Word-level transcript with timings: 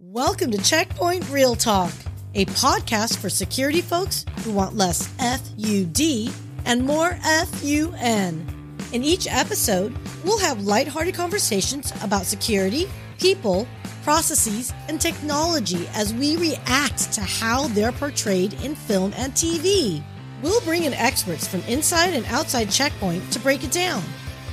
Welcome 0.00 0.52
to 0.52 0.58
Check 0.58 0.90
Point 0.90 1.24
ReelTalk, 1.24 1.92
a 2.36 2.44
podcast 2.44 3.18
for 3.18 3.28
security 3.28 3.80
folks 3.80 4.24
who 4.44 4.52
want 4.52 4.76
less 4.76 5.08
FUD 5.18 6.32
and 6.66 6.84
more 6.84 7.18
FUN. 7.20 8.76
In 8.92 9.02
each 9.02 9.26
episode, 9.26 9.92
we'll 10.24 10.38
have 10.38 10.62
lighthearted 10.62 11.16
conversations 11.16 11.92
about 12.00 12.26
security, 12.26 12.88
people, 13.18 13.66
processes, 14.04 14.72
and 14.86 15.00
technology 15.00 15.88
as 15.94 16.14
we 16.14 16.36
react 16.36 17.12
to 17.14 17.20
how 17.20 17.66
they're 17.66 17.90
portrayed 17.90 18.52
in 18.62 18.76
film 18.76 19.12
and 19.16 19.32
TV. 19.32 20.00
We'll 20.44 20.60
bring 20.60 20.84
in 20.84 20.94
experts 20.94 21.48
from 21.48 21.62
inside 21.62 22.14
and 22.14 22.24
outside 22.26 22.70
Check 22.70 22.92
Point 23.00 23.32
to 23.32 23.40
break 23.40 23.64
it 23.64 23.72
down. 23.72 24.02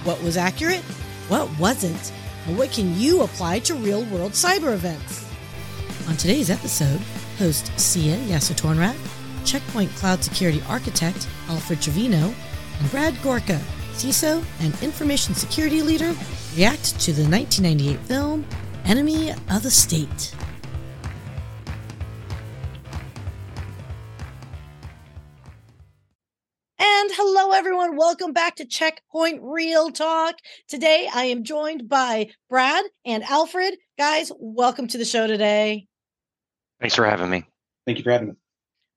What 0.06 0.20
was 0.24 0.38
accurate? 0.38 0.82
What 1.28 1.48
wasn't? 1.60 2.12
And 2.48 2.58
what 2.58 2.72
can 2.72 3.00
you 3.00 3.22
apply 3.22 3.60
to 3.60 3.76
real 3.76 4.06
world 4.06 4.32
cyber 4.32 4.74
events? 4.74 5.25
On 6.08 6.16
today's 6.16 6.52
episode, 6.52 7.02
host 7.40 7.72
Syya 7.78 8.16
Yasotornrat, 8.28 8.96
Check 9.44 9.64
Point 9.70 9.90
Cloud 9.96 10.24
Security 10.24 10.62
Architect 10.70 11.28
Alfred 11.50 11.82
Trevino, 11.82 12.32
and 12.80 12.92
Brad 12.92 13.20
Gorka, 13.24 13.60
CISO 13.94 14.46
and 14.60 14.84
Information 14.84 15.34
Security 15.34 15.82
Leader, 15.82 16.14
react 16.56 17.00
to 17.00 17.12
the 17.12 17.28
1998 17.28 18.00
film 18.02 18.46
Enemy 18.86 19.32
of 19.32 19.64
the 19.64 19.72
State. 19.72 20.36
And 26.78 27.12
hello, 27.14 27.52
everyone. 27.52 27.98
Welcome 27.98 28.32
back 28.32 28.58
to 28.58 28.66
Check 28.66 29.02
Point 29.12 29.42
ReelTalk. 29.42 30.34
Today, 30.68 31.10
I 31.12 31.26
am 31.26 31.44
joined 31.44 31.90
by 31.90 32.30
Brad 32.48 32.86
and 33.06 33.24
Alfred. 33.24 33.78
Guys, 33.98 34.32
welcome 34.38 34.88
to 34.90 35.00
the 35.00 35.06
show 35.06 35.26
today. 35.26 35.88
Thanks 36.80 36.96
for 36.96 37.06
having 37.06 37.30
me. 37.30 37.46
Thank 37.86 37.98
you 37.98 38.04
for 38.04 38.12
having 38.12 38.30
me. 38.30 38.34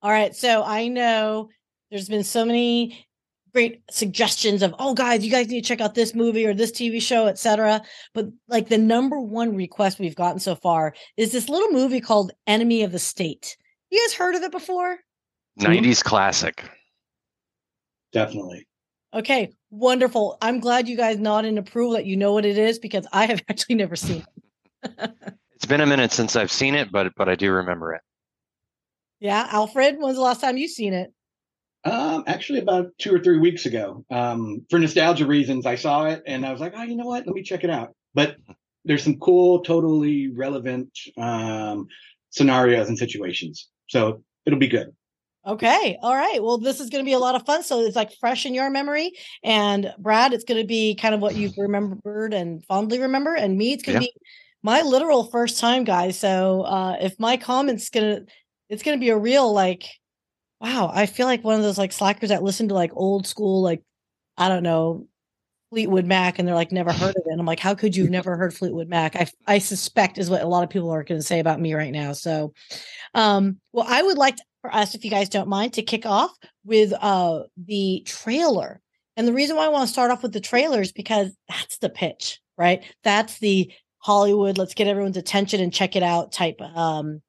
All 0.02 0.10
right. 0.10 0.34
So 0.34 0.62
I 0.62 0.88
know 0.88 1.48
there's 1.90 2.08
been 2.08 2.24
so 2.24 2.44
many 2.44 3.06
great 3.52 3.82
suggestions 3.90 4.62
of, 4.62 4.74
oh, 4.78 4.94
guys, 4.94 5.24
you 5.24 5.30
guys 5.30 5.48
need 5.48 5.62
to 5.62 5.68
check 5.68 5.80
out 5.80 5.94
this 5.94 6.14
movie 6.14 6.46
or 6.46 6.54
this 6.54 6.70
TV 6.70 7.00
show, 7.00 7.26
etc. 7.26 7.82
But 8.14 8.26
like 8.46 8.68
the 8.68 8.78
number 8.78 9.18
one 9.20 9.56
request 9.56 9.98
we've 9.98 10.14
gotten 10.14 10.40
so 10.40 10.54
far 10.54 10.94
is 11.16 11.32
this 11.32 11.48
little 11.48 11.70
movie 11.70 12.00
called 12.00 12.32
Enemy 12.46 12.82
of 12.82 12.92
the 12.92 12.98
State. 12.98 13.56
You 13.90 14.00
guys 14.06 14.14
heard 14.14 14.34
of 14.34 14.42
it 14.42 14.52
before? 14.52 14.98
Mm-hmm. 15.60 15.72
90s 15.72 16.04
classic. 16.04 16.64
Definitely. 18.12 18.66
Okay, 19.14 19.52
wonderful. 19.70 20.36
I'm 20.42 20.60
glad 20.60 20.86
you 20.86 20.96
guys 20.96 21.18
nod 21.18 21.44
in 21.44 21.58
approval 21.58 21.92
that 21.92 22.04
you 22.04 22.16
know 22.16 22.32
what 22.32 22.44
it 22.44 22.58
is 22.58 22.78
because 22.78 23.06
I 23.12 23.26
have 23.26 23.42
actually 23.48 23.76
never 23.76 23.96
seen 23.96 24.24
it. 24.84 25.10
it's 25.58 25.66
been 25.66 25.80
a 25.80 25.86
minute 25.86 26.12
since 26.12 26.36
I've 26.36 26.52
seen 26.52 26.76
it, 26.76 26.92
but 26.92 27.12
but 27.16 27.28
I 27.28 27.34
do 27.34 27.50
remember 27.50 27.92
it. 27.92 28.00
Yeah, 29.18 29.48
Alfred, 29.50 29.96
when's 29.98 30.14
the 30.14 30.22
last 30.22 30.40
time 30.40 30.56
you 30.56 30.68
seen 30.68 30.94
it? 30.94 31.12
Um, 31.84 32.22
actually, 32.28 32.60
about 32.60 32.92
two 32.98 33.12
or 33.12 33.18
three 33.18 33.38
weeks 33.38 33.66
ago. 33.66 34.04
Um, 34.08 34.64
for 34.70 34.78
nostalgia 34.78 35.26
reasons, 35.26 35.66
I 35.66 35.74
saw 35.74 36.04
it 36.04 36.22
and 36.28 36.46
I 36.46 36.52
was 36.52 36.60
like, 36.60 36.74
oh, 36.76 36.84
you 36.84 36.96
know 36.96 37.06
what? 37.06 37.26
Let 37.26 37.34
me 37.34 37.42
check 37.42 37.64
it 37.64 37.70
out. 37.70 37.96
But 38.14 38.36
there's 38.84 39.02
some 39.02 39.18
cool, 39.18 39.64
totally 39.64 40.30
relevant 40.32 40.96
um, 41.16 41.88
scenarios 42.30 42.86
and 42.88 42.96
situations, 42.96 43.68
so 43.88 44.22
it'll 44.46 44.60
be 44.60 44.68
good. 44.68 44.92
Okay. 45.44 45.98
All 46.02 46.14
right. 46.14 46.40
Well, 46.40 46.58
this 46.58 46.78
is 46.78 46.88
going 46.88 47.04
to 47.04 47.08
be 47.08 47.14
a 47.14 47.18
lot 47.18 47.34
of 47.34 47.44
fun. 47.44 47.64
So 47.64 47.80
it's 47.80 47.96
like 47.96 48.12
fresh 48.20 48.46
in 48.46 48.54
your 48.54 48.70
memory. 48.70 49.12
And 49.42 49.92
Brad, 49.98 50.34
it's 50.34 50.44
going 50.44 50.60
to 50.60 50.66
be 50.66 50.94
kind 50.94 51.16
of 51.16 51.20
what 51.20 51.34
you've 51.34 51.54
remembered 51.58 52.32
and 52.32 52.64
fondly 52.66 53.00
remember. 53.00 53.34
And 53.34 53.56
me, 53.56 53.72
it's 53.72 53.82
going 53.82 53.98
to 53.98 54.04
yeah. 54.04 54.10
be 54.14 54.20
my 54.62 54.82
literal 54.82 55.24
first 55.24 55.60
time, 55.60 55.84
guys. 55.84 56.18
So 56.18 56.62
uh, 56.62 56.96
if 57.00 57.18
my 57.18 57.36
comments 57.36 57.90
to, 57.90 58.24
it's 58.68 58.82
going 58.82 58.98
to 58.98 59.00
be 59.00 59.10
a 59.10 59.18
real 59.18 59.52
like, 59.52 59.84
wow, 60.60 60.90
I 60.92 61.06
feel 61.06 61.26
like 61.26 61.44
one 61.44 61.56
of 61.56 61.62
those 61.62 61.78
like 61.78 61.92
slackers 61.92 62.30
that 62.30 62.42
listen 62.42 62.68
to 62.68 62.74
like 62.74 62.90
old 62.94 63.26
school, 63.26 63.62
like, 63.62 63.82
I 64.36 64.48
don't 64.48 64.62
know, 64.62 65.06
Fleetwood 65.70 66.06
Mac 66.06 66.38
and 66.38 66.48
they're 66.48 66.54
like 66.54 66.72
never 66.72 66.92
heard 66.92 67.10
of 67.10 67.22
it. 67.26 67.30
And 67.30 67.40
I'm 67.40 67.46
like, 67.46 67.60
how 67.60 67.74
could 67.74 67.94
you 67.94 68.04
have 68.04 68.10
never 68.18 68.36
heard 68.36 68.54
Fleetwood 68.54 68.88
Mac? 68.88 69.16
I 69.16 69.28
I 69.46 69.58
suspect 69.58 70.18
is 70.18 70.30
what 70.30 70.42
a 70.42 70.46
lot 70.48 70.64
of 70.64 70.70
people 70.70 70.90
are 70.90 71.04
going 71.04 71.20
to 71.20 71.26
say 71.26 71.40
about 71.40 71.60
me 71.60 71.74
right 71.74 71.92
now. 71.92 72.12
So, 72.12 72.52
um, 73.14 73.58
well, 73.72 73.86
I 73.88 74.02
would 74.02 74.18
like 74.18 74.36
to, 74.36 74.44
for 74.62 74.74
us, 74.74 74.94
if 74.94 75.04
you 75.04 75.10
guys 75.10 75.28
don't 75.28 75.48
mind, 75.48 75.74
to 75.74 75.82
kick 75.82 76.06
off 76.06 76.32
with 76.64 76.92
uh 77.00 77.42
the 77.56 78.02
trailer. 78.06 78.80
And 79.16 79.26
the 79.26 79.32
reason 79.32 79.56
why 79.56 79.64
I 79.64 79.68
want 79.68 79.86
to 79.86 79.92
start 79.92 80.10
off 80.10 80.22
with 80.22 80.32
the 80.32 80.40
trailer 80.40 80.80
is 80.80 80.92
because 80.92 81.32
that's 81.48 81.78
the 81.78 81.90
pitch, 81.90 82.40
right? 82.56 82.84
That's 83.02 83.38
the 83.40 83.72
Hollywood, 83.98 84.58
let's 84.58 84.74
get 84.74 84.86
everyone's 84.86 85.16
attention 85.16 85.60
and 85.60 85.72
check 85.72 85.96
it 85.96 86.02
out 86.02 86.32
type 86.32 86.60
um 86.60 87.20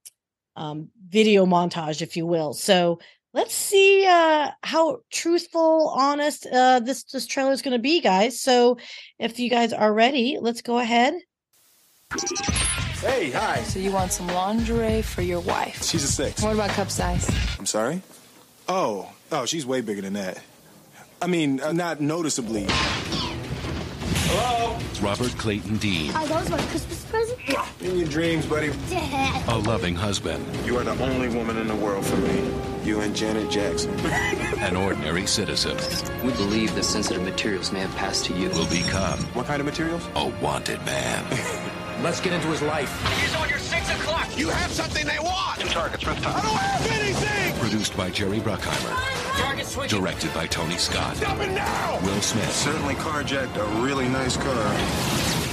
um 0.56 0.90
video 1.08 1.46
montage, 1.46 2.02
if 2.02 2.16
you 2.18 2.26
will. 2.26 2.54
So 2.54 3.00
let's 3.34 3.54
see 3.54 4.06
uh 4.08 4.52
how 4.62 5.00
truthful, 5.12 5.94
honest 5.96 6.46
uh 6.46 6.80
this 6.80 7.04
this 7.04 7.26
trailer 7.26 7.52
is 7.52 7.62
gonna 7.62 7.80
be, 7.80 8.02
guys. 8.02 8.40
So 8.40 8.78
if 9.18 9.40
you 9.40 9.50
guys 9.50 9.74
are 9.74 9.94
ready, 9.94 10.38
let's 10.40 10.62
go 10.62 10.78
ahead. 10.80 11.14
Hey, 13.02 13.32
hi. 13.32 13.64
So 13.64 13.80
you 13.80 13.92
want 13.92 14.12
some 14.12 14.28
lingerie 14.28 15.02
for 15.02 15.22
your 15.22 15.40
wife? 15.40 15.84
She's 15.84 16.04
a 16.04 16.08
six. 16.08 16.42
What 16.42 16.54
about 16.54 16.72
cup 16.72 16.92
size? 16.92 17.30
I'm 17.58 17.66
sorry? 17.66 18.02
Oh, 18.68 19.12
oh, 19.32 19.46
she's 19.46 19.66
way 19.66 19.82
bigger 19.82 20.02
than 20.02 20.14
that. 20.14 20.42
I 21.22 21.28
mean, 21.28 21.62
uh, 21.62 21.72
not 21.72 22.02
noticeably. 22.02 22.68
Hello? 24.32 24.78
Robert 25.02 25.32
Clayton 25.40 25.78
Dean. 25.78 26.12
Are 26.12 26.28
those 26.28 26.50
my 26.50 26.58
Christmas 26.68 27.04
presents? 27.06 27.42
In 27.82 27.98
your 27.98 28.08
dreams, 28.08 28.46
buddy. 28.46 28.72
Dad. 28.90 29.50
A 29.50 29.58
loving 29.58 29.96
husband. 29.96 30.46
You 30.66 30.78
are 30.78 30.84
the 30.84 30.92
only 31.04 31.30
woman 31.30 31.58
in 31.58 31.68
the 31.68 31.76
world 31.76 32.06
for 32.06 32.18
me. 32.18 32.52
You 32.84 33.00
and 33.02 33.16
Janet 33.16 33.50
Jackson. 33.50 33.92
An 34.60 34.76
ordinary 34.76 35.26
citizen. 35.26 35.78
We 36.24 36.32
believe 36.34 36.76
the 36.76 36.84
sensitive 36.84 37.24
materials 37.24 37.72
may 37.72 37.80
have 37.80 37.96
passed 37.96 38.26
to 38.26 38.34
you. 38.34 38.50
Will 38.50 38.70
become. 38.70 39.20
What 39.34 39.48
kind 39.48 39.62
of 39.62 39.66
materials? 39.66 40.08
A 40.16 40.28
wanted 40.42 40.86
man. 40.86 41.26
Let's 42.04 42.22
get 42.22 42.34
into 42.34 42.48
his 42.50 42.62
life. 42.62 42.92
He's 43.20 43.36
on 43.36 43.50
your 43.50 43.58
six 43.58 43.90
o'clock. 43.90 44.28
You 44.38 44.50
have 44.50 44.72
something 44.72 45.08
they 45.08 45.20
want. 45.20 45.60
Two 45.60 45.70
targets, 45.70 46.06
rooftop. 46.06 46.36
I 46.36 46.42
don't 46.42 46.56
have 46.56 46.92
anything. 46.92 47.60
Produced 47.60 47.98
by 47.98 48.12
Jerry 48.12 48.40
Bruckheimer. 48.40 49.29
Target 49.40 49.66
switch. 49.66 49.90
Directed 49.90 50.34
by 50.34 50.46
Tony 50.48 50.78
Scott. 50.78 51.16
Stop 51.18 51.40
it 51.40 51.52
now. 51.52 52.00
Will 52.04 52.22
Smith. 52.22 52.52
Certainly 52.52 52.96
carjacked 52.96 53.56
a 53.56 53.66
really 53.82 54.08
nice 54.10 54.36
car. 54.38 54.76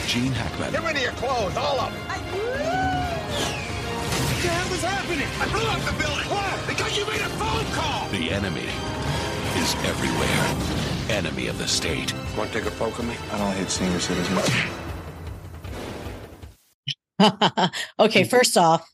Gene 0.07 0.33
Hackman. 0.33 0.73
Get 0.73 0.83
rid 0.83 0.97
of 0.97 1.03
your 1.03 1.13
clothes, 1.13 1.57
all 1.57 1.79
of 1.81 1.93
them. 1.93 2.03
What 2.03 2.19
the 4.43 4.49
hell 4.49 4.73
is 4.75 4.83
happening? 4.83 5.29
I 5.41 5.49
blew 5.49 5.67
up 5.67 5.81
the 5.81 5.93
building. 6.03 6.29
Why? 6.29 6.59
Because 6.67 6.97
you 6.99 7.07
made 7.07 7.21
a 7.21 7.29
phone 7.39 7.65
call. 7.73 8.09
The 8.11 8.31
enemy 8.31 8.69
is 9.57 9.75
everywhere. 9.87 10.57
Enemy 11.17 11.47
of 11.49 11.59
the 11.59 11.69
state. 11.69 12.13
Want 12.37 12.53
to 12.53 12.59
take 12.61 12.69
a 12.69 12.73
poke 12.77 12.99
at 12.99 13.05
me? 13.05 13.17
I 13.33 13.39
don't 13.39 13.53
hit 13.55 13.71
senior 13.71 14.01
citizens. 14.01 14.51
okay, 17.99 18.25
first 18.25 18.57
off, 18.59 18.87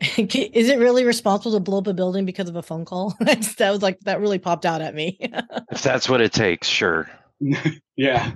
is 0.18 0.68
it 0.68 0.78
really 0.78 1.04
responsible 1.04 1.52
to 1.52 1.60
blow 1.60 1.78
up 1.78 1.86
a 1.86 1.94
building 1.94 2.24
because 2.24 2.48
of 2.48 2.56
a 2.56 2.62
phone 2.62 2.84
call? 2.84 3.16
that 3.20 3.70
was 3.70 3.82
like 3.82 3.98
that 4.00 4.20
really 4.20 4.38
popped 4.38 4.64
out 4.64 4.80
at 4.80 4.94
me. 4.94 5.18
if 5.70 5.82
that's 5.82 6.08
what 6.08 6.20
it 6.20 6.32
takes, 6.32 6.68
sure. 6.68 7.10
yeah. 7.96 8.32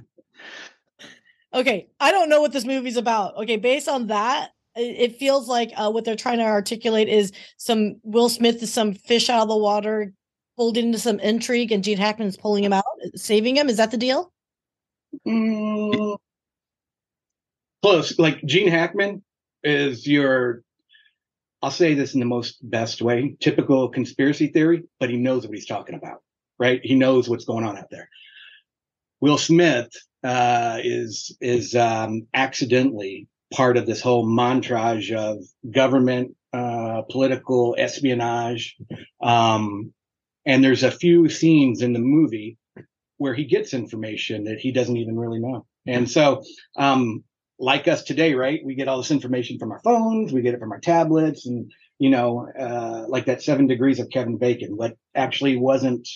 Okay, 1.54 1.88
I 2.00 2.10
don't 2.10 2.28
know 2.28 2.40
what 2.40 2.52
this 2.52 2.64
movie's 2.64 2.96
about. 2.96 3.36
Okay, 3.36 3.56
based 3.56 3.88
on 3.88 4.06
that, 4.06 4.50
it 4.74 5.18
feels 5.18 5.48
like 5.48 5.70
uh, 5.76 5.90
what 5.90 6.04
they're 6.04 6.16
trying 6.16 6.38
to 6.38 6.44
articulate 6.44 7.08
is 7.08 7.30
some 7.58 7.96
Will 8.02 8.28
Smith 8.28 8.62
is 8.62 8.72
some 8.72 8.94
fish 8.94 9.28
out 9.28 9.42
of 9.42 9.48
the 9.48 9.56
water, 9.56 10.12
pulled 10.56 10.78
into 10.78 10.98
some 10.98 11.20
intrigue, 11.20 11.70
and 11.70 11.84
Gene 11.84 11.98
Hackman 11.98 12.28
is 12.28 12.36
pulling 12.36 12.64
him 12.64 12.72
out, 12.72 12.84
saving 13.14 13.56
him. 13.56 13.68
Is 13.68 13.76
that 13.76 13.90
the 13.90 13.98
deal? 13.98 14.32
Mm, 15.26 16.16
close. 17.82 18.18
Like 18.18 18.42
Gene 18.44 18.68
Hackman 18.68 19.22
is 19.62 20.06
your, 20.06 20.62
I'll 21.62 21.70
say 21.70 21.94
this 21.94 22.14
in 22.14 22.20
the 22.20 22.26
most 22.26 22.58
best 22.68 23.00
way, 23.02 23.36
typical 23.38 23.88
conspiracy 23.88 24.48
theory, 24.48 24.82
but 24.98 25.10
he 25.10 25.16
knows 25.16 25.46
what 25.46 25.54
he's 25.54 25.66
talking 25.66 25.94
about, 25.94 26.22
right? 26.58 26.80
He 26.82 26.96
knows 26.96 27.28
what's 27.28 27.44
going 27.44 27.64
on 27.64 27.78
out 27.78 27.90
there. 27.90 28.08
Will 29.20 29.38
Smith 29.38 29.88
uh, 30.24 30.80
is 30.82 31.36
is 31.40 31.76
um, 31.76 32.26
accidentally 32.34 33.28
part 33.54 33.76
of 33.76 33.86
this 33.86 34.00
whole 34.00 34.26
montage 34.26 35.14
of 35.14 35.44
government, 35.70 36.34
uh, 36.52 37.02
political 37.08 37.76
espionage, 37.78 38.76
um, 39.22 39.92
and 40.44 40.64
there's 40.64 40.82
a 40.82 40.90
few 40.90 41.28
scenes 41.28 41.82
in 41.82 41.92
the 41.92 42.00
movie 42.00 42.58
where 43.18 43.34
he 43.34 43.44
gets 43.44 43.72
information 43.72 44.44
that 44.44 44.58
he 44.58 44.72
doesn't 44.72 44.96
even 44.96 45.16
really 45.16 45.38
know. 45.38 45.64
And 45.86 46.10
so, 46.10 46.42
um, 46.76 47.22
like 47.62 47.86
us 47.86 48.02
today, 48.02 48.34
right? 48.34 48.60
We 48.64 48.74
get 48.74 48.88
all 48.88 48.98
this 48.98 49.12
information 49.12 49.58
from 49.58 49.70
our 49.70 49.78
phones, 49.78 50.32
we 50.32 50.42
get 50.42 50.52
it 50.52 50.60
from 50.60 50.72
our 50.72 50.80
tablets, 50.80 51.46
and 51.46 51.70
you 51.98 52.10
know, 52.10 52.48
uh, 52.58 53.04
like 53.08 53.26
that 53.26 53.42
seven 53.42 53.68
degrees 53.68 54.00
of 54.00 54.10
Kevin 54.10 54.36
Bacon, 54.36 54.76
what 54.76 54.96
actually 55.14 55.56
wasn't, 55.56 56.08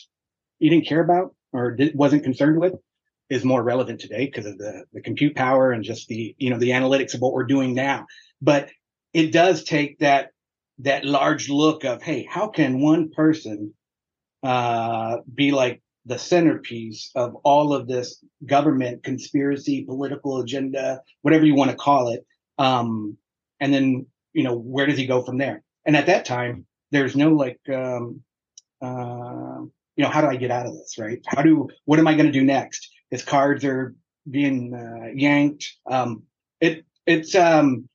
you 0.59 0.69
didn't 0.69 0.89
care 0.89 1.01
about 1.01 1.37
or 1.53 1.71
did, 1.71 1.95
wasn't 1.95 2.25
concerned 2.25 2.61
with, 2.61 2.75
is 3.31 3.45
more 3.45 3.63
relevant 3.63 4.01
today 4.01 4.27
because 4.27 4.45
of 4.45 4.59
the 4.59 4.85
the 4.93 5.01
compute 5.01 5.37
power 5.37 5.71
and 5.71 5.85
just 5.85 6.09
the 6.09 6.35
you 6.37 6.51
know 6.51 6.59
the 6.59 6.71
analytics 6.71 7.15
of 7.15 7.21
what 7.21 7.33
we're 7.33 7.47
doing 7.47 7.75
now. 7.75 8.07
But 8.43 8.69
it 9.13 9.31
does 9.31 9.63
take 9.63 10.01
that 10.01 10.31
that 10.81 11.05
large 11.05 11.49
look 11.49 11.85
of 11.85 12.03
hey, 12.03 12.27
how 12.29 12.49
can 12.49 12.81
one 12.81 13.11
person 13.11 13.73
uh, 14.43 15.19
be 15.33 15.53
like 15.53 15.81
the 16.07 16.19
centerpiece 16.19 17.11
of 17.17 17.35
all 17.43 17.75
of 17.75 17.89
this 17.89 18.25
government 18.47 19.03
conspiracy, 19.03 19.85
political 19.85 20.41
agenda, 20.41 21.03
whatever 21.23 21.45
you 21.45 21.55
want 21.55 21.71
to 21.71 21.77
call 21.77 22.09
it. 22.09 22.25
Um, 22.59 23.17
and 23.61 23.75
then, 23.75 24.07
you 24.33 24.45
know, 24.45 24.57
where 24.57 24.87
does 24.87 24.99
he 24.99 25.07
go 25.07 25.23
from 25.23 25.39
there? 25.39 25.63
And 25.85 25.97
at 25.97 26.07
that 26.07 26.25
time, 26.25 26.65
there's 26.93 27.17
no 27.17 27.31
like, 27.31 27.61
um, 27.69 28.23
uh, 28.81 29.61
you 29.97 30.05
know, 30.05 30.09
how 30.09 30.21
do 30.21 30.29
I 30.29 30.37
get 30.37 30.53
out 30.53 30.67
of 30.67 30.75
this? 30.75 30.97
Right? 30.97 31.21
How 31.27 31.43
do, 31.43 31.69
what 31.85 31.99
am 31.99 32.07
I 32.07 32.15
going 32.15 32.27
to 32.27 32.33
do 32.33 32.45
next? 32.45 32.89
His 33.11 33.25
cards 33.25 33.65
are 33.65 33.95
being 34.31 34.75
uh, 34.75 35.09
yanked. 35.15 35.67
Um, 35.91 36.23
it, 36.61 36.85
it's, 37.05 37.35
um, 37.35 37.89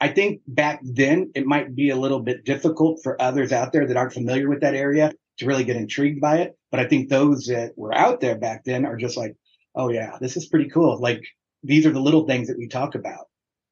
I 0.00 0.08
think 0.08 0.40
back 0.48 0.80
then 0.82 1.30
it 1.34 1.46
might 1.46 1.76
be 1.76 1.90
a 1.90 1.96
little 1.96 2.20
bit 2.20 2.44
difficult 2.44 3.00
for 3.02 3.20
others 3.22 3.52
out 3.52 3.72
there 3.72 3.86
that 3.86 3.96
aren't 3.96 4.12
familiar 4.12 4.48
with 4.48 4.60
that 4.60 4.74
area 4.74 5.12
to 5.38 5.46
really 5.46 5.64
get 5.64 5.76
intrigued 5.76 6.20
by 6.20 6.38
it. 6.38 6.56
But 6.70 6.80
I 6.80 6.86
think 6.86 7.08
those 7.08 7.46
that 7.46 7.72
were 7.76 7.94
out 7.94 8.20
there 8.20 8.36
back 8.36 8.64
then 8.64 8.84
are 8.84 8.96
just 8.96 9.16
like, 9.16 9.36
oh 9.74 9.90
yeah, 9.90 10.16
this 10.20 10.36
is 10.36 10.46
pretty 10.46 10.70
cool. 10.70 10.98
Like 11.00 11.22
these 11.62 11.86
are 11.86 11.92
the 11.92 12.00
little 12.00 12.26
things 12.26 12.48
that 12.48 12.58
we 12.58 12.68
talk 12.68 12.94
about, 12.94 13.26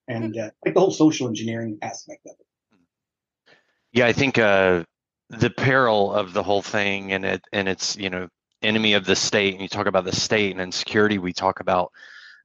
and 0.09 0.37
uh, 0.37 0.51
like 0.65 0.75
the 0.75 0.81
whole 0.81 0.91
social 0.91 1.29
engineering 1.29 1.79
aspect 1.83 2.27
of 2.27 2.33
it. 2.39 3.57
Yeah, 3.93 4.07
I 4.07 4.13
think 4.13 4.39
uh, 4.39 4.85
the 5.29 5.51
peril 5.51 6.13
of 6.13 6.33
the 6.33 6.43
whole 6.43 6.63
thing, 6.63 7.13
and 7.13 7.25
it 7.25 7.45
and 7.53 7.69
it's 7.69 7.97
you 7.97 8.11
know 8.11 8.29
enemy 8.63 8.95
of 8.95 9.05
the 9.05 9.17
state, 9.17 9.53
and 9.53 9.63
you 9.63 9.69
talk 9.69 9.87
about 9.87 10.05
the 10.05 10.15
state 10.15 10.53
and 10.53 10.61
in 10.61 10.73
security, 10.73 11.19
we 11.19 11.33
talk 11.33 11.61
about 11.61 11.93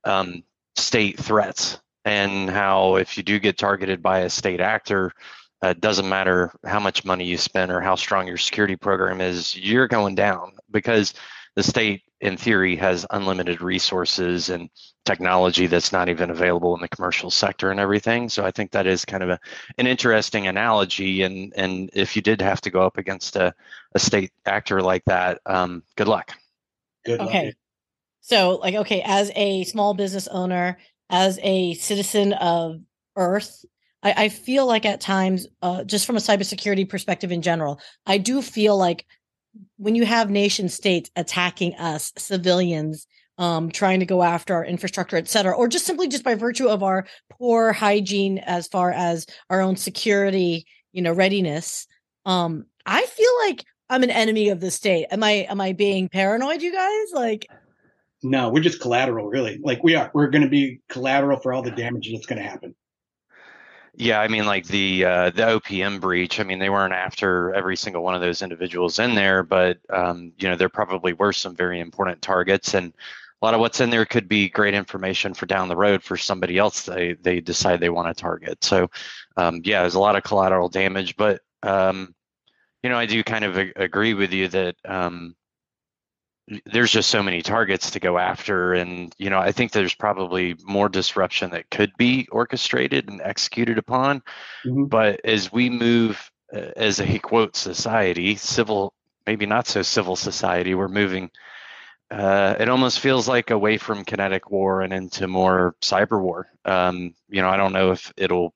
um, 0.03 0.43
state 0.75 1.19
threats 1.19 1.79
and 2.05 2.49
how 2.49 2.95
if 2.95 3.17
you 3.17 3.23
do 3.23 3.39
get 3.39 3.57
targeted 3.57 4.01
by 4.01 4.19
a 4.19 4.29
state 4.29 4.61
actor, 4.61 5.11
uh, 5.63 5.69
it 5.69 5.81
doesn't 5.81 6.07
matter 6.07 6.51
how 6.65 6.79
much 6.79 7.05
money 7.05 7.25
you 7.25 7.37
spend 7.37 7.71
or 7.71 7.81
how 7.81 7.95
strong 7.95 8.27
your 8.27 8.37
security 8.37 8.75
program 8.75 9.21
is, 9.21 9.55
you're 9.55 9.87
going 9.87 10.15
down 10.15 10.51
because 10.71 11.13
the 11.55 11.63
state, 11.63 12.03
in 12.21 12.37
theory, 12.37 12.75
has 12.75 13.05
unlimited 13.09 13.61
resources 13.61 14.49
and 14.49 14.69
technology 15.05 15.65
that's 15.65 15.91
not 15.91 16.09
even 16.09 16.29
available 16.29 16.75
in 16.75 16.81
the 16.81 16.87
commercial 16.87 17.31
sector 17.31 17.71
and 17.71 17.79
everything. 17.79 18.29
So 18.29 18.45
I 18.45 18.51
think 18.51 18.71
that 18.71 18.85
is 18.85 19.05
kind 19.05 19.23
of 19.23 19.29
a, 19.29 19.39
an 19.79 19.87
interesting 19.87 20.47
analogy. 20.47 21.23
And 21.23 21.53
and 21.55 21.89
if 21.93 22.15
you 22.15 22.21
did 22.21 22.41
have 22.41 22.61
to 22.61 22.69
go 22.69 22.81
up 22.81 22.97
against 22.97 23.35
a, 23.35 23.55
a 23.95 23.99
state 23.99 24.31
actor 24.45 24.81
like 24.81 25.05
that, 25.05 25.39
um, 25.47 25.81
good 25.95 26.07
luck. 26.07 26.31
Good 27.05 27.21
okay. 27.21 27.45
luck. 27.47 27.55
So, 28.21 28.55
like, 28.57 28.75
okay, 28.75 29.01
as 29.05 29.31
a 29.35 29.63
small 29.63 29.93
business 29.93 30.27
owner, 30.27 30.77
as 31.09 31.39
a 31.41 31.73
citizen 31.75 32.33
of 32.33 32.81
Earth, 33.15 33.65
I, 34.07 34.25
I 34.25 34.29
feel 34.29 34.65
like 34.65 34.85
at 34.85 35.01
times, 35.01 35.47
uh, 35.61 35.83
just 35.83 36.05
from 36.05 36.15
a 36.15 36.19
cybersecurity 36.19 36.87
perspective 36.87 37.31
in 37.31 37.41
general, 37.41 37.81
I 38.05 38.17
do 38.17 38.41
feel 38.41 38.77
like 38.77 39.05
when 39.77 39.95
you 39.95 40.05
have 40.05 40.29
nation 40.29 40.69
states 40.69 41.09
attacking 41.17 41.75
us, 41.75 42.13
civilians, 42.17 43.05
um, 43.37 43.69
trying 43.69 43.99
to 43.99 44.05
go 44.05 44.23
after 44.23 44.55
our 44.55 44.63
infrastructure, 44.65 45.17
et 45.17 45.27
cetera, 45.27 45.53
or 45.53 45.67
just 45.67 45.85
simply 45.85 46.07
just 46.07 46.23
by 46.23 46.35
virtue 46.35 46.69
of 46.69 46.83
our 46.83 47.05
poor 47.29 47.73
hygiene 47.73 48.37
as 48.39 48.67
far 48.67 48.91
as 48.91 49.25
our 49.49 49.61
own 49.61 49.75
security, 49.75 50.65
you 50.93 51.01
know, 51.01 51.13
readiness. 51.13 51.85
Um, 52.25 52.65
I 52.85 53.05
feel 53.05 53.31
like 53.45 53.63
I'm 53.89 54.03
an 54.03 54.09
enemy 54.09 54.49
of 54.49 54.61
the 54.61 54.71
state. 54.71 55.07
Am 55.11 55.21
I 55.21 55.47
am 55.49 55.59
I 55.59 55.73
being 55.73 56.07
paranoid, 56.07 56.61
you 56.61 56.71
guys? 56.71 57.07
Like 57.13 57.45
No, 58.23 58.49
we're 58.49 58.63
just 58.63 58.81
collateral, 58.81 59.27
really. 59.27 59.59
Like 59.61 59.83
we 59.83 59.95
are. 59.95 60.09
We're 60.13 60.29
going 60.29 60.43
to 60.43 60.49
be 60.49 60.79
collateral 60.89 61.39
for 61.39 61.51
all 61.51 61.61
the 61.61 61.71
damage 61.71 62.09
that's 62.11 62.25
going 62.25 62.41
to 62.41 62.47
happen. 62.47 62.73
Yeah, 63.99 64.21
I 64.21 64.27
mean, 64.27 64.45
like 64.45 64.67
the 64.67 65.05
uh, 65.05 65.29
the 65.31 65.47
OPM 65.47 65.99
breach. 65.99 66.39
I 66.39 66.43
mean, 66.43 66.59
they 66.59 66.69
weren't 66.69 66.93
after 66.93 67.51
every 67.55 67.75
single 67.75 68.03
one 68.03 68.13
of 68.13 68.21
those 68.21 68.43
individuals 68.43 68.99
in 68.99 69.15
there, 69.15 69.41
but 69.41 69.79
um, 69.89 70.33
you 70.37 70.47
know, 70.47 70.55
there 70.55 70.69
probably 70.69 71.13
were 71.13 71.33
some 71.33 71.55
very 71.55 71.79
important 71.79 72.21
targets, 72.21 72.75
and 72.75 72.93
a 73.41 73.45
lot 73.45 73.55
of 73.55 73.59
what's 73.59 73.81
in 73.81 73.89
there 73.89 74.05
could 74.05 74.27
be 74.27 74.49
great 74.49 74.75
information 74.75 75.33
for 75.33 75.47
down 75.47 75.67
the 75.67 75.75
road 75.75 76.03
for 76.03 76.15
somebody 76.15 76.57
else 76.59 76.83
they 76.83 77.13
they 77.13 77.41
decide 77.41 77.79
they 77.79 77.89
want 77.89 78.07
to 78.15 78.21
target. 78.21 78.63
So, 78.63 78.89
um, 79.35 79.61
yeah, 79.63 79.81
there's 79.81 79.95
a 79.95 79.99
lot 79.99 80.15
of 80.15 80.23
collateral 80.23 80.69
damage, 80.69 81.15
but 81.17 81.41
um, 81.63 82.13
you 82.83 82.89
know, 82.91 82.99
I 82.99 83.07
do 83.07 83.23
kind 83.23 83.45
of 83.45 83.57
a- 83.57 83.73
agree 83.77 84.15
with 84.15 84.33
you 84.33 84.49
that 84.49 84.77
um, 84.85 85.36
there's 86.65 86.91
just 86.91 87.09
so 87.09 87.21
many 87.21 87.41
targets 87.41 87.91
to 87.91 87.99
go 87.99 88.17
after 88.17 88.73
and 88.73 89.13
you 89.17 89.29
know 89.29 89.39
i 89.39 89.51
think 89.51 89.71
there's 89.71 89.93
probably 89.93 90.55
more 90.63 90.89
disruption 90.89 91.51
that 91.51 91.69
could 91.69 91.91
be 91.97 92.27
orchestrated 92.31 93.09
and 93.09 93.21
executed 93.21 93.77
upon. 93.77 94.21
Mm-hmm. 94.65 94.85
but 94.85 95.19
as 95.25 95.51
we 95.51 95.69
move 95.69 96.31
uh, 96.53 96.71
as 96.75 97.01
a 97.01 97.19
quote 97.19 97.55
society 97.55 98.35
civil 98.35 98.93
maybe 99.25 99.45
not 99.45 99.67
so 99.67 99.81
civil 99.81 100.15
society 100.15 100.73
we're 100.73 100.87
moving 100.87 101.29
uh, 102.09 102.55
it 102.57 102.69
almost 102.69 103.01
feels 103.01 103.27
like 103.27 103.51
away 103.51 103.77
from 103.77 104.05
kinetic 104.05 104.49
war 104.49 104.79
and 104.79 104.93
into 104.93 105.27
more 105.27 105.75
cyber 105.81 106.21
war. 106.21 106.47
Um, 106.63 107.13
you 107.27 107.41
know 107.41 107.49
i 107.49 107.57
don't 107.57 107.73
know 107.73 107.91
if 107.91 108.13
it'll 108.15 108.53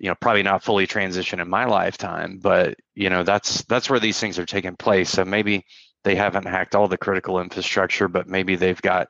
you 0.00 0.08
know 0.08 0.16
probably 0.20 0.42
not 0.42 0.64
fully 0.64 0.88
transition 0.88 1.38
in 1.38 1.48
my 1.48 1.64
lifetime 1.66 2.40
but 2.42 2.76
you 2.96 3.08
know 3.08 3.22
that's 3.22 3.62
that's 3.64 3.88
where 3.88 4.00
these 4.00 4.18
things 4.18 4.38
are 4.40 4.46
taking 4.46 4.74
place. 4.74 5.10
So 5.10 5.24
maybe 5.24 5.64
they 6.04 6.14
haven't 6.14 6.46
hacked 6.46 6.74
all 6.74 6.86
the 6.86 6.98
critical 6.98 7.40
infrastructure, 7.40 8.08
but 8.08 8.28
maybe 8.28 8.56
they've 8.56 8.80
got 8.82 9.08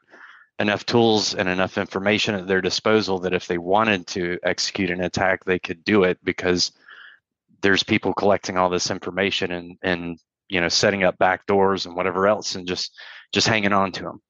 enough 0.60 0.86
tools 0.86 1.34
and 1.34 1.48
enough 1.48 1.76
information 1.76 2.34
at 2.36 2.46
their 2.46 2.60
disposal 2.60 3.18
that 3.18 3.34
if 3.34 3.48
they 3.48 3.58
wanted 3.58 4.06
to 4.06 4.38
execute 4.44 4.90
an 4.90 5.02
attack, 5.02 5.44
they 5.44 5.58
could 5.58 5.82
do 5.84 6.04
it 6.04 6.18
because 6.22 6.70
there's 7.62 7.82
people 7.82 8.14
collecting 8.14 8.56
all 8.56 8.68
this 8.70 8.90
information 8.90 9.50
and 9.50 9.76
and 9.82 10.18
you 10.48 10.60
know 10.60 10.68
setting 10.68 11.02
up 11.02 11.18
back 11.18 11.46
doors 11.46 11.86
and 11.86 11.96
whatever 11.96 12.28
else 12.28 12.54
and 12.54 12.68
just 12.68 12.92
just 13.32 13.48
hanging 13.48 13.72
on 13.72 13.90
to 13.90 14.02
them. 14.04 14.22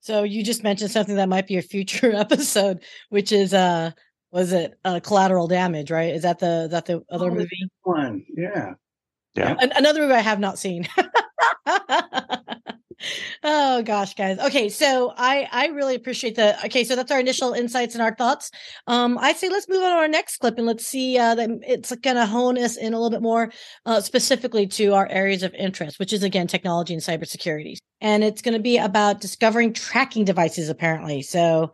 So 0.00 0.22
you 0.22 0.42
just 0.42 0.62
mentioned 0.62 0.90
something 0.92 1.16
that 1.16 1.28
might 1.28 1.46
be 1.46 1.58
a 1.58 1.62
future 1.62 2.12
episode, 2.14 2.82
which 3.10 3.30
is 3.32 3.52
uh 3.52 3.90
was 4.30 4.52
it 4.52 4.78
uh 4.84 5.00
collateral 5.00 5.48
damage, 5.48 5.90
right? 5.90 6.14
Is 6.14 6.22
that 6.22 6.38
the 6.38 6.68
that 6.70 6.86
the 6.86 7.02
other 7.10 7.30
Oh, 7.30 7.34
movie? 7.34 7.68
One, 7.82 8.24
yeah. 8.34 8.74
Yeah. 9.34 9.56
An- 9.60 9.72
another 9.76 10.00
movie 10.00 10.14
I 10.14 10.20
have 10.20 10.40
not 10.40 10.58
seen. 10.58 10.88
oh 13.44 13.82
gosh 13.82 14.14
guys. 14.14 14.38
Okay 14.38 14.68
so 14.68 15.12
i 15.16 15.48
i 15.52 15.66
really 15.68 15.94
appreciate 15.94 16.34
the 16.34 16.64
okay 16.64 16.84
so 16.84 16.96
that's 16.96 17.12
our 17.12 17.20
initial 17.20 17.52
insights 17.52 17.94
and 17.94 18.02
our 18.02 18.14
thoughts. 18.14 18.50
Um 18.86 19.18
i 19.18 19.32
say 19.32 19.48
let's 19.48 19.68
move 19.68 19.82
on 19.82 19.90
to 19.92 19.96
our 19.96 20.08
next 20.08 20.38
clip 20.38 20.58
and 20.58 20.66
let's 20.66 20.86
see 20.86 21.18
uh 21.18 21.34
that 21.34 21.50
it's 21.66 21.94
gonna 21.96 22.26
hone 22.26 22.58
us 22.58 22.76
in 22.76 22.94
a 22.94 22.96
little 22.96 23.10
bit 23.10 23.22
more 23.22 23.52
uh 23.86 24.00
specifically 24.00 24.66
to 24.66 24.94
our 24.94 25.06
areas 25.08 25.42
of 25.42 25.54
interest 25.54 25.98
which 25.98 26.12
is 26.12 26.22
again 26.22 26.46
technology 26.46 26.92
and 26.94 27.02
cybersecurity. 27.02 27.76
And 28.00 28.22
it's 28.22 28.42
going 28.42 28.54
to 28.54 28.62
be 28.62 28.78
about 28.78 29.20
discovering 29.20 29.72
tracking 29.72 30.24
devices 30.24 30.68
apparently. 30.68 31.22
So 31.22 31.72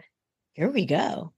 here 0.55 0.71
we 0.71 0.87
go. 0.87 1.33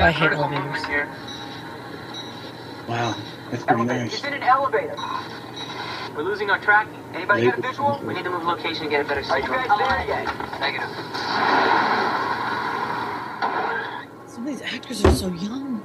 I 0.00 0.10
hate 0.10 0.32
elevators. 0.32 1.31
Wow, 2.88 3.16
that's 3.50 3.64
pretty 3.64 3.80
Elevator. 3.82 4.04
nice. 4.04 4.14
He's 4.16 4.24
in 4.24 4.34
an 4.34 4.42
elevator. 4.42 4.96
We're 6.16 6.24
losing 6.24 6.50
our 6.50 6.58
tracking. 6.58 6.98
Anybody 7.14 7.46
got 7.46 7.58
a 7.58 7.62
visual? 7.62 8.00
We 8.04 8.14
need 8.14 8.24
to 8.24 8.30
move 8.30 8.42
location 8.44 8.82
and 8.82 8.90
get 8.90 9.04
a 9.04 9.08
better 9.08 9.22
sight. 9.22 9.48
Are 9.48 9.62
you 9.62 9.68
guys 9.68 9.78
there 9.78 10.06
yet? 10.06 10.60
Negative. 10.60 10.88
some 14.26 14.42
of 14.42 14.46
these 14.46 14.62
actors 14.62 15.04
are 15.04 15.14
so 15.14 15.28
young 15.28 15.82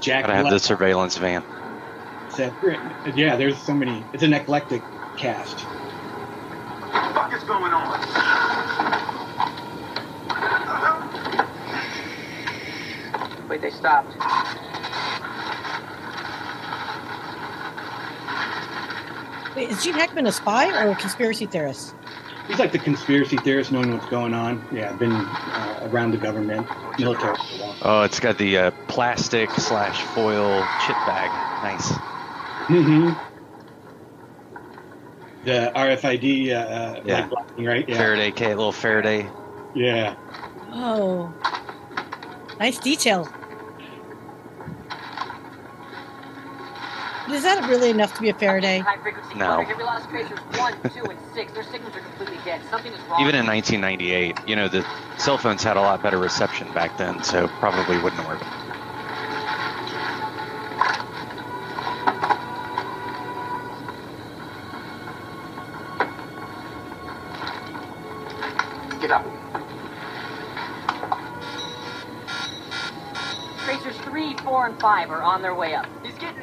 Jack 0.00 0.24
Gotta 0.26 0.34
have 0.34 0.50
the 0.50 0.58
surveillance 0.58 1.16
van. 1.16 1.42
Said- 2.28 2.52
Yeah, 3.14 3.36
there's 3.36 3.56
so 3.58 3.72
many. 3.72 4.04
It's 4.12 4.22
an 4.22 4.34
eclectic 4.34 4.82
cast. 5.16 5.60
What 5.60 7.08
the 7.08 7.14
fuck 7.14 7.32
is 7.32 7.44
going 7.44 7.72
on? 7.72 8.00
Wait, 13.48 13.60
they 13.62 13.70
stopped. 13.70 14.12
Wait 19.56 19.70
is 19.70 19.82
gene 19.84 19.94
hackman 19.94 20.26
a 20.26 20.32
spy 20.32 20.68
or 20.84 20.90
a 20.90 20.96
conspiracy 20.96 21.46
theorist 21.46 21.94
He's 22.48 22.58
like 22.58 22.72
the 22.72 22.78
conspiracy 22.78 23.38
theorist, 23.38 23.72
knowing 23.72 23.90
what's 23.94 24.04
going 24.10 24.34
on. 24.34 24.62
Yeah, 24.70 24.90
I've 24.90 24.98
been 24.98 25.12
uh, 25.12 25.88
around 25.90 26.10
the 26.10 26.18
government, 26.18 26.66
military. 26.98 27.34
for 27.36 27.40
a 27.40 27.46
while. 27.58 27.76
Oh, 27.80 28.02
it's 28.02 28.20
got 28.20 28.36
the 28.36 28.58
uh, 28.58 28.70
plastic 28.86 29.50
slash 29.52 30.02
foil 30.14 30.60
chip 30.86 30.96
bag. 31.06 31.30
Nice. 31.64 31.90
Mm-hmm. 32.68 33.12
The 35.46 35.72
RFID, 35.74 36.50
uh, 36.50 36.54
uh, 36.54 37.00
Yeah. 37.06 37.20
like 37.20 37.30
blocking, 37.30 37.64
right? 37.64 37.88
Yeah. 37.88 37.96
Faraday 37.96 38.30
cage, 38.30 38.48
little 38.48 38.72
Faraday. 38.72 39.26
Yeah. 39.74 40.14
oh 40.70 41.32
nice 42.60 42.78
detail 42.78 43.26
is 47.32 47.42
that 47.42 47.68
really 47.68 47.90
enough 47.90 48.14
to 48.14 48.20
be 48.20 48.28
a 48.28 48.34
Faraday? 48.34 48.78
No. 49.34 49.64
clutter. 49.64 49.64
Give 49.64 49.76
me 49.78 49.82
a 49.82 49.86
lot 49.86 50.02
of 50.02 50.08
tracers 50.08 50.38
one, 50.56 50.74
two, 50.92 51.04
and 51.04 51.18
six. 51.32 51.52
Their 51.52 51.62
signals 51.62 51.96
are 51.96 52.00
completely 52.00 52.38
dead. 52.44 52.62
Something 52.70 52.92
is 52.92 53.00
wrong. 53.08 53.20
Even 53.20 53.34
in 53.34 53.46
1998, 53.46 54.38
you 54.46 54.56
know, 54.56 54.68
the 54.68 54.86
cell 55.16 55.38
phones 55.38 55.62
had 55.62 55.76
a 55.76 55.80
lot 55.80 56.02
better 56.02 56.18
reception 56.18 56.70
back 56.72 56.98
then, 56.98 57.22
so 57.22 57.48
probably 57.48 57.98
wouldn't 57.98 58.26
work. 58.26 58.40
Get 69.00 69.10
up. 69.10 69.26
Tracers 73.64 73.96
three, 73.98 74.36
four, 74.44 74.66
and 74.66 74.78
five 74.78 75.10
are 75.10 75.22
on 75.22 75.42
their 75.42 75.54
way 75.54 75.74
up. 75.74 75.86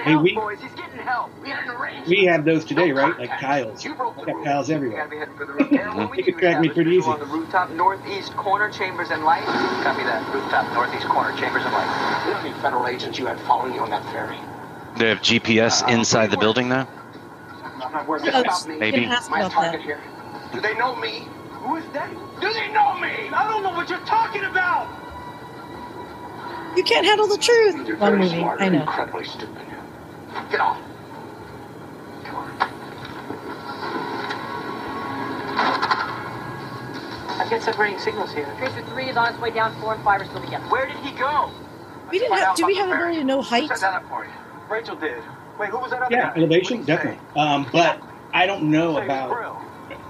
He's 0.04 0.06
getting 0.06 0.18
Hey, 0.18 0.24
we- 0.24 0.34
boys. 0.36 0.58
He's 0.62 0.72
getting 0.74 1.00
help. 1.00 1.30
We 1.44 1.50
had 1.50 1.64
an 1.64 1.70
arrangement. 1.72 2.08
We 2.08 2.26
have 2.26 2.46
those 2.46 2.66
today, 2.66 2.90
No 2.92 2.96
right? 2.96 3.20
Like 3.20 3.30
contact. 3.30 3.42
Kyle's. 3.42 3.86
You 3.86 3.94
broke 3.96 4.16
the 4.20 4.26
Got 4.26 4.36
rules. 4.36 4.48
Kyle's 4.48 4.70
You 4.70 4.76
everywhere. 4.76 4.98
gotta 4.98 5.10
be 5.10 5.18
heading 5.18 5.36
for 5.36 5.46
the 5.46 5.54
roof. 5.54 5.72
Aaron, 5.72 5.96
what 6.10 6.18
You 6.18 6.24
do 6.26 6.32
track 6.40 6.60
me 6.60 6.70
pretty 6.70 6.92
easy. 6.92 7.08
On 7.08 7.20
the 7.20 7.26
rooftop, 7.26 7.70
northeast 7.72 8.36
corner, 8.36 8.70
chambers 8.72 9.10
and 9.12 9.24
light. 9.24 9.44
Copy 9.84 10.04
that. 10.04 10.34
Rooftop, 10.34 10.74
northeast 10.74 11.06
corner, 11.08 11.38
chambers 11.38 11.64
and 11.64 11.74
light. 11.74 12.26
We 12.26 12.34
don't 12.34 12.44
need 12.44 12.56
federal 12.62 12.88
agents 12.88 13.20
you 13.20 13.26
had 13.28 13.40
following 13.42 13.74
you 13.76 13.82
on 13.82 13.90
that 13.92 14.04
ferry. 14.12 14.38
They 14.98 15.10
have 15.10 15.20
GPS 15.20 15.84
uh, 15.84 15.88
inside 15.92 16.32
the 16.32 16.38
building 16.38 16.68
now. 16.68 16.88
I'm 17.64 17.92
not 17.94 18.08
worried 18.08 18.28
about 18.28 18.68
me. 18.68 18.78
Maybe. 18.78 18.98
You 19.02 19.04
can 19.04 19.12
ask 19.14 19.30
My 19.30 19.48
target 19.50 19.82
here. 19.82 20.00
Do 20.54 20.60
they 20.62 20.74
know 20.76 20.96
me? 20.96 21.24
Who 21.64 21.76
is 21.78 21.86
that? 21.94 22.10
Do 22.42 22.52
they 22.54 22.68
know 22.74 22.98
me? 23.00 23.30
I 23.32 23.48
don't 23.50 23.64
know 23.64 23.72
what 23.72 23.90
you're 23.90 24.00
talking 24.00 24.44
about. 24.44 24.88
You 26.76 26.84
can't 26.84 27.06
handle 27.06 27.28
the 27.28 27.36
You're 27.36 27.72
truth. 27.74 27.86
very 27.88 27.98
One 27.98 28.18
movie. 28.20 28.40
smart 28.40 28.62
I 28.62 28.66
and 28.66 28.76
know. 28.76 28.82
Incredibly 28.82 29.26
stupid. 29.26 29.66
Get 30.50 30.60
off. 30.60 30.80
Come 32.24 32.36
on. 32.36 32.58
I've 37.40 37.50
got 37.50 37.62
separating 37.64 38.00
signals 38.00 38.32
here. 38.34 38.54
Tracer 38.58 38.82
three 38.88 39.10
is 39.10 39.18
on 39.18 39.30
its 39.34 39.40
way 39.42 39.52
down. 39.52 39.74
Four 39.82 39.94
and 39.96 40.04
five 40.04 40.22
are 40.22 40.26
still 40.26 40.42
together. 40.42 40.64
Where 40.66 40.86
did 40.88 40.98
he 40.98 41.12
go? 41.12 41.52
We 42.12 42.20
didn't 42.20 42.38
have. 42.38 42.56
Do 42.56 42.66
we 42.66 42.76
have 42.76 42.90
ability 42.92 43.18
to 43.18 43.24
know 43.24 43.42
height? 43.42 43.68
Set 43.70 43.80
that 43.82 43.94
up 43.94 44.10
for 44.10 44.26
you. 44.26 44.32
Rachel 44.70 44.96
did. 44.96 45.24
Wait, 45.60 45.70
who 45.70 45.80
was 45.80 45.92
that 45.92 46.02
other 46.02 46.14
Yeah, 46.16 46.32
guy? 46.32 46.38
elevation, 46.38 46.80
What 46.80 46.88
did 46.88 47.00
he 47.00 47.04
say? 47.10 47.18
definitely. 47.18 47.42
Um, 47.42 47.68
but 47.72 48.02
I 48.34 48.46
don't 48.48 48.64
know 48.72 48.98
about. 48.98 49.38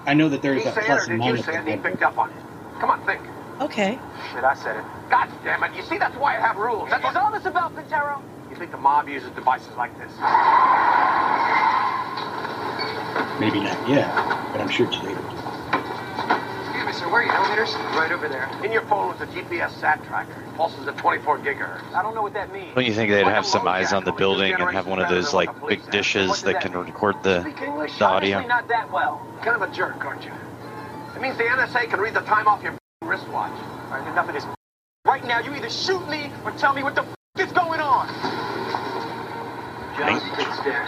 I 0.06 0.14
know 0.14 0.30
that 0.30 0.42
there's 0.42 0.64
He 0.64 0.70
a 0.70 0.72
said 0.72 0.84
it 0.84 0.86
plus 0.88 1.08
or 1.08 1.12
and 1.12 1.20
minus. 1.20 1.46
say 1.46 1.54
it 1.54 1.60
and 1.60 1.68
he 1.70 1.76
picked 1.78 2.02
up 2.04 2.18
on 2.18 2.30
it? 2.32 2.36
Come 2.80 2.90
on, 2.90 3.06
think. 3.06 3.22
Okay. 3.62 4.00
Shit, 4.34 4.44
I 4.44 4.56
said 4.56 4.76
it. 4.78 4.84
God 5.12 5.30
damn 5.44 5.64
it. 5.64 5.76
You 5.76 5.84
see, 5.84 6.00
that's 6.00 6.16
why 6.16 6.36
I 6.36 6.40
have 6.40 6.58
rules. 6.58 6.90
That's 6.90 7.04
what 7.04 7.16
all 7.16 7.32
this 7.32 7.46
about, 7.46 7.76
Pintero. 7.76 8.20
You 8.50 8.56
think 8.56 8.72
the 8.72 8.78
mob 8.78 9.08
uses 9.08 9.30
devices 9.32 9.70
like 9.78 9.96
this? 10.00 10.12
Maybe 13.40 13.60
not 13.60 13.78
yet, 13.88 14.12
but 14.52 14.62
I'm 14.62 14.70
sure 14.70 14.88
today. 14.88 15.14
Excuse 15.14 16.86
me, 16.86 16.94
sir. 16.94 17.08
Where 17.10 17.22
are 17.22 17.26
your 17.26 17.34
millimeters? 17.34 17.74
Right 17.96 18.12
over 18.12 18.28
there. 18.28 18.50
In 18.66 18.72
your 18.72 18.82
phone 18.84 19.10
with 19.10 19.22
a 19.22 19.28
GPS 19.28 19.70
sat 19.80 20.04
tracker. 20.06 20.44
Pulses 20.58 20.88
at 20.88 20.98
24 20.98 21.40
gigahertz. 21.40 21.94
I 21.94 22.02
don't 22.02 22.16
know 22.16 22.24
what 22.24 22.34
that 22.34 22.52
means. 22.52 22.74
Don't 22.74 22.86
you 22.86 22.94
think 22.94 23.12
they'd 23.12 23.22
Like 23.24 23.32
a 23.32 23.36
have 23.36 23.46
some 23.46 23.68
eyes 23.68 23.94
on 23.94 24.04
the 24.06 24.12
building 24.12 24.54
and 24.54 24.72
have 24.72 24.88
one 24.88 25.00
of 25.00 25.08
those 25.08 25.36
like 25.36 25.54
than 25.54 25.62
what 25.62 25.70
the 25.70 25.78
big 25.78 25.92
dishes 25.92 26.30
What 26.30 26.40
that 26.42 26.62
can 26.62 26.74
record 26.74 27.16
the 27.22 27.42
Speak 27.42 27.62
English? 27.62 27.98
the 28.00 28.06
audio? 28.06 28.42
Not 28.48 28.68
that 28.70 28.92
well. 28.92 29.26
Kind 29.44 29.62
of 29.62 29.70
a 29.70 29.72
jerk, 29.72 30.04
aren't 30.04 30.26
you? 30.26 30.32
It 31.16 31.22
means 31.22 31.38
the 31.38 31.44
NSA 31.44 31.90
can 31.92 32.00
read 32.00 32.16
the 32.16 32.22
time 32.22 32.48
off 32.48 32.64
your 32.64 32.81
wristwatch. 33.12 33.52
All 33.52 34.00
right, 34.00 34.08
enough 34.08 34.30
of 34.30 34.34
this. 34.34 34.46
Right 35.06 35.26
now, 35.26 35.40
you 35.40 35.54
either 35.54 35.70
shoot 35.70 36.08
me 36.08 36.32
or 36.46 36.52
tell 36.52 36.74
me 36.74 36.82
what 36.82 36.96
the 36.96 37.04
is 37.38 37.52
going 37.52 37.82
on. 37.82 38.08
Thank- 39.98 40.24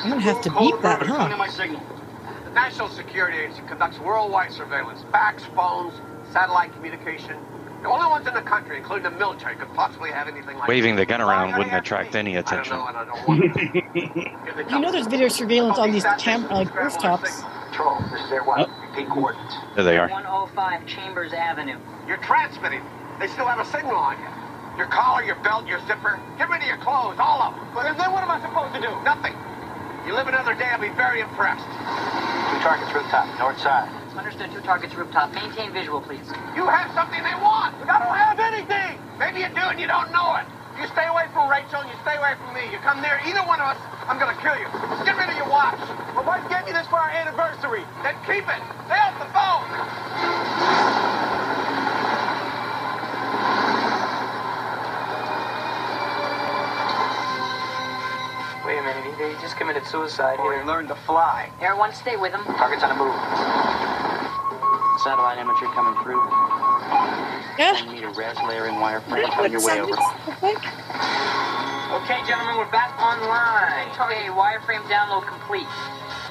I'm 0.04 0.10
gonna 0.10 0.22
have 0.22 0.42
to 0.42 0.50
beep 0.52 0.82
that, 0.82 1.02
huh? 1.04 1.36
my. 1.38 1.48
The 1.50 2.52
National 2.52 2.88
Security 2.88 3.40
Agency 3.40 3.64
conducts 3.68 4.00
worldwide 4.00 4.52
surveillance, 4.54 5.04
fax, 5.12 5.44
phones, 5.56 5.94
satellite 6.32 6.72
communication. 6.74 7.36
The 7.84 7.90
only 7.90 8.08
ones 8.10 8.26
in 8.26 8.34
the 8.34 8.42
country, 8.42 8.78
including 8.78 9.04
the 9.04 9.12
military, 9.12 9.56
could 9.58 9.68
possibly 9.74 10.10
have 10.10 10.30
anything 10.30 10.58
like 10.58 10.70
Waving 10.70 10.96
this. 10.96 11.02
the 11.04 11.06
gun 11.06 11.22
around 11.22 11.50
gotta 11.52 11.58
wouldn't 11.60 11.76
attract 11.76 12.14
me? 12.14 12.20
any 12.20 12.38
I 12.38 12.42
don't 12.42 12.54
attention. 12.54 12.78
know, 12.78 12.88
and 12.88 12.98
I 12.98 13.04
don't 13.06 13.28
want 13.28 13.54
to. 13.54 14.70
You 14.74 14.80
know, 14.80 14.92
there's 14.92 15.08
video 15.08 15.28
surveillance 15.28 15.78
on 15.78 15.92
these 15.92 16.06
cam 16.18 16.48
like 16.48 16.74
rooftops. 16.74 17.42
Control, 17.68 18.00
this 18.12 18.22
is 18.24 18.30
their 18.30 18.44
one. 18.44 18.62
Oh. 18.62 18.88
Repeat 18.90 19.10
coordinates. 19.10 19.56
There 19.76 19.84
they 19.84 19.98
are. 19.98 20.08
105 20.08 20.88
Chambers 20.88 21.34
Avenue. 21.34 21.78
You're 22.08 22.18
transmitting. 22.24 22.82
They 23.20 23.28
still 23.28 23.46
have 23.46 23.60
a 23.60 23.66
signal 23.70 23.96
on 23.96 24.18
you. 24.18 24.30
Your 24.78 24.88
collar, 24.88 25.24
your 25.24 25.36
belt, 25.44 25.68
your 25.68 25.80
zipper. 25.86 26.20
Get 26.38 26.50
rid 26.50 26.62
of 26.62 26.68
your 26.68 26.78
clothes, 26.78 27.18
all 27.20 27.42
of 27.44 27.56
them. 27.56 27.68
But 27.76 27.84
then 27.98 28.12
what 28.12 28.24
am 28.24 28.32
I 28.32 28.40
supposed 28.42 28.74
to 28.76 28.82
do? 28.82 28.90
Nothing. 29.04 29.36
You 30.08 30.14
live 30.14 30.28
another 30.28 30.56
day, 30.56 30.66
I'll 30.72 30.80
be 30.82 30.90
very 30.96 31.20
impressed. 31.22 31.66
Two 31.68 32.60
targets 32.64 32.94
rooftop, 32.94 33.28
north 33.40 33.60
side. 33.60 33.90
Understood. 34.18 34.52
Two 34.54 34.62
targets 34.62 34.94
rooftop. 34.96 35.34
Maintain 35.34 35.74
visual, 35.74 36.02
please. 36.02 36.26
You 36.56 36.70
have 36.70 36.94
something 36.94 37.18
they 37.26 37.34
want. 37.42 37.74
I 37.90 37.98
don't 37.98 38.14
have 38.14 38.38
anything. 38.38 39.02
Maybe 39.18 39.42
you 39.42 39.50
do 39.58 39.66
and 39.74 39.80
you 39.82 39.88
don't 39.90 40.12
know 40.14 40.38
it. 40.38 40.46
You 40.78 40.86
stay 40.94 41.06
away 41.10 41.26
from 41.34 41.50
Rachel 41.50 41.82
and 41.82 41.90
you 41.90 41.98
stay 42.06 42.14
away 42.18 42.38
from 42.38 42.54
me. 42.54 42.70
You 42.70 42.78
come 42.86 43.02
near 43.02 43.18
either 43.26 43.42
one 43.46 43.58
of 43.58 43.74
us, 43.74 43.82
I'm 44.06 44.22
gonna 44.22 44.38
kill 44.38 44.54
you. 44.58 44.70
Get 45.06 45.18
rid 45.18 45.30
of 45.30 45.38
your 45.38 45.50
watch. 45.50 45.82
My 46.14 46.22
wife 46.22 46.46
gave 46.50 46.66
me 46.66 46.74
this 46.78 46.86
for 46.88 47.02
our 47.02 47.10
anniversary. 47.10 47.86
Then 48.06 48.14
keep 48.26 48.46
it. 48.46 48.62
Stay 48.86 49.02
off 49.02 49.18
the 49.18 49.30
phone. 49.34 49.66
Wait 58.66 58.78
a 58.78 58.84
minute. 58.86 59.04
He, 59.18 59.34
he 59.34 59.42
just 59.42 59.58
committed 59.58 59.86
suicide 59.86 60.40
Or 60.40 60.56
you 60.56 60.66
learn 60.66 60.88
to 60.88 60.96
fly. 60.96 61.50
Everyone 61.62 61.94
stay 61.94 62.16
with 62.16 62.32
him. 62.32 62.44
Target's 62.62 62.84
on 62.84 62.90
the 62.90 63.04
move. 63.04 63.73
Satellite 65.04 65.38
imagery 65.38 65.68
coming 65.76 66.02
through. 66.02 66.24
Yeah. 67.60 67.76
meter 67.92 68.10
res 68.12 68.38
layering 68.48 68.76
wireframe 68.76 69.28
That 69.36 69.52
your 69.52 69.60
way 69.66 69.82
over. 69.82 69.94
Okay, 71.94 72.20
gentlemen, 72.26 72.58
we're 72.58 72.72
back 72.72 72.96
online. 72.98 73.92
Okay, 74.00 74.32
wireframe 74.32 74.82
download 74.88 75.28
complete. 75.28 75.68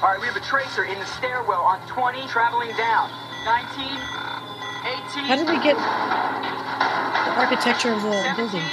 All 0.01 0.09
right, 0.09 0.19
we 0.19 0.27
have 0.27 0.35
a 0.35 0.41
tracer 0.41 0.83
in 0.83 0.97
the 0.99 1.05
stairwell 1.05 1.61
on 1.61 1.79
20, 1.87 2.27
traveling 2.27 2.75
down. 2.75 3.09
19, 3.45 3.85
18. 3.85 5.23
How 5.23 5.35
did 5.37 5.47
we 5.47 5.61
get 5.63 5.77
the 5.77 7.39
architecture 7.39 7.93
of 7.93 8.01
the 8.01 8.33
building? 8.35 8.65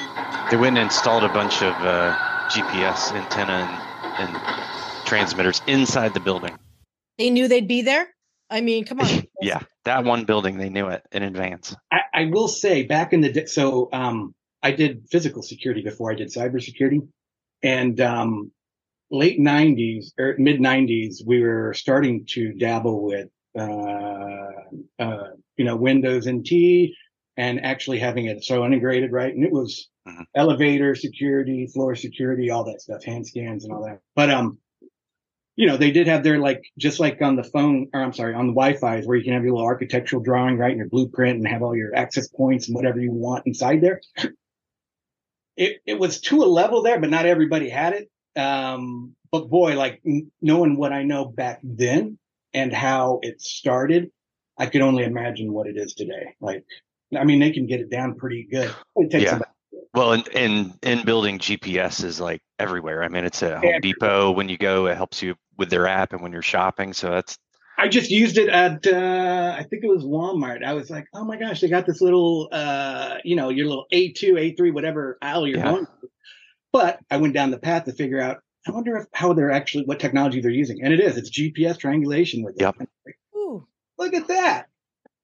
They 0.51 0.57
went 0.57 0.79
and 0.79 0.87
installed 0.87 1.23
a 1.25 1.29
bunch 1.29 1.63
of 1.63 1.75
uh, 1.85 2.17
GPS 2.49 3.13
antenna 3.13 3.53
and, 4.19 4.31
and 4.31 5.07
transmitters 5.07 5.63
inside 5.67 6.15
the 6.15 6.21
building. 6.21 6.59
They 7.19 7.31
knew 7.31 7.47
they'd 7.49 7.69
be 7.69 7.83
there. 7.83 8.09
I 8.51 8.61
mean, 8.63 8.85
come 8.85 9.01
on. 9.01 9.09
Yeah, 9.43 9.61
that 9.85 10.05
one 10.05 10.25
building, 10.25 10.59
they 10.59 10.69
knew 10.69 10.89
it 10.89 11.05
in 11.13 11.23
advance. 11.23 11.75
I, 11.91 12.01
I 12.15 12.25
will 12.27 12.49
say 12.49 12.85
back 12.85 13.13
in 13.13 13.21
the 13.21 13.33
day, 13.33 13.47
so 13.47 13.89
um, 13.93 14.35
I 14.63 14.73
did 14.73 15.09
physical 15.11 15.43
security 15.43 15.83
before 15.83 16.11
I 16.13 16.15
did 16.15 16.29
cybersecurity, 16.29 17.07
and 17.63 18.01
um, 18.01 18.51
late 19.11 19.41
'90s 19.41 20.13
or 20.19 20.37
mid 20.39 20.61
'90s, 20.61 21.25
we 21.27 21.43
were 21.43 21.73
starting 21.75 22.27
to 22.31 22.53
dabble 22.53 23.03
with 23.03 23.29
uh, 23.59 24.49
uh, 24.99 25.29
you 25.57 25.65
know 25.65 25.77
Windows 25.77 26.29
NT 26.29 26.91
and 27.37 27.65
actually 27.65 27.99
having 27.99 28.27
it 28.27 28.45
so 28.45 28.65
integrated, 28.65 29.13
right? 29.13 29.35
And 29.35 29.45
it 29.45 29.53
was 29.53 29.89
Mhm. 30.07 30.25
elevator 30.35 30.95
security, 30.95 31.67
floor 31.67 31.95
security, 31.95 32.51
all 32.51 32.65
that 32.65 32.81
stuff, 32.81 33.05
hand 33.05 33.27
scans 33.27 33.65
and 33.65 33.73
all 33.73 33.83
that. 33.85 34.01
But 34.17 34.31
um, 34.31 34.59
you 35.61 35.67
know, 35.67 35.77
they 35.77 35.91
did 35.91 36.07
have 36.07 36.25
their 36.25 36.39
like 36.39 36.65
just 36.79 37.01
like 37.01 37.21
on 37.21 37.37
the 37.37 37.45
phone, 37.45 37.87
or 37.93 38.01
I'm 38.03 38.15
sorry, 38.15 38.33
on 38.33 38.47
the 38.47 38.55
Wi-Fi, 38.55 39.03
where 39.03 39.15
you 39.19 39.23
can 39.23 39.35
have 39.35 39.45
your 39.45 39.53
little 39.53 39.67
architectural 39.67 40.23
drawing, 40.23 40.57
right, 40.57 40.71
and 40.71 40.79
your 40.79 40.89
blueprint, 40.89 41.37
and 41.37 41.47
have 41.47 41.63
all 41.63 41.77
your 41.77 41.95
access 41.95 42.29
points 42.29 42.67
and 42.69 42.75
whatever 42.75 42.99
you 42.99 43.13
want 43.13 43.47
inside 43.47 43.83
there. 43.83 44.01
It 45.59 45.83
it 45.85 45.99
was 45.99 46.23
to 46.23 46.43
a 46.43 46.47
level 46.47 46.83
there, 46.83 46.99
but 46.99 47.11
not 47.11 47.27
everybody 47.27 47.69
had 47.69 47.93
it. 47.93 48.41
Um, 48.41 49.15
but 49.31 49.51
boy, 49.51 49.77
like 49.77 50.01
n- 50.07 50.31
knowing 50.41 50.79
what 50.79 50.95
I 50.95 51.03
know 51.03 51.27
back 51.27 51.61
then 51.63 52.19
and 52.55 52.73
how 52.73 53.19
it 53.21 53.43
started, 53.43 54.11
I 54.57 54.65
could 54.65 54.81
only 54.81 55.05
imagine 55.05 55.53
what 55.53 55.67
it 55.67 55.77
is 55.77 55.93
today. 55.93 56.37
Like, 56.41 56.65
I 57.15 57.25
mean, 57.25 57.39
they 57.39 57.51
can 57.51 57.67
get 57.67 57.81
it 57.81 57.91
down 57.91 58.15
pretty 58.15 58.45
good. 58.51 58.75
It 58.97 59.11
takes 59.11 59.25
Yeah. 59.25 59.37
about 59.37 59.49
Well, 59.93 60.13
in, 60.15 60.23
in 60.33 60.73
in 60.83 61.05
building 61.05 61.39
GPS 61.39 62.03
is 62.03 62.19
like 62.19 62.41
everywhere. 62.59 63.03
I 63.03 63.09
mean, 63.09 63.27
it's 63.27 63.43
at 63.43 63.59
Home 63.59 63.81
Depot. 63.83 64.31
When 64.31 64.49
you 64.49 64.57
go, 64.57 64.87
it 64.87 64.97
helps 64.97 65.23
you 65.23 65.35
with 65.61 65.71
their 65.71 65.87
app, 65.87 66.13
and 66.13 66.21
when 66.21 66.33
you're 66.33 66.43
shopping, 66.43 66.93
so 66.93 67.11
that's 67.11 67.39
I 67.79 67.89
just 67.89 68.11
used 68.11 68.37
it 68.37 68.49
at 68.49 68.85
uh 68.87 69.55
I 69.57 69.63
think 69.63 69.85
it 69.85 69.89
was 69.89 70.03
Walmart. 70.05 70.65
I 70.65 70.73
was 70.75 70.91
like, 70.91 71.07
oh 71.15 71.25
my 71.25 71.37
gosh, 71.37 71.61
they 71.61 71.69
got 71.69 71.87
this 71.87 72.01
little 72.01 72.49
uh 72.51 73.19
you 73.25 73.37
know, 73.37 73.49
your 73.51 73.67
little 73.69 73.87
A 73.93 74.11
two, 74.13 74.37
A 74.37 74.53
three, 74.57 74.73
whatever 74.73 75.17
aisle 75.23 75.47
you're 75.47 75.59
Yeah. 75.59 75.71
going 75.71 75.87
to. 75.87 75.93
But 76.73 76.99
I 77.11 77.17
went 77.19 77.35
down 77.35 77.51
the 77.51 77.59
path 77.59 77.85
to 77.85 77.93
figure 77.93 78.21
out, 78.21 78.39
I 78.67 78.71
wonder 78.73 78.97
if 78.97 79.07
how 79.15 79.33
they're 79.33 79.51
actually 79.51 79.85
what 79.85 79.99
technology 80.01 80.41
they're 80.41 80.51
using. 80.51 80.83
And 80.83 80.93
it 80.93 81.01
is, 81.01 81.17
it's 81.17 81.31
GPS 81.31 81.79
triangulation 81.79 82.43
with 82.43 82.57
it. 82.57 82.63
Yep. 82.63 82.77
Ooh. 83.37 83.67
Look 83.99 84.15
at 84.15 84.29
that. 84.29 84.67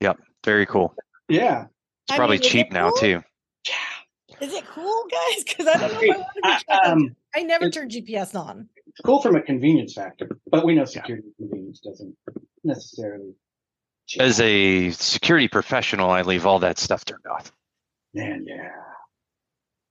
Yep. 0.01 0.19
Very 0.45 0.67
cool. 0.67 0.95
Yeah. 1.29 1.65
It's 2.05 2.13
I 2.13 2.17
probably 2.17 2.37
mean, 2.39 2.49
cheap 2.51 2.67
it 2.69 2.73
now 2.73 2.91
cool? 2.91 2.99
too. 2.99 3.23
Is 4.41 4.53
it 4.53 4.67
cool, 4.67 5.05
guys? 5.11 5.45
Because 5.45 5.67
I 5.67 5.79
don't 5.79 5.93
know 5.95 6.01
if 6.03 6.15
I 6.15 6.19
want 6.19 6.29
to 6.35 6.43
be 6.43 6.73
I, 6.73 6.91
um, 6.91 7.17
I 7.35 7.43
never 7.43 7.67
it- 7.67 7.73
turned 7.73 7.91
GPS 7.91 8.35
on. 8.39 8.69
It's 8.97 9.05
cool 9.05 9.21
from 9.21 9.37
a 9.37 9.43
convenience 9.43 9.93
factor, 9.93 10.39
but 10.51 10.65
we 10.65 10.75
know 10.75 10.87
security 10.87 11.29
convenience 11.37 11.81
doesn't 11.81 12.17
necessarily. 12.65 13.35
As 14.19 14.41
a 14.41 14.91
security 14.93 15.49
professional, 15.49 16.09
I 16.09 16.23
leave 16.23 16.47
all 16.47 16.59
that 16.61 16.79
stuff 16.79 17.05
turned 17.05 17.27
off. 17.31 17.53
Man, 18.15 18.47
yeah. 18.49 18.71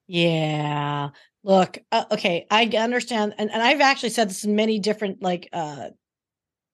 Yeah. 0.07 1.09
Look, 1.43 1.77
uh, 1.91 2.05
okay, 2.11 2.47
I 2.49 2.65
understand, 2.65 3.35
and, 3.37 3.51
and 3.51 3.61
I've 3.61 3.81
actually 3.81 4.09
said 4.09 4.29
this 4.31 4.43
in 4.43 4.55
many 4.55 4.79
different 4.79 5.21
like 5.21 5.49
uh 5.53 5.89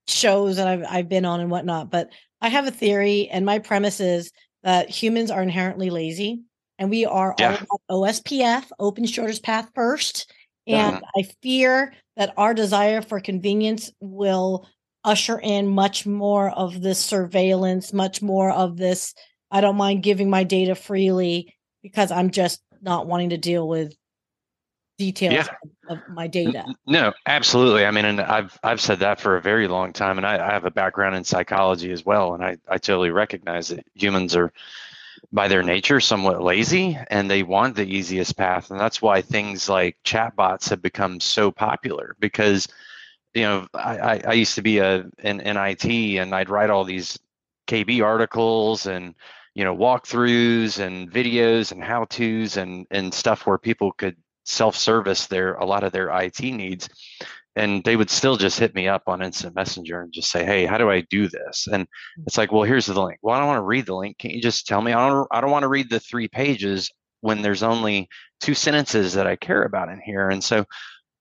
shows 0.07 0.55
that 0.55 0.67
I've 0.67 0.85
I've 0.87 1.09
been 1.09 1.25
on 1.25 1.41
and 1.41 1.51
whatnot, 1.51 1.91
but 1.91 2.11
I 2.39 2.47
have 2.47 2.65
a 2.65 2.71
theory, 2.71 3.27
and 3.29 3.45
my 3.45 3.59
premise 3.59 3.99
is 3.99 4.31
that 4.63 4.89
humans 4.89 5.31
are 5.31 5.43
inherently 5.43 5.89
lazy, 5.89 6.43
and 6.79 6.89
we 6.89 7.03
are 7.05 7.35
Yeah. 7.37 7.49
all 7.49 7.55
about 7.55 8.13
OSPF, 8.13 8.69
open 8.79 9.05
shortest 9.05 9.43
path 9.43 9.69
first. 9.75 10.31
And 10.67 10.97
Mhm. 10.97 11.01
I 11.15 11.23
fear 11.41 11.93
that 12.17 12.33
our 12.37 12.53
desire 12.53 13.01
for 13.01 13.19
convenience 13.19 13.91
will 13.99 14.67
usher 15.03 15.39
in 15.39 15.67
much 15.67 16.05
more 16.05 16.51
of 16.51 16.81
this 16.81 16.99
surveillance, 16.99 17.93
much 17.93 18.21
more 18.21 18.51
of 18.51 18.77
this. 18.77 19.13
I 19.49 19.61
don't 19.61 19.77
mind 19.77 20.03
giving 20.03 20.29
my 20.29 20.43
data 20.43 20.75
freely 20.75 21.55
because 21.81 22.11
I'm 22.11 22.29
just 22.29 22.61
not 22.81 23.07
wanting 23.07 23.31
to 23.31 23.37
deal 23.37 23.67
with 23.67 23.95
details 24.97 25.47
Yeah. 25.47 25.55
of, 25.89 25.97
of 25.97 26.09
my 26.09 26.27
data. 26.27 26.65
No, 26.85 27.11
absolutely. 27.25 27.85
I 27.85 27.91
mean, 27.91 28.05
and 28.05 28.21
I've 28.21 28.57
I've 28.63 28.81
said 28.81 28.99
that 28.99 29.19
for 29.19 29.35
a 29.35 29.41
very 29.41 29.67
long 29.67 29.93
time, 29.93 30.17
and 30.17 30.27
I, 30.27 30.47
I 30.47 30.51
have 30.51 30.65
a 30.65 30.71
background 30.71 31.15
in 31.15 31.23
psychology 31.23 31.91
as 31.91 32.05
well, 32.05 32.33
and 32.35 32.43
I 32.43 32.57
I 32.67 32.77
totally 32.77 33.09
recognize 33.09 33.69
that 33.69 33.85
humans 33.95 34.35
are, 34.35 34.53
by 35.31 35.47
their 35.47 35.63
nature, 35.63 35.99
somewhat 35.99 36.41
lazy, 36.41 36.97
and 37.09 37.29
they 37.29 37.43
want 37.43 37.75
the 37.75 37.85
easiest 37.85 38.37
path, 38.37 38.71
and 38.71 38.79
that's 38.79 39.01
why 39.01 39.21
things 39.21 39.69
like 39.69 39.97
chatbots 40.03 40.69
have 40.69 40.81
become 40.81 41.19
so 41.19 41.51
popular 41.51 42.15
because, 42.19 42.67
you 43.33 43.43
know, 43.43 43.67
I 43.73 44.21
I, 44.25 44.33
used 44.33 44.55
to 44.55 44.61
be 44.61 44.79
a 44.79 45.05
in, 45.19 45.39
in 45.41 45.57
IT, 45.57 45.85
and 45.85 46.35
I'd 46.35 46.49
write 46.49 46.69
all 46.69 46.83
these 46.83 47.17
KB 47.67 48.03
articles 48.03 48.85
and 48.85 49.15
you 49.53 49.63
know 49.63 49.75
walkthroughs 49.75 50.79
and 50.79 51.11
videos 51.11 51.71
and 51.71 51.83
how 51.83 52.05
tos 52.05 52.57
and 52.57 52.87
and 52.91 53.13
stuff 53.13 53.45
where 53.45 53.57
people 53.57 53.91
could 53.93 54.15
self-service 54.45 55.27
their 55.27 55.53
a 55.55 55.65
lot 55.65 55.83
of 55.83 55.91
their 55.91 56.09
IT 56.09 56.41
needs 56.41 56.89
and 57.55 57.83
they 57.83 57.95
would 57.95 58.09
still 58.09 58.37
just 58.37 58.59
hit 58.59 58.73
me 58.73 58.87
up 58.87 59.03
on 59.07 59.21
instant 59.21 59.55
messenger 59.55 60.01
and 60.01 60.13
just 60.13 60.31
say 60.31 60.45
hey 60.45 60.65
how 60.65 60.77
do 60.77 60.89
i 60.89 61.01
do 61.09 61.27
this? 61.27 61.67
And 61.71 61.87
hmm. 62.15 62.23
it's 62.25 62.37
like 62.37 62.51
well 62.51 62.63
here's 62.63 62.85
the 62.85 63.01
link. 63.01 63.19
Well 63.21 63.35
i 63.35 63.39
don't 63.39 63.47
want 63.47 63.59
to 63.59 63.63
read 63.63 63.85
the 63.85 63.95
link. 63.95 64.17
Can't 64.17 64.33
you 64.33 64.41
just 64.41 64.67
tell 64.67 64.81
me? 64.81 64.93
I 64.93 65.09
don't 65.09 65.27
i 65.31 65.41
don't 65.41 65.51
want 65.51 65.63
to 65.63 65.69
read 65.69 65.89
the 65.89 65.99
three 65.99 66.27
pages 66.27 66.91
when 67.21 67.41
there's 67.41 67.63
only 67.63 68.09
two 68.39 68.53
sentences 68.53 69.13
that 69.13 69.27
i 69.27 69.35
care 69.35 69.63
about 69.63 69.89
in 69.89 70.01
here. 70.01 70.29
And 70.29 70.43
so 70.43 70.65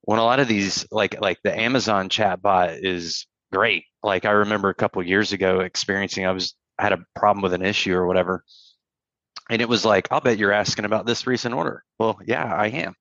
when 0.03 0.19
a 0.19 0.25
lot 0.25 0.41
of 0.41 0.49
these 0.49 0.87
like 0.91 1.21
like 1.21 1.39
the 1.43 1.59
amazon 1.59 2.09
chatbot 2.09 2.79
is 2.83 3.27
great. 3.53 3.85
Like 4.03 4.25
i 4.25 4.31
remember 4.31 4.69
a 4.71 4.75
couple 4.75 5.03
years 5.03 5.33
ago 5.33 5.61
experiencing 5.61 6.27
i 6.27 6.33
was 6.33 6.55
I 6.79 6.85
had 6.85 6.93
a 6.95 7.05
problem 7.15 7.43
with 7.43 7.53
an 7.53 7.65
issue 7.65 7.95
or 7.95 8.07
whatever 8.07 8.43
and 9.51 9.61
it 9.61 9.69
was 9.69 9.85
like 9.85 10.09
i'll 10.11 10.21
bet 10.21 10.39
you're 10.39 10.53
asking 10.53 10.85
about 10.85 11.07
this 11.07 11.27
recent 11.27 11.55
order. 11.55 11.83
Well 11.99 12.19
yeah 12.25 12.55
i 12.55 12.69
am. 12.69 12.95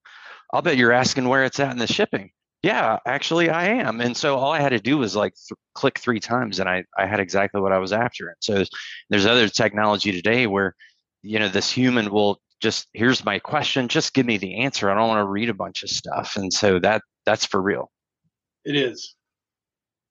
I'll 0.52 0.64
bet 0.64 0.78
you're 0.78 0.92
asking 0.92 1.28
where 1.28 1.44
it's 1.44 1.60
at 1.60 1.72
in 1.72 1.78
the 1.78 1.86
shipping 1.86 2.32
yeah 2.63 2.98
actually 3.06 3.50
i 3.50 3.68
am 3.68 4.01
and 4.01 4.16
so 4.18 4.36
all 4.38 4.51
i 4.51 4.60
had 4.60 4.70
to 4.70 4.80
do 4.80 4.98
was 4.98 5.16
like 5.16 5.34
th- 5.48 5.58
click 5.75 5.98
three 6.00 6.20
times 6.20 6.60
and 6.60 6.68
i 6.70 6.84
i 6.98 7.06
had 7.06 7.20
exactly 7.20 7.62
what 7.62 7.72
i 7.72 7.78
was 7.78 7.94
after 7.94 8.28
and 8.28 8.36
so 8.42 8.56
there's, 8.56 8.70
there's 9.10 9.25
other 9.25 9.48
technology 9.48 10.12
today 10.12 10.46
where 10.48 10.75
you 11.22 11.39
know 11.39 11.48
this 11.50 11.72
human 11.72 12.12
will 12.12 12.39
just 12.62 12.88
here's 12.94 13.24
my 13.24 13.39
question 13.39 13.88
just 13.88 14.13
give 14.13 14.25
me 14.25 14.38
the 14.38 14.60
answer 14.60 14.89
i 14.89 14.94
don't 14.94 15.08
want 15.08 15.20
to 15.20 15.30
read 15.30 15.50
a 15.50 15.54
bunch 15.54 15.84
of 15.84 15.89
stuff 15.89 16.36
and 16.36 16.51
so 16.51 16.80
that 16.80 17.01
that's 17.25 17.46
for 17.46 17.62
real 17.62 17.89
It 18.66 18.75
is. 18.75 19.16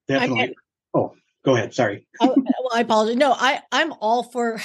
Definitely. 0.08 0.46
get- 0.48 0.54
Oh, 0.94 1.12
go 1.44 1.54
ahead. 1.54 1.74
Sorry. 1.74 2.06
oh, 2.20 2.30
uh, 2.30 2.34
well, 2.36 2.70
I 2.72 2.80
apologize. 2.80 3.16
No, 3.16 3.32
I 3.32 3.60
I'm 3.70 3.92
all 4.00 4.22
for. 4.22 4.58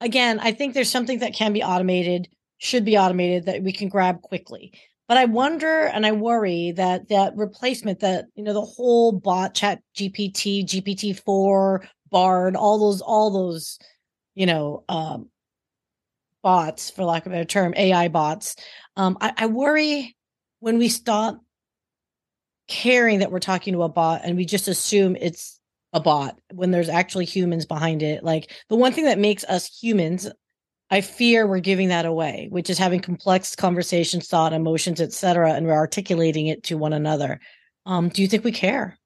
Again, 0.00 0.40
I 0.40 0.52
think 0.52 0.72
there's 0.72 0.90
something 0.90 1.18
that 1.18 1.34
can 1.34 1.52
be 1.52 1.62
automated, 1.62 2.28
should 2.58 2.84
be 2.84 2.96
automated 2.96 3.44
that 3.46 3.62
we 3.62 3.72
can 3.72 3.88
grab 3.90 4.22
quickly. 4.22 4.72
But 5.08 5.18
I 5.18 5.26
wonder 5.26 5.82
and 5.82 6.04
I 6.04 6.12
worry 6.12 6.72
that 6.72 7.08
that 7.08 7.36
replacement, 7.36 8.00
that 8.00 8.26
you 8.34 8.42
know, 8.42 8.52
the 8.52 8.62
whole 8.62 9.12
bot 9.12 9.54
chat 9.54 9.80
GPT, 9.96 10.64
GPT 10.64 11.18
four, 11.18 11.88
Bard, 12.10 12.56
all 12.56 12.78
those, 12.78 13.00
all 13.00 13.30
those, 13.30 13.78
you 14.34 14.46
know, 14.46 14.84
um, 14.88 15.28
bots, 16.42 16.90
for 16.90 17.04
lack 17.04 17.26
of 17.26 17.32
a 17.32 17.34
better 17.34 17.44
term, 17.44 17.74
AI 17.76 18.08
bots. 18.08 18.56
Um, 18.96 19.18
I, 19.20 19.32
I 19.36 19.46
worry 19.46 20.16
when 20.60 20.78
we 20.78 20.88
stop 20.88 21.40
caring 22.68 23.20
that 23.20 23.30
we're 23.30 23.38
talking 23.38 23.74
to 23.74 23.82
a 23.82 23.88
bot 23.88 24.22
and 24.24 24.36
we 24.36 24.44
just 24.44 24.68
assume 24.68 25.16
it's 25.20 25.60
a 25.92 26.00
bot 26.00 26.38
when 26.52 26.70
there's 26.70 26.88
actually 26.88 27.24
humans 27.24 27.66
behind 27.66 28.02
it. 28.02 28.22
Like 28.22 28.52
the 28.68 28.76
one 28.76 28.92
thing 28.92 29.04
that 29.04 29.18
makes 29.18 29.44
us 29.44 29.66
humans, 29.66 30.28
I 30.90 31.00
fear 31.00 31.46
we're 31.46 31.60
giving 31.60 31.88
that 31.88 32.06
away, 32.06 32.46
which 32.50 32.70
is 32.70 32.78
having 32.78 33.00
complex 33.00 33.56
conversations, 33.56 34.28
thought, 34.28 34.52
emotions, 34.52 35.00
etc., 35.00 35.52
and 35.52 35.66
we're 35.66 35.72
articulating 35.72 36.46
it 36.46 36.62
to 36.64 36.78
one 36.78 36.92
another. 36.92 37.40
Um, 37.86 38.08
do 38.08 38.22
you 38.22 38.28
think 38.28 38.44
we 38.44 38.52
care? 38.52 38.96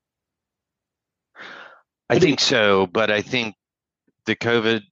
I 2.11 2.19
think 2.19 2.41
so, 2.41 2.87
but 2.87 3.11
I 3.11 3.23
think 3.23 3.55
the 4.27 4.37
COVID 4.37 4.83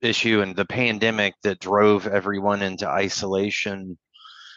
issue 0.00 0.40
and 0.40 0.54
the 0.54 0.64
pandemic 0.64 1.34
that 1.42 1.58
drove 1.58 2.06
everyone 2.06 2.62
into 2.62 2.88
isolation 2.88 3.98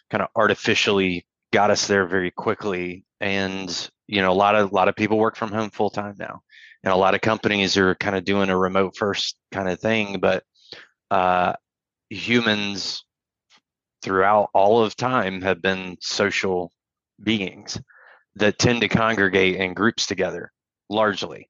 kind 0.10 0.22
of 0.22 0.30
artificially 0.36 1.26
got 1.52 1.72
us 1.72 1.88
there 1.88 2.06
very 2.06 2.32
quickly. 2.32 3.06
And 3.20 3.90
you 4.08 4.22
know, 4.22 4.32
a 4.32 4.34
lot 4.34 4.56
of 4.56 4.72
a 4.72 4.76
lot 4.76 4.88
of 4.88 4.96
people 4.96 5.18
work 5.18 5.36
from 5.36 5.52
home 5.52 5.70
full 5.70 5.90
time 5.90 6.16
now, 6.20 6.42
and 6.84 6.94
a 6.94 6.98
lot 6.98 7.16
of 7.16 7.22
companies 7.22 7.78
are 7.78 7.96
kind 7.96 8.16
of 8.16 8.24
doing 8.26 8.50
a 8.50 8.58
remote 8.58 8.96
first 8.96 9.36
kind 9.52 9.68
of 9.68 9.80
thing. 9.80 10.20
But 10.20 10.44
uh, 11.12 11.54
humans 12.10 13.04
throughout 14.02 14.50
all 14.54 14.84
of 14.84 14.96
time 14.96 15.42
have 15.42 15.62
been 15.62 15.98
social 16.00 16.72
beings 17.24 17.80
that 18.36 18.60
tend 18.60 18.82
to 18.82 18.88
congregate 18.88 19.56
in 19.56 19.74
groups 19.74 20.06
together 20.06 20.52
largely. 20.90 21.50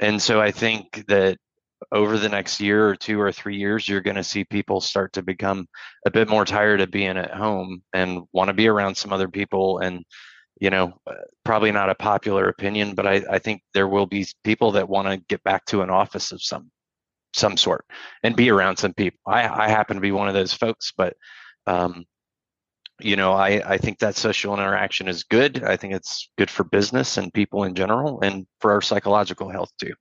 And 0.00 0.20
so 0.22 0.40
I 0.40 0.50
think 0.50 1.04
that 1.08 1.36
over 1.92 2.18
the 2.18 2.28
next 2.28 2.60
year 2.60 2.88
or 2.88 2.96
two 2.96 3.20
or 3.20 3.32
three 3.32 3.56
years, 3.56 3.88
you're 3.88 4.00
going 4.00 4.16
to 4.16 4.24
see 4.24 4.44
people 4.44 4.80
start 4.80 5.12
to 5.12 5.22
become 5.22 5.66
a 6.06 6.10
bit 6.10 6.28
more 6.28 6.44
tired 6.44 6.80
of 6.80 6.90
being 6.90 7.16
at 7.16 7.34
home 7.34 7.82
and 7.92 8.22
want 8.32 8.48
to 8.48 8.54
be 8.54 8.68
around 8.68 8.96
some 8.96 9.12
other 9.12 9.28
people. 9.28 9.78
And, 9.78 10.04
you 10.60 10.70
know, 10.70 10.92
uh, 11.06 11.14
probably 11.44 11.72
not 11.72 11.90
a 11.90 11.94
popular 11.94 12.48
opinion, 12.48 12.94
but 12.94 13.06
I, 13.06 13.22
I 13.30 13.38
think 13.38 13.62
there 13.74 13.88
will 13.88 14.06
be 14.06 14.26
people 14.44 14.72
that 14.72 14.88
want 14.88 15.08
to 15.08 15.24
get 15.28 15.42
back 15.44 15.64
to 15.66 15.82
an 15.82 15.90
office 15.90 16.32
of 16.32 16.42
some 16.42 16.70
some 17.34 17.56
sort 17.56 17.84
and 18.22 18.36
be 18.36 18.50
around 18.50 18.76
some 18.76 18.94
people. 18.94 19.20
I, 19.26 19.64
I 19.64 19.68
happen 19.68 19.96
to 19.96 20.00
be 20.00 20.12
one 20.12 20.28
of 20.28 20.34
those 20.34 20.52
folks, 20.52 20.92
but 20.96 21.16
um, 21.66 22.04
you 23.00 23.16
know, 23.16 23.32
I, 23.32 23.62
I 23.64 23.78
think 23.78 23.98
that 24.00 24.16
social 24.16 24.54
interaction 24.54 25.08
is 25.08 25.22
good. 25.22 25.62
I 25.62 25.76
think 25.76 25.94
it's 25.94 26.30
good 26.36 26.50
for 26.50 26.64
business 26.64 27.16
and 27.16 27.32
people 27.32 27.64
in 27.64 27.74
general 27.74 28.20
and 28.20 28.46
for 28.60 28.72
our 28.72 28.80
psychological 28.80 29.50
health 29.50 29.70
too. 29.78 29.92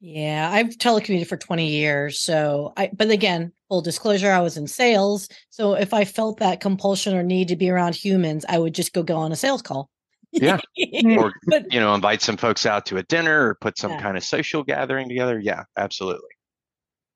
Yeah, 0.00 0.48
I've 0.50 0.78
telecommuted 0.78 1.26
for 1.26 1.36
20 1.36 1.68
years. 1.68 2.20
So 2.20 2.72
I, 2.76 2.90
but 2.92 3.10
again, 3.10 3.52
full 3.68 3.82
disclosure, 3.82 4.32
I 4.32 4.40
was 4.40 4.56
in 4.56 4.66
sales. 4.66 5.28
So 5.50 5.74
if 5.74 5.92
I 5.92 6.06
felt 6.06 6.38
that 6.38 6.60
compulsion 6.60 7.14
or 7.14 7.22
need 7.22 7.48
to 7.48 7.56
be 7.56 7.68
around 7.68 7.94
humans, 7.94 8.46
I 8.48 8.58
would 8.58 8.74
just 8.74 8.94
go 8.94 9.02
go 9.02 9.16
on 9.16 9.30
a 9.30 9.36
sales 9.36 9.60
call. 9.60 9.90
Yeah. 10.32 10.58
or, 11.18 11.32
But- 11.46 11.72
you 11.72 11.80
know, 11.80 11.94
invite 11.94 12.22
some 12.22 12.36
folks 12.36 12.66
out 12.66 12.86
to 12.86 12.96
a 12.98 13.02
dinner 13.04 13.48
or 13.48 13.54
put 13.60 13.78
some 13.78 13.92
Yeah. 13.92 14.00
kind 14.02 14.16
of 14.16 14.24
social 14.24 14.62
gathering 14.62 15.08
together. 15.08 15.38
Yeah, 15.38 15.64
absolutely. 15.76 16.28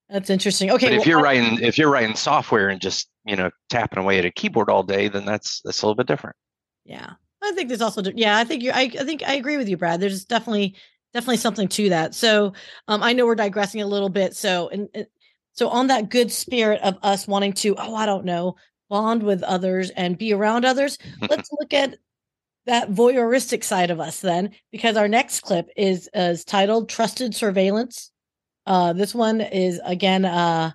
That's 0.08 0.30
interesting. 0.30 0.70
Okay. 0.70 0.88
but 0.90 0.94
if 0.94 1.06
you're 1.06 1.20
I- 1.20 1.22
writing, 1.22 1.58
if 1.62 1.78
you're 1.78 1.90
writing 1.90 2.16
software 2.16 2.68
and 2.68 2.80
just, 2.80 3.08
you 3.24 3.36
know, 3.36 3.50
tapping 3.70 3.98
away 4.02 4.18
at 4.18 4.24
a 4.24 4.30
keyboard 4.30 4.68
all 4.68 4.82
day, 4.82 5.08
then 5.08 5.24
that's, 5.24 5.60
that's 5.64 5.82
a 5.82 5.86
little 5.86 5.94
bit 5.96 6.06
different. 6.06 6.36
Yeah. 6.84 7.12
I 7.42 7.52
think 7.52 7.68
there's 7.68 7.82
also 7.82 8.02
yeah, 8.14 8.38
I 8.38 8.44
think 8.44 8.62
you're 8.62 8.74
I, 8.74 8.90
I 8.98 9.04
think 9.04 9.22
I 9.22 9.34
agree 9.34 9.58
with 9.58 9.68
you, 9.68 9.76
Brad. 9.76 10.00
There's 10.00 10.24
definitely 10.24 10.76
definitely 11.12 11.36
something 11.36 11.68
to 11.68 11.90
that. 11.90 12.14
So 12.14 12.54
um 12.88 13.02
I 13.02 13.12
know 13.12 13.26
we're 13.26 13.34
digressing 13.34 13.82
a 13.82 13.86
little 13.86 14.08
bit. 14.08 14.34
So 14.34 14.70
and, 14.70 14.88
and 14.94 15.06
so 15.52 15.68
on 15.68 15.88
that 15.88 16.08
good 16.08 16.32
spirit 16.32 16.80
of 16.80 16.96
us 17.02 17.28
wanting 17.28 17.52
to, 17.52 17.76
oh, 17.76 17.94
I 17.94 18.06
don't 18.06 18.24
know, 18.24 18.56
bond 18.88 19.22
with 19.22 19.42
others 19.42 19.90
and 19.90 20.16
be 20.16 20.32
around 20.32 20.64
others, 20.64 20.96
let's 21.28 21.50
look 21.52 21.74
at 21.74 21.98
that 22.66 22.90
voyeuristic 22.90 23.62
side 23.64 23.90
of 23.90 24.00
us 24.00 24.20
then, 24.20 24.50
because 24.72 24.96
our 24.96 25.08
next 25.08 25.40
clip 25.40 25.68
is 25.76 26.08
is 26.14 26.44
titled 26.44 26.88
Trusted 26.88 27.34
Surveillance. 27.34 28.10
Uh 28.66 28.92
this 28.92 29.14
one 29.14 29.40
is 29.40 29.80
again 29.84 30.24
uh 30.24 30.72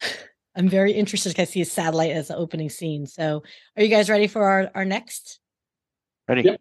I'm 0.56 0.68
very 0.68 0.92
interested 0.92 1.30
because 1.30 1.48
I 1.48 1.52
see 1.52 1.60
a 1.62 1.64
satellite 1.64 2.12
as 2.12 2.28
the 2.28 2.36
opening 2.36 2.70
scene. 2.70 3.06
So 3.06 3.42
are 3.76 3.82
you 3.82 3.88
guys 3.88 4.08
ready 4.08 4.28
for 4.28 4.44
our, 4.44 4.70
our 4.72 4.84
next? 4.84 5.40
Ready? 6.28 6.42
Yep. 6.42 6.60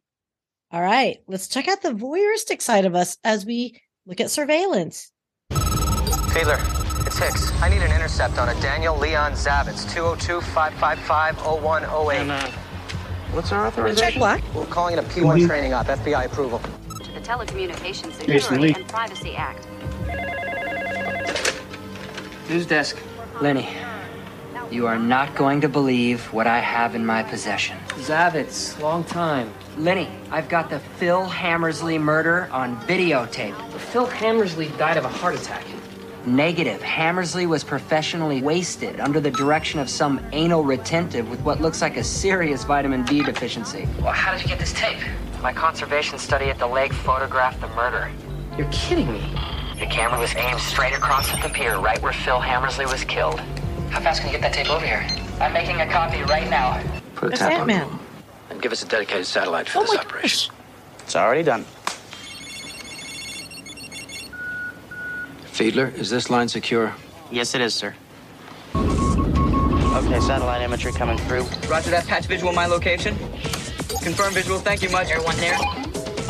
All 0.71 0.81
right, 0.81 1.19
let's 1.27 1.47
check 1.47 1.67
out 1.67 1.83
the 1.83 1.91
voyeuristic 1.91 2.59
side 2.59 2.85
of 2.85 2.95
us 2.95 3.17
as 3.23 3.45
we 3.45 3.79
look 4.07 4.19
at 4.19 4.31
surveillance. 4.31 5.11
Taylor, 5.51 6.59
it's 7.05 7.19
Hicks. 7.19 7.51
I 7.61 7.69
need 7.69 7.83
an 7.83 7.91
intercept 7.91 8.39
on 8.39 8.49
a 8.49 8.59
Daniel 8.59 8.97
Leon 8.97 9.33
Zavitz, 9.33 9.93
202 9.93 10.41
555 10.41 11.37
0108. 11.63 12.62
What's 13.33 13.51
our 13.51 13.67
authorization? 13.67 14.11
Check 14.11 14.19
black. 14.19 14.43
We're 14.53 14.65
calling 14.67 14.93
it 14.97 14.99
a 14.99 15.07
P1 15.07 15.39
Mhm. 15.41 15.47
training 15.47 15.73
op, 15.73 15.89
FBI 15.89 16.23
approval. 16.25 16.59
to 17.03 17.11
the 17.11 17.19
Telecommunications 17.19 18.25
Jason 18.25 18.61
Lee. 18.61 18.73
Security 18.73 18.73
and 18.75 18.87
Privacy 18.87 19.35
Act. 19.35 19.65
News 22.49 22.65
desk. 22.67 22.97
Lenny, 23.41 23.67
you 24.69 24.85
are 24.85 24.99
not 24.99 25.33
going 25.35 25.61
to 25.61 25.67
believe 25.69 26.31
what 26.31 26.45
I 26.47 26.59
have 26.59 26.93
in 26.95 27.05
my 27.05 27.23
possession. 27.23 27.77
Zavitz, 27.97 28.79
long 28.79 29.03
time. 29.03 29.49
Lenny, 29.77 30.07
I've 30.31 30.47
got 30.49 30.69
the 30.69 30.79
Phil 30.99 31.25
Hammersley 31.25 31.97
murder 31.97 32.47
on 32.51 32.77
videotape. 32.87 33.55
Phil 33.91 34.05
Hammersley 34.05 34.67
died 34.77 34.97
of 34.97 35.05
a 35.05 35.09
heart 35.09 35.33
attack. 35.35 35.63
Negative. 36.25 36.81
Hammersley 36.81 37.45
was 37.47 37.65
professionally 37.65 38.41
wasted 38.41 38.99
under 39.01 39.19
the 39.19 39.29
direction 39.29 39.79
of 39.79 39.89
some 39.89 40.25
anal 40.31 40.63
retentive 40.63 41.29
with 41.29 41.41
what 41.41 41.59
looks 41.59 41.81
like 41.81 41.97
a 41.97 42.03
serious 42.03 42.63
vitamin 42.63 43.03
D 43.03 43.21
deficiency. 43.21 43.87
Well, 44.01 44.13
how 44.13 44.31
did 44.31 44.41
you 44.41 44.47
get 44.47 44.57
this 44.57 44.71
tape? 44.71 44.99
My 45.41 45.51
conservation 45.51 46.17
study 46.17 46.45
at 46.45 46.57
the 46.59 46.67
lake 46.67 46.93
photographed 46.93 47.59
the 47.59 47.67
murder. 47.69 48.09
You're 48.57 48.69
kidding 48.71 49.11
me. 49.11 49.19
The 49.79 49.85
camera 49.87 50.17
was 50.17 50.33
aimed 50.35 50.61
straight 50.61 50.93
across 50.93 51.29
at 51.33 51.43
the 51.43 51.49
pier, 51.49 51.77
right 51.79 52.01
where 52.01 52.13
Phil 52.13 52.39
Hammersley 52.39 52.85
was 52.85 53.03
killed. 53.03 53.41
How 53.89 53.99
fast 53.99 54.21
can 54.21 54.31
you 54.31 54.39
get 54.39 54.41
that 54.43 54.53
tape 54.53 54.69
over 54.71 54.85
here? 54.85 55.05
I'm 55.41 55.51
making 55.51 55.81
a 55.81 55.87
copy 55.87 56.21
right 56.23 56.49
now. 56.49 56.81
Put 57.15 57.27
a 57.27 57.29
That's 57.31 57.41
tap 57.41 57.51
on 57.61 57.69
Ant-Man. 57.69 57.87
it. 57.87 58.51
And 58.53 58.61
give 58.61 58.71
us 58.71 58.81
a 58.81 58.87
dedicated 58.87 59.25
satellite 59.25 59.67
for 59.67 59.79
Oh 59.79 59.81
this 59.81 59.95
my 59.95 59.99
operation. 60.01 60.53
gosh. 60.53 61.01
It's 61.03 61.15
already 61.17 61.43
done. 61.43 61.65
Fiedler, 65.53 65.93
is 65.93 66.09
this 66.09 66.31
line 66.31 66.47
secure? 66.47 66.91
Yes, 67.29 67.53
it 67.53 67.61
is, 67.61 67.75
sir. 67.75 67.93
Okay, 68.73 70.19
satellite 70.19 70.63
imagery 70.63 70.91
coming 70.91 71.15
through. 71.19 71.43
Roger 71.69 71.91
that. 71.91 72.07
Patch 72.07 72.25
visual, 72.25 72.51
my 72.51 72.65
location. 72.65 73.15
Confirm 74.01 74.33
visual. 74.33 74.57
Thank 74.57 74.81
you 74.81 74.89
much. 74.89 75.11
Everyone 75.11 75.37
there? 75.37 75.55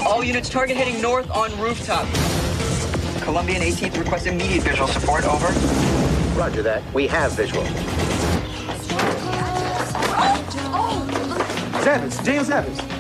All 0.06 0.26
units, 0.26 0.50
target 0.50 0.76
heading 0.76 1.02
north 1.02 1.32
on 1.32 1.58
rooftop. 1.58 2.06
Colombian 3.24 3.62
18th 3.62 3.98
request 3.98 4.28
immediate 4.28 4.64
visual 4.64 4.90
support. 4.90 5.24
Over. 5.24 5.48
Roger 6.38 6.62
that. 6.62 6.84
We 6.94 7.08
have 7.08 7.32
visual. 7.32 7.64
Evans, 11.88 12.22
James 12.24 12.50
Evans. 12.50 12.93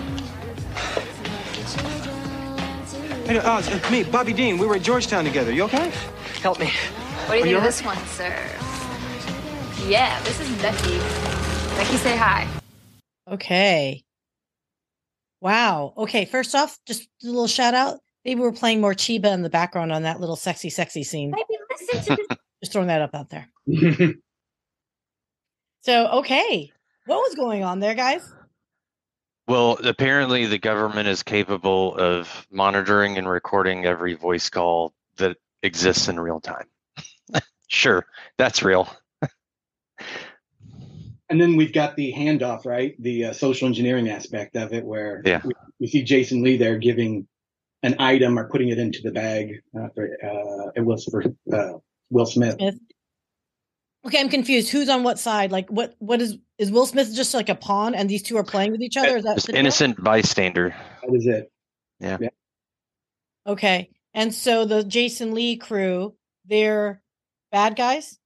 Hey, 3.25 3.37
uh, 3.37 3.59
it's 3.65 3.89
me, 3.89 4.03
Bobby 4.03 4.33
Dean. 4.33 4.57
We 4.57 4.67
were 4.67 4.75
at 4.75 4.81
Georgetown 4.81 5.23
together. 5.23 5.53
You 5.53 5.63
okay? 5.63 5.91
Help 6.41 6.59
me. 6.59 6.65
What 6.67 6.71
do 6.71 6.71
you 6.71 6.77
Are 7.27 7.31
think 7.31 7.47
you 7.47 7.55
of 7.57 7.63
all 7.63 7.67
this 7.67 7.81
one, 7.81 7.97
sir? 8.07 8.35
Yeah, 9.87 10.21
this 10.23 10.41
is 10.41 10.49
Becky. 10.61 10.97
Becky, 11.77 11.97
say 11.97 12.17
hi. 12.17 12.47
Okay. 13.31 14.03
Wow. 15.39 15.93
Okay. 15.95 16.25
First 16.25 16.53
off, 16.53 16.77
just 16.85 17.03
a 17.23 17.27
little 17.27 17.47
shout 17.47 17.73
out. 17.73 17.99
Maybe 18.25 18.41
we're 18.41 18.51
playing 18.51 18.81
more 18.81 18.93
Chiba 18.93 19.33
in 19.33 19.41
the 19.41 19.49
background 19.49 19.93
on 19.93 20.03
that 20.03 20.19
little 20.19 20.35
sexy, 20.35 20.69
sexy 20.69 21.03
scene. 21.03 21.31
Maybe 21.31 21.59
listen 21.71 22.15
to 22.15 22.15
this. 22.27 22.37
Just 22.63 22.71
throwing 22.71 22.87
that 22.87 23.01
up 23.01 23.13
out 23.13 23.29
there. 23.29 23.47
So, 25.85 26.07
okay. 26.19 26.71
What 27.07 27.17
was 27.17 27.35
going 27.35 27.61
on 27.61 27.81
there, 27.81 27.93
guys? 27.93 28.33
Well, 29.47 29.77
apparently 29.83 30.45
the 30.45 30.57
government 30.57 31.07
is 31.09 31.21
capable 31.23 31.95
of 31.97 32.47
monitoring 32.49 33.17
and 33.17 33.27
recording 33.27 33.85
every 33.85 34.13
voice 34.13 34.49
call 34.49 34.93
that 35.17 35.37
exists 35.61 36.07
in 36.07 36.19
real 36.19 36.39
time. 36.39 36.67
sure, 37.67 38.05
that's 38.37 38.63
real. 38.63 38.87
and 41.29 41.41
then 41.41 41.55
we've 41.57 41.73
got 41.73 41.95
the 41.97 42.13
handoff, 42.13 42.65
right? 42.65 42.95
The 43.01 43.25
uh, 43.25 43.33
social 43.33 43.67
engineering 43.67 44.09
aspect 44.09 44.55
of 44.55 44.71
it, 44.73 44.85
where 44.85 45.21
Yeah. 45.25 45.41
we, 45.43 45.51
we 45.79 45.87
see 45.87 46.03
Jason 46.03 46.41
Lee 46.41 46.55
there 46.57 46.77
giving 46.77 47.27
an 47.83 47.95
item 47.99 48.39
or 48.39 48.47
putting 48.47 48.69
it 48.69 48.79
into 48.79 49.01
the 49.01 49.11
bag 49.11 49.61
uh, 49.77 49.89
for 49.93 50.05
uh, 50.23 50.71
it 50.75 50.81
was 50.85 51.03
for 51.05 51.23
uh, 51.53 51.79
Will 52.09 52.25
Smith. 52.25 52.55
Smith. 52.59 52.75
Okay, 54.05 54.19
I'm 54.19 54.29
confused. 54.29 54.69
Who's 54.69 54.89
on 54.89 55.03
what 55.03 55.17
side? 55.17 55.51
Like, 55.51 55.69
what? 55.69 55.95
What 55.99 56.21
is 56.21 56.37
is 56.57 56.71
Will 56.71 56.85
Smith 56.85 57.13
just 57.15 57.33
like 57.33 57.49
a 57.49 57.55
pawn, 57.55 57.95
and 57.95 58.09
these 58.09 58.21
two 58.21 58.37
are 58.37 58.43
playing 58.43 58.71
with 58.71 58.81
each 58.81 58.97
other? 58.97 59.17
Is 59.17 59.23
that 59.23 59.35
Just 59.35 59.47
the 59.47 59.53
deal? 59.53 59.59
innocent 59.59 60.03
bystander. 60.03 60.75
That 61.01 61.15
is 61.15 61.25
it. 61.25 61.51
Yeah. 61.99 62.17
Yeah. 62.19 62.29
Okay, 63.47 63.89
and 64.13 64.33
so 64.33 64.65
the 64.65 64.83
Jason 64.83 65.33
Lee 65.33 65.57
crew, 65.57 66.15
they're 66.45 67.01
bad 67.51 67.75
guys. 67.75 68.19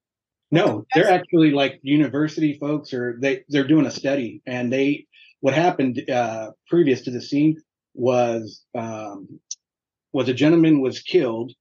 No, 0.49 0.85
they're 0.95 1.11
actually 1.11 1.51
like 1.51 1.79
university 1.83 2.57
folks, 2.57 2.93
or 2.93 3.17
they 3.21 3.43
they're 3.49 3.67
doing 3.67 3.85
a 3.85 3.91
study, 3.91 4.41
and 4.47 4.73
they 4.73 5.05
what 5.41 5.53
happened 5.53 6.09
uh, 6.09 6.51
previous 6.67 7.01
to 7.01 7.11
the 7.11 7.21
scene 7.21 7.61
was 7.93 8.63
um, 8.75 9.39
was 10.13 10.29
a 10.29 10.33
gentleman 10.33 10.81
was 10.81 11.01
killed, 11.01 11.53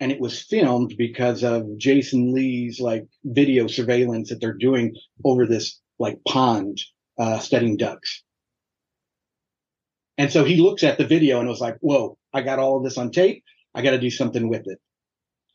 and 0.00 0.10
it 0.10 0.20
was 0.20 0.42
filmed 0.42 0.94
because 0.98 1.44
of 1.44 1.76
Jason 1.78 2.32
Lee's 2.32 2.80
like 2.80 3.06
video 3.24 3.66
surveillance 3.66 4.28
that 4.28 4.40
they're 4.40 4.52
doing 4.52 4.94
over 5.24 5.46
this 5.46 5.80
like 5.98 6.18
pond 6.26 6.80
uh, 7.18 7.38
studying 7.38 7.76
ducks. 7.76 8.22
And 10.18 10.30
so 10.30 10.44
he 10.44 10.56
looks 10.56 10.84
at 10.84 10.98
the 10.98 11.06
video 11.06 11.40
and 11.40 11.48
was 11.48 11.60
like, 11.60 11.76
"Whoa, 11.80 12.16
I 12.32 12.42
got 12.42 12.58
all 12.58 12.76
of 12.76 12.84
this 12.84 12.98
on 12.98 13.10
tape. 13.10 13.42
I 13.74 13.82
got 13.82 13.90
to 13.90 13.98
do 13.98 14.10
something 14.10 14.48
with 14.48 14.66
it." 14.66 14.78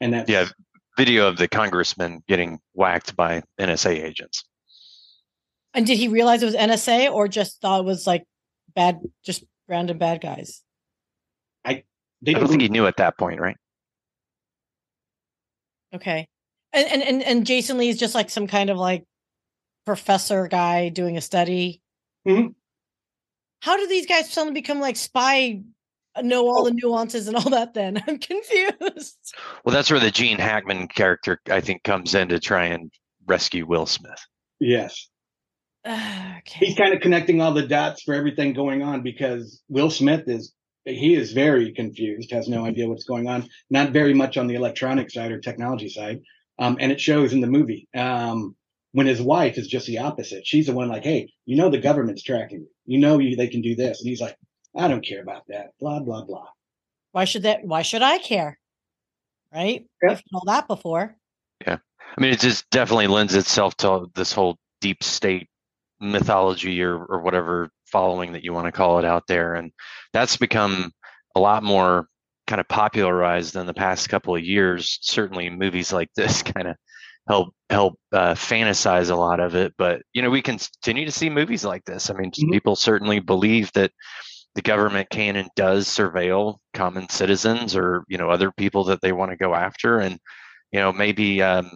And 0.02 0.13
that's 0.13 0.30
Yeah, 0.30 0.47
video 0.97 1.28
of 1.28 1.38
the 1.38 1.47
congressman 1.47 2.23
getting 2.28 2.60
whacked 2.73 3.15
by 3.15 3.43
NSA 3.60 4.04
agents. 4.04 4.43
And 5.73 5.86
did 5.86 5.97
he 5.97 6.08
realize 6.08 6.41
it 6.43 6.47
was 6.47 6.56
NSA, 6.56 7.12
or 7.12 7.28
just 7.28 7.62
thought 7.62 7.82
it 7.82 7.86
was 7.86 8.06
like 8.06 8.25
bad, 8.75 8.99
just 9.23 9.43
random 9.67 9.97
bad 9.97 10.19
guys? 10.21 10.62
they 12.21 12.36
I 12.36 12.39
don't 12.39 12.49
think 12.49 12.62
he 12.62 12.69
knew 12.69 12.86
at 12.86 12.97
that 12.97 13.17
point, 13.17 13.39
right? 13.39 13.58
Okay, 15.93 16.28
and 16.73 16.88
and 16.88 17.02
and, 17.02 17.23
and 17.23 17.45
Jason 17.45 17.78
Lee 17.78 17.89
is 17.89 17.97
just 17.97 18.15
like 18.15 18.30
some 18.30 18.47
kind 18.47 18.69
of 18.69 18.78
like 18.78 19.04
professor 19.86 20.47
guy 20.47 20.89
doing 20.89 21.17
a 21.17 21.21
study. 21.21 21.82
Mhm. 22.28 22.54
How 23.62 23.75
do 23.78 23.88
these 23.88 24.06
guys 24.06 24.32
suddenly 24.32 24.60
become 24.60 24.80
like 24.80 24.95
spy? 24.95 25.62
Know 26.21 26.47
all 26.47 26.63
the 26.65 26.71
nuances 26.73 27.28
and 27.28 27.38
all 27.38 27.49
that. 27.52 27.73
Then 27.73 28.02
I'm 28.08 28.17
confused. 28.17 29.17
Well, 29.63 29.73
that's 29.73 29.89
where 29.89 29.99
the 29.99 30.12
Gene 30.12 30.38
Hackman 30.38 30.88
character, 30.89 31.39
I 31.49 31.62
think, 31.62 31.84
comes 31.84 32.13
in 32.15 32.30
to 32.30 32.39
try 32.39 32.65
and 32.65 32.91
rescue 33.25 33.65
Will 33.65 33.86
Smith. 33.86 34.19
yes. 34.60 35.08
okay. 35.88 36.65
he's 36.65 36.75
kind 36.78 36.93
of 36.93 36.99
connecting 36.99 37.39
all 37.39 37.54
the 37.54 37.65
dots 37.67 38.04
for 38.04 38.13
everything 38.13 38.54
going 38.54 38.82
on 38.84 39.02
because 39.02 39.62
Will 39.69 39.89
Smith 39.89 40.28
is 40.28 40.52
he 40.89 41.15
is 41.15 41.34
very 41.34 41.71
confused, 41.71 42.32
has 42.32 42.47
no 42.47 42.65
idea 42.65 42.88
what's 42.88 43.04
going 43.04 43.28
on, 43.28 43.47
not 43.69 43.91
very 43.91 44.13
much 44.13 44.38
on 44.38 44.47
the 44.47 44.56
electronic 44.56 45.10
side 45.10 45.32
or 45.32 45.39
technology 45.39 45.89
side, 45.89 46.21
um, 46.60 46.78
and 46.80 46.91
it 46.91 46.99
shows 46.99 47.34
in 47.34 47.41
the 47.41 47.47
movie. 47.47 47.88
Um, 47.95 48.56
when 48.91 49.06
his 49.06 49.21
wife 49.21 49.58
is 49.58 49.67
just 49.67 49.86
the 49.88 49.99
opposite, 49.99 50.45
she's 50.45 50.65
the 50.65 50.73
one 50.73 50.89
like, 50.89 51.04
"Hey, 51.04 51.32
you 51.45 51.56
know 51.56 51.69
the 51.69 51.78
government's 51.78 52.23
tracking 52.23 52.62
you. 52.62 52.69
You 52.86 52.99
know 52.99 53.19
you, 53.19 53.36
they 53.36 53.47
can 53.47 53.62
do 53.62 53.75
this," 53.75 54.02
and 54.02 54.10
he's 54.10 54.21
like, 54.21 54.36
"I 54.75 54.88
don't 54.88 55.06
care 55.06 55.21
about 55.21 55.43
that." 55.47 55.71
Blah 55.80 55.99
blah 55.99 56.25
blah. 56.25 56.47
Why 57.12 57.25
should 57.25 57.43
that? 57.43 57.63
Why 57.63 57.82
should 57.82 58.02
I 58.02 58.17
care? 58.17 58.60
Right? 59.54 59.86
Yeah. 60.02 60.10
We've 60.10 60.17
done 60.17 60.23
all 60.34 60.43
that 60.45 60.67
before. 60.67 61.15
Yeah. 61.65 61.78
I 62.17 62.21
mean, 62.21 62.32
it 62.32 62.39
just 62.39 62.69
definitely 62.69 63.08
lends 63.08 63.36
itself 63.36 63.75
to 63.78 64.08
this 64.15 64.32
whole 64.32 64.58
deep 64.82 65.04
state 65.04 65.47
mythology 65.99 66.82
or, 66.82 67.04
or 67.06 67.21
whatever 67.21 67.69
following 67.91 68.34
that 68.34 68.43
you 68.43 68.54
want 68.54 68.65
to 68.67 68.71
call 68.71 68.99
it 68.99 69.06
out 69.06 69.23
there. 69.28 69.56
And 69.56 69.71
that's 70.13 70.38
become 70.38 70.91
a 71.36 71.39
lot 71.39 71.63
more 71.63 72.08
kind 72.47 72.60
of 72.60 72.67
popularized 72.67 73.56
in 73.56 73.65
the 73.67 73.73
past 73.73 74.10
couple 74.10 74.36
of 74.36 74.43
years. 74.43 74.97
Certainly 75.02 75.49
movies 75.52 75.93
like 75.93 76.10
this 76.15 76.41
kind 76.43 76.67
of 76.67 76.75
help 77.28 77.54
help 77.69 77.95
uh, 78.13 78.34
fantasize 78.34 79.10
a 79.12 79.15
lot 79.15 79.39
of 79.39 79.56
it. 79.56 79.73
But 79.78 80.02
you 80.13 80.21
know, 80.21 80.30
we 80.30 80.41
continue 80.41 81.06
to 81.06 81.12
see 81.12 81.30
movies 81.30 81.63
like 81.65 81.86
this. 81.86 82.10
I 82.10 82.13
mean, 82.13 82.32
Mhm. 82.32 82.52
people 82.52 82.75
certainly 82.75 83.19
believe 83.19 83.71
that 83.73 83.91
the 84.56 84.62
government 84.62 85.10
can 85.10 85.36
and 85.36 85.49
does 85.56 85.88
surveil 85.88 86.58
common 86.73 87.08
citizens 87.10 87.75
or 87.75 88.04
you 88.08 88.17
know 88.17 88.30
other 88.30 88.52
people 88.52 88.84
that 88.86 89.02
they 89.02 89.12
want 89.12 89.32
to 89.32 89.38
go 89.38 89.54
after 89.56 89.99
and 89.99 90.19
you 90.71 90.80
know 90.80 90.91
maybe 90.91 91.41
um, 91.41 91.69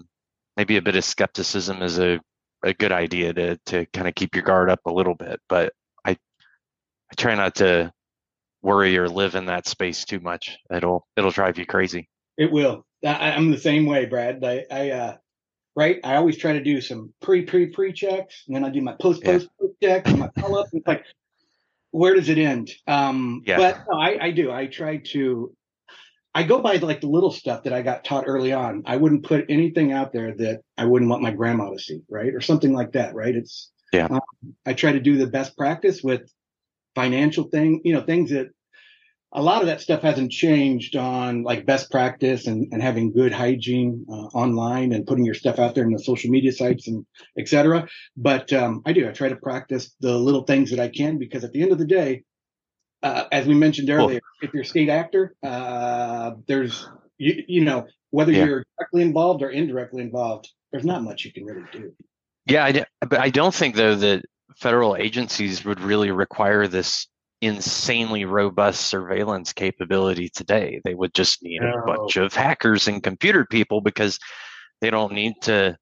maybe 0.57 0.77
a 0.77 0.81
bit 0.81 0.95
of 0.95 1.03
skepticism 1.05 1.81
is 1.81 1.99
a, 1.99 2.19
a 2.63 2.73
good 2.73 2.91
idea 2.91 3.33
to 3.33 3.57
to 3.65 3.85
kind 3.93 4.07
of 4.07 4.15
keep 4.15 4.35
your 4.35 4.43
guard 4.43 4.69
up 4.69 4.79
a 4.85 4.91
little 4.91 5.15
bit 5.15 5.39
but 5.49 5.73
i 7.13 7.21
try 7.21 7.35
not 7.35 7.55
to 7.55 7.91
worry 8.63 8.97
or 8.97 9.07
live 9.07 9.35
in 9.35 9.45
that 9.45 9.67
space 9.67 10.03
too 10.05 10.19
much 10.19 10.57
it'll 10.73 11.05
it'll 11.15 11.31
drive 11.31 11.57
you 11.57 11.65
crazy 11.65 12.09
It 12.37 12.51
will. 12.51 12.85
I, 13.05 13.31
I'm 13.31 13.51
the 13.51 13.57
same 13.57 13.85
way, 13.85 14.05
Brad. 14.05 14.43
I, 14.43 14.65
I 14.71 14.89
uh, 14.91 15.17
right. 15.75 15.99
I 16.03 16.15
always 16.15 16.37
try 16.37 16.53
to 16.53 16.63
do 16.63 16.81
some 16.81 17.13
pre 17.21 17.43
pre 17.43 17.67
pre 17.67 17.93
checks, 17.93 18.43
and 18.47 18.55
then 18.55 18.63
I 18.63 18.69
do 18.69 18.81
my 18.81 18.93
post 18.93 19.23
post 19.23 19.49
post 19.59 19.73
checks 19.81 20.09
and 20.09 20.19
my 20.19 20.29
follow 20.39 20.61
up. 20.61 20.67
It's 20.73 20.87
like, 20.87 21.05
where 21.91 22.15
does 22.15 22.29
it 22.29 22.37
end? 22.37 22.71
Um, 22.87 23.43
Yeah. 23.45 23.57
But 23.57 23.83
no, 23.91 23.99
I, 23.99 24.17
I 24.25 24.31
do. 24.31 24.51
I 24.51 24.67
try 24.67 24.97
to. 25.11 25.53
I 26.35 26.41
go 26.41 26.59
by 26.59 26.77
like 26.77 27.01
the 27.01 27.07
little 27.07 27.31
stuff 27.31 27.63
that 27.63 27.73
I 27.73 27.83
got 27.83 28.03
taught 28.03 28.23
early 28.25 28.53
on. 28.53 28.83
I 28.87 28.97
wouldn't 28.97 29.23
put 29.23 29.45
anything 29.49 29.91
out 29.91 30.13
there 30.13 30.33
that 30.35 30.61
I 30.75 30.85
wouldn't 30.85 31.11
want 31.11 31.21
my 31.21 31.31
grandma 31.31 31.69
to 31.69 31.77
see, 31.77 32.01
right, 32.09 32.33
or 32.33 32.41
something 32.41 32.73
like 32.73 32.93
that, 32.93 33.13
right? 33.13 33.35
It's 33.35 33.69
Yeah. 33.91 34.07
Um, 34.09 34.21
I 34.65 34.73
try 34.73 34.93
to 34.93 34.99
do 34.99 35.17
the 35.17 35.27
best 35.27 35.55
practice 35.55 36.01
with 36.01 36.32
financial 36.95 37.45
thing, 37.45 37.81
you 37.83 37.93
know, 37.93 38.01
things 38.01 38.29
that 38.31 38.47
a 39.35 39.41
lot 39.41 39.61
of 39.61 39.67
that 39.67 39.81
stuff 39.81 40.03
hasn't 40.03 40.31
changed 40.31 40.95
on 40.95 41.41
like 41.41 41.65
best 41.65 41.89
practice 41.89 42.45
and, 42.45 42.67
and 42.71 42.83
having 42.83 43.11
good 43.11 43.33
hygiene 43.33 44.05
uh, 44.07 44.27
online 44.35 44.91
and 44.93 45.07
putting 45.07 45.25
your 45.25 45.33
stuff 45.33 45.57
out 45.57 45.73
there 45.73 45.83
in 45.85 45.91
the 45.91 45.97
social 45.97 46.29
media 46.29 46.51
sites 46.51 46.87
and 46.87 47.03
et 47.37 47.47
cetera. 47.47 47.87
But 48.15 48.53
um, 48.53 48.83
I 48.85 48.93
do. 48.93 49.09
I 49.09 49.11
try 49.11 49.29
to 49.29 49.35
practice 49.35 49.95
the 49.99 50.15
little 50.17 50.43
things 50.43 50.69
that 50.69 50.79
I 50.79 50.87
can 50.89 51.17
because 51.17 51.43
at 51.43 51.51
the 51.51 51.63
end 51.63 51.71
of 51.71 51.79
the 51.79 51.85
day, 51.85 52.23
uh, 53.01 53.25
as 53.31 53.47
we 53.47 53.55
mentioned 53.55 53.89
earlier, 53.89 54.21
if 54.41 54.53
you're 54.53 54.63
a 54.63 54.65
state 54.65 54.89
actor, 54.89 55.35
uh, 55.43 56.31
there's 56.47 56.87
you, 57.17 57.43
you 57.47 57.65
know 57.65 57.87
whether 58.11 58.31
Yeah. 58.31 58.45
you're 58.45 58.65
directly 58.77 59.01
involved 59.01 59.41
or 59.41 59.49
indirectly 59.49 60.03
involved, 60.03 60.47
there's 60.71 60.85
not 60.85 61.03
much 61.03 61.25
you 61.25 61.33
can 61.33 61.43
really 61.45 61.65
do. 61.71 61.91
Yeah, 62.45 62.65
I, 62.65 62.85
but 63.01 63.19
I 63.19 63.29
don't 63.29 63.53
think 63.53 63.75
though 63.75 63.95
that 63.95 64.23
federal 64.57 64.95
agencies 64.95 65.65
would 65.65 65.79
really 65.79 66.11
require 66.11 66.67
this 66.67 67.07
insanely 67.41 68.23
robust 68.25 68.87
surveillance 68.87 69.51
capability 69.51 70.29
today. 70.29 70.79
They 70.83 70.95
would 70.95 71.13
just 71.13 71.43
need 71.43 71.61
a 71.61 71.83
bunch 71.85 72.15
of 72.15 72.33
hackers 72.33 72.87
and 72.87 73.03
computer 73.03 73.45
people 73.45 73.81
because 73.81 74.17
they 74.79 74.89
don't 74.89 75.13
need 75.13 75.33
to 75.43 75.77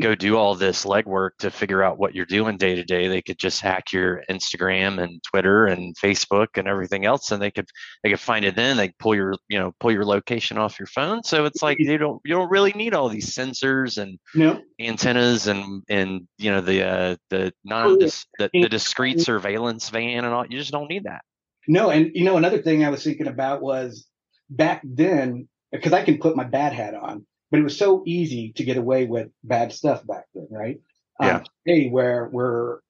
go 0.00 0.14
do 0.14 0.36
all 0.36 0.54
this 0.54 0.84
legwork 0.84 1.30
to 1.40 1.50
figure 1.50 1.82
out 1.82 1.98
what 1.98 2.14
you're 2.14 2.24
doing 2.24 2.56
day 2.56 2.74
to 2.74 2.84
day. 2.84 3.08
They 3.08 3.20
could 3.20 3.38
just 3.38 3.60
hack 3.60 3.92
your 3.92 4.22
Instagram 4.30 5.02
and 5.02 5.22
Twitter 5.22 5.66
and 5.66 5.94
Facebook 5.96 6.48
and 6.56 6.66
everything 6.66 7.04
else, 7.04 7.30
and 7.32 7.42
they 7.42 7.50
could 7.50 7.68
they 8.02 8.10
could 8.10 8.20
find 8.20 8.44
it 8.44 8.56
then. 8.56 8.76
They 8.76 8.92
pull 8.98 9.14
your 9.14 9.34
you 9.48 9.58
know 9.58 9.72
pull 9.80 9.92
your 9.92 10.04
location 10.04 10.56
off 10.58 10.78
your 10.78 10.86
phone. 10.86 11.22
So 11.22 11.44
it's 11.44 11.62
like 11.62 11.78
you 11.78 11.98
don't 11.98 12.20
you 12.24 12.34
don't 12.34 12.50
really 12.50 12.72
need 12.72 12.94
all 12.94 13.08
these 13.08 13.34
sensors 13.34 13.98
and 14.00 14.18
No. 14.34 14.60
antennas 14.80 15.46
and 15.48 15.82
and 15.88 16.26
you 16.38 16.50
know 16.50 16.60
the 16.60 16.82
uh 16.82 17.16
the 17.30 17.52
non 17.64 17.86
Oh, 17.86 17.96
yeah. 18.00 18.08
the, 18.38 18.50
the 18.52 18.68
discrete 18.68 19.20
surveillance 19.20 19.90
van 19.90 20.24
and 20.24 20.32
all 20.34 20.46
you 20.46 20.58
just 20.58 20.72
don't 20.72 20.88
need 20.88 21.04
that 21.04 21.22
No, 21.68 21.90
and 21.90 22.10
you 22.14 22.24
know 22.24 22.36
another 22.38 22.62
thing 22.62 22.84
I 22.84 22.88
was 22.90 23.04
thinking 23.04 23.26
about 23.26 23.60
was 23.60 24.06
back 24.48 24.80
then 24.84 25.48
because 25.72 25.92
I 25.92 26.02
can 26.04 26.18
put 26.18 26.36
my 26.36 26.44
bad 26.44 26.72
hat 26.72 26.94
on, 26.94 27.26
but 27.50 27.60
it 27.60 27.64
was 27.64 27.76
so 27.76 28.02
easy 28.06 28.52
to 28.52 28.64
get 28.64 28.76
away 28.76 29.06
with 29.06 29.28
bad 29.42 29.72
stuff 29.72 30.06
back 30.06 30.24
then, 30.34 30.48
right? 30.50 30.80
Yeah. 31.20 31.36
Um, 31.36 31.44
today, 31.66 31.88
where 31.88 32.26
where 32.26 32.80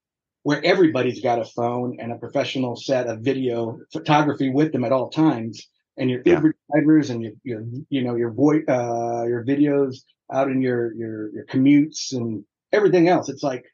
where 0.42 0.64
everybody's 0.64 1.20
got 1.20 1.38
a 1.38 1.44
phone 1.44 1.98
and 2.00 2.12
a 2.12 2.16
professional 2.16 2.76
set 2.76 3.06
of 3.06 3.20
video 3.20 3.78
photography 3.92 4.50
with 4.50 4.72
them 4.72 4.84
at 4.84 4.92
all 4.92 5.10
times, 5.10 5.68
and 5.96 6.10
your 6.10 6.22
Yeah. 6.24 6.34
Uber 6.36 6.54
drivers 6.70 7.10
and 7.10 7.22
your 7.22 7.32
your 7.42 7.64
you 7.88 8.02
know 8.02 8.16
your 8.16 8.30
voice 8.30 8.64
uh, 8.68 9.24
your 9.26 9.44
videos 9.44 10.02
out 10.32 10.50
in 10.50 10.62
your 10.62 10.94
your 10.94 11.30
your 11.32 11.46
commutes 11.46 12.12
and 12.12 12.44
everything 12.72 13.08
else. 13.08 13.28
It's 13.28 13.42
like 13.42 13.64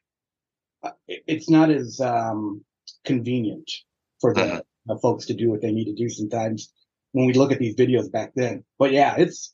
uh, 0.83 0.91
it's 1.07 1.49
not 1.49 1.69
as 1.69 1.99
um, 2.01 2.63
convenient 3.05 3.69
for 4.19 4.33
the 4.33 4.63
uh, 4.89 4.97
folks 4.97 5.25
to 5.27 5.33
do 5.33 5.49
what 5.49 5.61
they 5.61 5.71
need 5.71 5.85
to 5.85 5.95
do 5.95 6.09
sometimes 6.09 6.73
when 7.13 7.25
we 7.25 7.33
look 7.33 7.51
at 7.51 7.59
these 7.59 7.75
videos 7.75 8.11
back 8.11 8.31
then. 8.35 8.63
But 8.79 8.91
yeah, 8.91 9.15
it's 9.17 9.53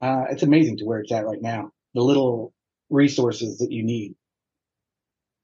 uh, 0.00 0.24
it's 0.30 0.42
amazing 0.42 0.78
to 0.78 0.84
where 0.84 1.00
it's 1.00 1.12
at 1.12 1.26
right 1.26 1.40
now. 1.40 1.70
The 1.94 2.02
little 2.02 2.52
resources 2.90 3.58
that 3.58 3.70
you 3.72 3.82
need. 3.82 4.14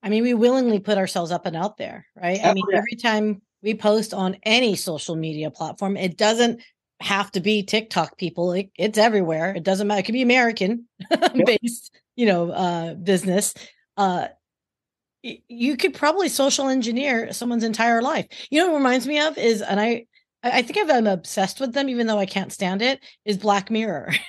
I 0.03 0.09
mean, 0.09 0.23
we 0.23 0.35
willingly 0.35 0.81
put 0.81 0.99
ourselves 0.99 1.31
up 1.31 1.47
and 1.47 1.57
out 1.57 1.77
there, 1.77 2.07
right? 2.17 2.41
I 2.43 2.51
Oh, 2.51 2.55
mean, 2.55 2.65
yeah. 2.71 2.79
every 2.79 2.97
time 2.97 3.43
we 3.63 3.75
post 3.75 4.15
on 4.15 4.37
any 4.45 4.75
social 4.75 5.15
media 5.15 5.51
platform, 5.51 5.97
it 5.97 6.17
doesn't 6.17 6.63
have 7.01 7.31
to 7.33 7.41
be 7.41 7.63
TikTok 7.63 8.17
people. 8.19 8.53
It, 8.53 8.71
it's 8.77 8.99
everywhere. 8.99 9.55
It 9.55 9.63
doesn't 9.63 9.87
matter. 9.87 10.01
It 10.01 10.05
could 10.05 10.13
be 10.13 10.23
American 10.23 10.87
based, 11.47 11.95
you 12.17 12.27
know, 12.27 12.51
uh, 12.51 12.95
business. 12.95 13.55
Uh, 13.97 14.29
you 15.23 15.77
could 15.77 15.93
probably 15.93 16.29
social 16.31 16.69
engineer 16.69 17.33
someone's 17.33 17.65
entire 17.65 18.01
life. 18.01 18.27
You 18.51 18.59
know 18.61 18.67
what 18.69 18.75
it 18.75 18.79
reminds 18.79 19.07
me 19.07 19.21
of 19.21 19.37
is, 19.37 19.61
and 19.61 19.79
I, 19.79 20.07
I 20.43 20.59
I 20.61 20.63
think 20.63 20.79
I've, 20.79 20.91
I'm 20.91 21.07
obsessed 21.07 21.61
with 21.61 21.75
them, 21.75 21.91
even 21.91 22.07
though 22.07 22.19
I 22.19 22.25
can't 22.27 22.53
stand 22.53 22.81
it. 22.81 23.01
Is 23.27 23.37
Black 23.37 23.71
Mirror. 23.71 24.13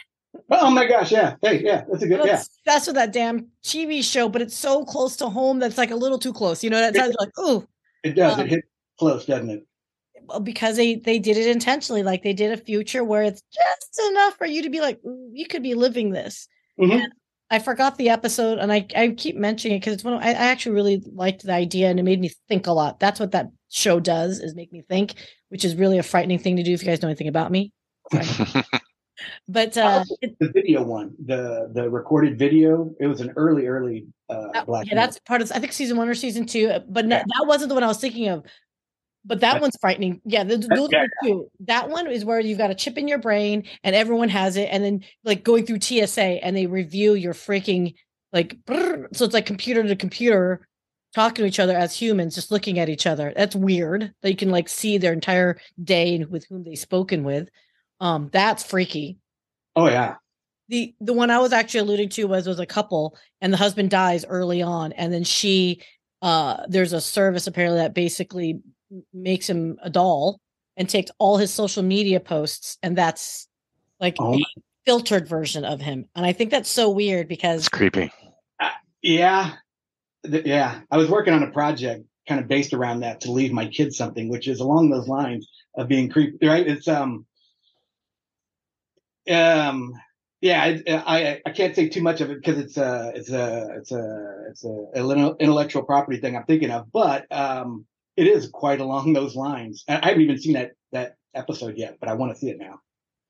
Oh 0.51 0.69
my 0.69 0.85
gosh, 0.85 1.11
yeah. 1.11 1.35
Hey, 1.41 1.63
yeah, 1.63 1.85
that's 1.89 2.03
a 2.03 2.07
good 2.07 2.19
I'm 2.19 2.27
yeah. 2.27 2.43
That's 2.65 2.85
with 2.85 2.95
that 2.95 3.13
damn 3.13 3.47
TV 3.63 4.03
show, 4.03 4.27
but 4.27 4.41
it's 4.41 4.55
so 4.55 4.83
close 4.83 5.15
to 5.17 5.29
home 5.29 5.59
that's 5.59 5.77
like 5.77 5.91
a 5.91 5.95
little 5.95 6.19
too 6.19 6.33
close. 6.33 6.63
You 6.63 6.69
know, 6.69 6.79
that 6.79 6.95
sounds 6.95 7.15
like, 7.19 7.29
ooh. 7.39 7.65
It 8.03 8.15
does. 8.15 8.33
Um, 8.33 8.41
it 8.41 8.49
hit 8.49 8.63
close, 8.99 9.25
doesn't 9.25 9.49
it? 9.49 9.65
well, 10.27 10.39
because 10.39 10.77
they 10.77 10.95
they 10.95 11.19
did 11.19 11.37
it 11.37 11.47
intentionally. 11.47 12.03
Like 12.03 12.23
they 12.23 12.33
did 12.33 12.51
a 12.51 12.57
future 12.57 13.03
where 13.03 13.23
it's 13.23 13.41
just 13.51 14.09
enough 14.11 14.37
for 14.37 14.45
you 14.45 14.63
to 14.63 14.69
be 14.69 14.81
like, 14.81 14.99
"Ooh, 15.05 15.29
you 15.33 15.45
could 15.47 15.63
be 15.63 15.73
living 15.73 16.11
this. 16.11 16.47
Mhm. 16.79 17.03
And 17.03 17.13
I 17.49 17.59
forgot 17.59 17.97
the 17.97 18.09
episode, 18.09 18.59
and 18.59 18.71
I 18.71 18.85
I 18.95 19.09
keep 19.09 19.35
mentioning 19.35 19.77
it 19.77 19.79
because 19.81 19.93
it's 19.93 20.03
one. 20.03 20.15
Of, 20.15 20.21
I, 20.21 20.29
I 20.29 20.47
actually 20.51 20.75
really 20.75 21.03
liked 21.13 21.43
the 21.43 21.53
idea, 21.53 21.89
and 21.89 21.99
it 21.99 22.03
made 22.03 22.21
me 22.21 22.31
think 22.47 22.67
a 22.67 22.71
lot. 22.71 22.99
That's 22.99 23.19
what 23.19 23.31
that 23.31 23.47
show 23.69 23.99
does 23.99 24.39
is 24.39 24.55
make 24.55 24.71
me 24.71 24.83
think, 24.87 25.15
which 25.49 25.65
is 25.65 25.75
really 25.75 25.97
a 25.97 26.03
frightening 26.03 26.39
thing 26.39 26.57
to 26.57 26.63
do 26.63 26.73
if 26.73 26.81
you 26.81 26.87
guys 26.87 27.01
know 27.01 27.09
anything 27.09 27.27
about 27.27 27.51
me. 27.51 27.71
But 29.47 29.77
uh, 29.77 30.03
The 30.39 30.51
video 30.53 30.83
one, 30.83 31.13
the 31.25 31.69
the 31.73 31.89
recorded 31.89 32.37
video, 32.37 32.93
it 32.99 33.07
was 33.07 33.21
an 33.21 33.33
early, 33.35 33.67
early 33.67 34.07
uh 34.29 34.63
black. 34.65 34.87
yeah, 34.87 34.95
that's 34.95 35.19
part 35.19 35.41
of 35.41 35.51
I 35.51 35.59
think 35.59 35.73
season 35.73 35.97
one 35.97 36.07
or 36.09 36.15
season 36.15 36.45
two, 36.45 36.69
uh, 36.69 36.79
but 36.87 37.05
no- 37.05 37.17
that 37.17 37.45
wasn't 37.47 37.69
the 37.69 37.75
one 37.75 37.83
I 37.83 37.87
was 37.87 37.99
thinking 37.99 38.29
of. 38.29 38.45
But 39.23 39.41
that 39.41 39.61
one's 39.61 39.77
frightening. 39.79 40.19
Yeah, 40.25 40.43
th- 40.43 40.61
those 40.73 40.89
yeah, 40.91 40.99
are 41.03 41.07
the 41.21 41.27
two. 41.27 41.51
That 41.61 41.89
one 41.89 42.09
is 42.09 42.25
where 42.25 42.39
you've 42.39 42.57
got 42.57 42.71
a 42.71 42.75
chip 42.75 42.97
in 42.97 43.07
your 43.07 43.19
brain 43.19 43.65
and 43.83 43.95
everyone 43.95 44.29
has 44.29 44.57
it, 44.57 44.69
and 44.71 44.83
then 44.83 45.03
like 45.23 45.43
going 45.43 45.65
through 45.65 45.81
TSA 45.81 46.43
and 46.43 46.55
they 46.57 46.65
review 46.65 47.13
your 47.13 47.33
freaking 47.33 47.93
like 48.33 48.57
brrr, 48.65 49.07
so 49.15 49.25
it's 49.25 49.33
like 49.33 49.45
computer 49.45 49.83
to 49.83 49.95
computer 49.95 50.67
talking 51.13 51.43
to 51.43 51.47
each 51.47 51.59
other 51.59 51.77
as 51.77 51.93
humans, 51.93 52.33
just 52.33 52.51
looking 52.51 52.79
at 52.79 52.87
each 52.89 53.05
other. 53.05 53.33
That's 53.35 53.55
weird. 53.55 54.13
That 54.21 54.29
you 54.31 54.37
can 54.37 54.49
like 54.49 54.69
see 54.69 54.97
their 54.97 55.13
entire 55.13 55.59
day 55.83 56.15
and 56.15 56.31
with 56.31 56.45
whom 56.49 56.63
they've 56.63 56.79
spoken 56.79 57.23
with. 57.23 57.49
Um, 58.01 58.29
that's 58.33 58.63
freaky 58.63 59.17
Oh 59.75 59.87
yeah. 59.87 60.15
the 60.67 60.93
the 60.99 61.13
one 61.13 61.29
I 61.31 61.39
was 61.39 61.53
actually 61.53 61.81
alluding 61.81 62.09
to 62.09 62.25
was 62.25 62.47
was 62.47 62.59
a 62.59 62.65
couple 62.65 63.15
and 63.39 63.53
the 63.53 63.57
husband 63.57 63.89
dies 63.91 64.25
early 64.25 64.61
on 64.61 64.91
and 64.93 65.13
then 65.13 65.23
she 65.23 65.81
uh 66.21 66.63
there's 66.67 66.91
a 66.93 66.99
service 66.99 67.47
apparently 67.47 67.79
that 67.79 67.93
basically 67.93 68.59
makes 69.13 69.49
him 69.49 69.77
a 69.81 69.89
doll 69.89 70.41
and 70.75 70.89
takes 70.89 71.11
all 71.19 71.37
his 71.37 71.53
social 71.53 71.83
media 71.83 72.19
posts 72.19 72.77
and 72.83 72.97
that's 72.97 73.47
like 73.99 74.15
Oh 74.19 74.33
a 74.33 74.43
filtered 74.85 75.27
version 75.27 75.63
of 75.63 75.79
him 75.79 76.05
and 76.15 76.25
I 76.25 76.33
think 76.33 76.49
that's 76.51 76.69
so 76.69 76.89
weird 76.89 77.27
because 77.27 77.61
it's 77.61 77.69
creepy 77.69 78.11
Yeah. 79.03 79.53
Th- 80.25 80.45
Yeah. 80.45 80.81
I 80.91 80.97
was 80.97 81.09
working 81.09 81.33
on 81.33 81.43
a 81.43 81.51
project 81.51 82.03
kind 82.27 82.39
of 82.41 82.47
based 82.47 82.73
around 82.73 82.99
that 83.01 83.21
to 83.21 83.31
leave 83.31 83.51
my 83.51 83.65
kids 83.67 83.97
something, 83.97 84.29
which 84.29 84.47
is 84.47 84.59
along 84.59 84.89
those 84.89 85.07
lines 85.07 85.47
of 85.75 85.87
being 85.87 86.07
creepy, 86.09 86.45
right? 86.47 86.67
It's, 86.67 86.87
um, 86.87 87.25
um, 89.31 89.93
yeah, 90.41 90.61
I, 90.63 90.83
I, 90.87 91.41
I 91.45 91.51
can't 91.51 91.75
say 91.75 91.89
too 91.89 92.01
much 92.01 92.21
of 92.21 92.31
it 92.31 92.37
because 92.37 92.57
it's 92.57 92.77
a, 92.77 93.11
it's 93.15 93.29
a, 93.29 93.69
it's 93.77 93.91
a, 93.91 94.45
it's 94.49 94.65
a, 94.65 95.35
intellectual 95.39 95.83
property 95.83 96.19
thing 96.19 96.35
I'm 96.35 96.45
thinking 96.45 96.71
of, 96.71 96.91
but, 96.91 97.31
um, 97.31 97.85
it 98.17 98.27
is 98.27 98.49
quite 98.49 98.81
along 98.81 99.13
those 99.13 99.35
lines. 99.35 99.83
I 99.87 100.05
haven't 100.05 100.21
even 100.21 100.39
seen 100.39 100.53
that, 100.53 100.71
that 100.91 101.15
episode 101.33 101.77
yet, 101.77 101.97
but 101.99 102.09
I 102.09 102.13
want 102.13 102.33
to 102.33 102.39
see 102.39 102.49
it 102.49 102.59
now. 102.59 102.79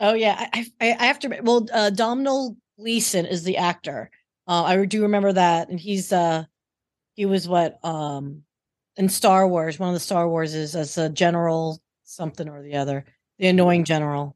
Oh 0.01 0.15
yeah, 0.15 0.47
I 0.51 0.65
I, 0.81 0.95
I 0.99 1.05
have 1.05 1.19
to. 1.19 1.39
Well, 1.43 1.67
uh, 1.71 1.91
Domhnall 1.91 2.57
Gleeson 2.79 3.27
is 3.27 3.43
the 3.43 3.57
actor. 3.57 4.09
Uh, 4.47 4.63
I 4.63 4.85
do 4.85 5.03
remember 5.03 5.31
that, 5.31 5.69
and 5.69 5.79
he's 5.79 6.11
uh 6.11 6.45
he 7.13 7.27
was 7.27 7.47
what 7.47 7.77
um 7.85 8.41
in 8.97 9.09
Star 9.09 9.47
Wars. 9.47 9.77
One 9.77 9.89
of 9.89 9.93
the 9.93 9.99
Star 9.99 10.27
Wars 10.27 10.55
is 10.55 10.75
as 10.75 10.97
a 10.97 11.07
general 11.07 11.79
something 12.03 12.49
or 12.49 12.63
the 12.63 12.75
other, 12.77 13.05
the 13.37 13.47
annoying 13.47 13.83
general. 13.83 14.35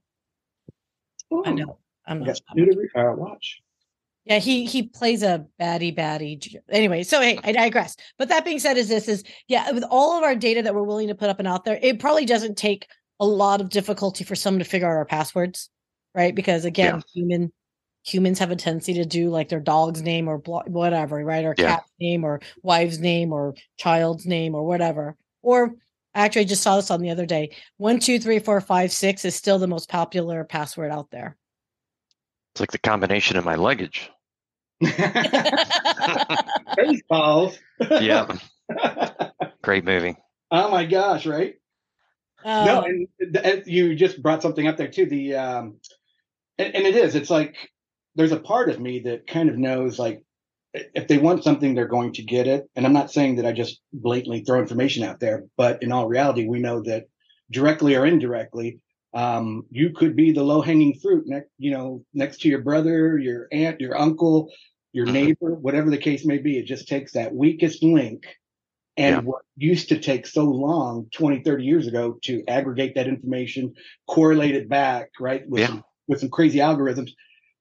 I 1.46 1.52
know. 1.52 1.78
I'm 2.08 2.20
not. 2.20 2.28
got 2.28 2.42
new 2.56 2.66
to 2.66 2.78
re- 2.78 3.02
uh, 3.04 3.14
watch. 3.16 3.62
Yeah, 4.26 4.40
he 4.40 4.66
he 4.66 4.84
plays 4.84 5.22
a 5.22 5.46
baddie 5.60 5.96
baddie. 5.96 6.56
Anyway, 6.70 7.04
so 7.04 7.22
hey, 7.22 7.38
I 7.44 7.52
digress. 7.52 7.96
But 8.18 8.30
that 8.30 8.44
being 8.46 8.60
said, 8.60 8.78
is 8.78 8.88
this 8.88 9.08
is 9.08 9.24
yeah, 9.48 9.72
with 9.72 9.84
all 9.90 10.18
of 10.18 10.24
our 10.24 10.36
data 10.36 10.64
that 10.64 10.74
we're 10.74 10.84
willing 10.84 11.10
to 11.10 11.16
put 11.16 11.30
up 11.30 11.40
and 11.40 11.48
out 11.48 11.64
there, 11.66 11.78
it 11.82 12.00
probably 12.00 12.26
doesn't 12.26 12.58
take 12.58 12.88
a 13.20 13.26
lot 13.26 13.62
of 13.62 13.70
difficulty 13.70 14.24
for 14.24 14.36
someone 14.36 14.60
to 14.60 14.66
figure 14.66 14.88
out 14.88 14.98
our 14.98 15.06
passwords, 15.06 15.70
right? 16.16 16.34
Because 16.34 16.66
again, 16.66 17.04
human 17.14 17.52
humans 18.04 18.40
have 18.40 18.52
a 18.52 18.56
tendency 18.56 18.94
to 18.96 19.06
do 19.06 19.30
like 19.30 19.50
their 19.50 19.60
dog's 19.60 20.02
name 20.02 20.28
or 20.28 20.38
blo- 20.38 20.64
whatever, 20.68 21.24
right? 21.24 21.46
Or 21.46 21.56
Yeah. 21.58 21.78
cat's 21.78 21.92
name 22.00 22.24
or 22.24 22.40
wife's 22.62 22.98
name 23.00 23.32
or 23.32 23.56
child's 23.78 24.26
name 24.26 24.54
or 24.56 24.64
whatever. 24.66 25.16
Or 25.42 25.76
actually, 26.16 26.42
I 26.42 26.46
just 26.46 26.64
saw 26.64 26.78
this 26.78 26.90
on 26.92 27.02
the 27.02 27.10
other 27.12 27.26
day. 27.26 27.52
One, 27.78 28.00
two, 28.00 28.20
three, 28.20 28.40
four, 28.40 28.60
five, 28.62 28.92
six 28.92 29.26
is 29.26 29.36
still 29.36 29.60
the 29.60 29.68
most 29.68 29.90
popular 29.90 30.44
password 30.44 30.92
out 30.92 31.12
there. 31.12 31.36
it's 32.54 32.60
like 32.62 32.72
the 32.72 32.78
combination 32.80 33.38
of 33.38 33.46
my 33.46 33.56
luggage 33.56 34.10
Spaceballs. 36.78 37.58
yeah 38.02 38.28
great 39.64 39.84
movie 39.86 40.16
Oh 40.52 40.70
my 40.70 40.86
gosh, 40.86 41.26
right? 41.26 41.56
no, 42.46 42.84
Um, 42.86 43.08
and 43.20 43.38
and 43.38 43.64
you 43.66 43.96
just 43.96 44.22
brought 44.22 44.42
something 44.44 44.68
up 44.68 44.78
there 44.78 44.88
too. 44.88 45.08
The 45.08 45.36
um, 45.36 45.78
and, 46.60 46.76
and 46.76 46.86
it 46.86 46.96
is. 46.96 47.16
It's 47.16 47.32
like 47.32 47.56
there's 48.16 48.32
a 48.32 48.40
part 48.40 48.70
of 48.70 48.80
me 48.80 49.00
that 49.00 49.26
kind 49.28 49.50
of 49.50 49.58
knows, 49.58 49.98
like, 49.98 50.24
if 50.94 51.08
they 51.08 51.18
want 51.18 51.44
something, 51.44 51.74
they're 51.74 51.88
going 51.88 52.14
to 52.14 52.24
get 52.24 52.48
it. 52.48 52.70
And 52.76 52.86
I'm 52.86 52.94
not 52.94 53.12
saying 53.12 53.38
that 53.38 53.46
I 53.46 53.52
just 53.52 53.82
blatantly 53.94 54.44
throw 54.44 54.60
information 54.60 55.04
out 55.04 55.20
there, 55.20 55.46
but 55.58 55.82
in 55.82 55.92
all 55.92 56.08
reality, 56.08 56.48
we 56.48 56.60
know 56.60 56.82
that 56.84 57.06
directly 57.52 57.96
or 57.96 58.06
indirectly, 58.06 58.80
um, 59.14 59.66
you 59.72 59.92
could 59.92 60.16
be 60.16 60.32
the 60.32 60.44
low 60.44 60.62
hanging 60.62 61.00
fruit 61.00 61.26
next, 61.28 61.50
you 61.58 61.72
know, 61.72 62.04
next 62.14 62.42
to 62.42 62.50
your 62.50 62.60
brother, 62.62 63.18
your 63.18 63.48
aunt, 63.52 63.80
your 63.80 63.98
uncle, 63.98 64.50
your 64.92 65.06
neighbor, 65.06 65.56
whatever 65.56 65.90
the 65.90 65.98
case 65.98 66.26
may 66.26 66.38
be. 66.38 66.58
It 66.58 66.66
just 66.66 66.88
takes 66.88 67.14
that 67.14 67.34
weakest 67.34 67.82
link. 67.84 68.26
And 68.98 69.16
Yeah. 69.18 69.22
what 69.22 69.42
used 69.58 69.90
to 69.90 70.00
take 70.00 70.26
so 70.26 70.46
long 70.46 71.08
20, 71.12 71.44
30 71.44 71.64
years 71.66 71.88
ago 71.88 72.18
to 72.24 72.44
aggregate 72.48 72.96
that 72.96 73.08
information, 73.08 73.74
correlate 74.08 74.56
it 74.56 74.70
back, 74.70 75.10
right? 75.20 75.48
With, 75.50 75.62
Yeah. 75.62 75.68
some, 75.68 75.84
with 76.08 76.20
some 76.20 76.30
crazy 76.30 76.60
algorithms. 76.60 77.12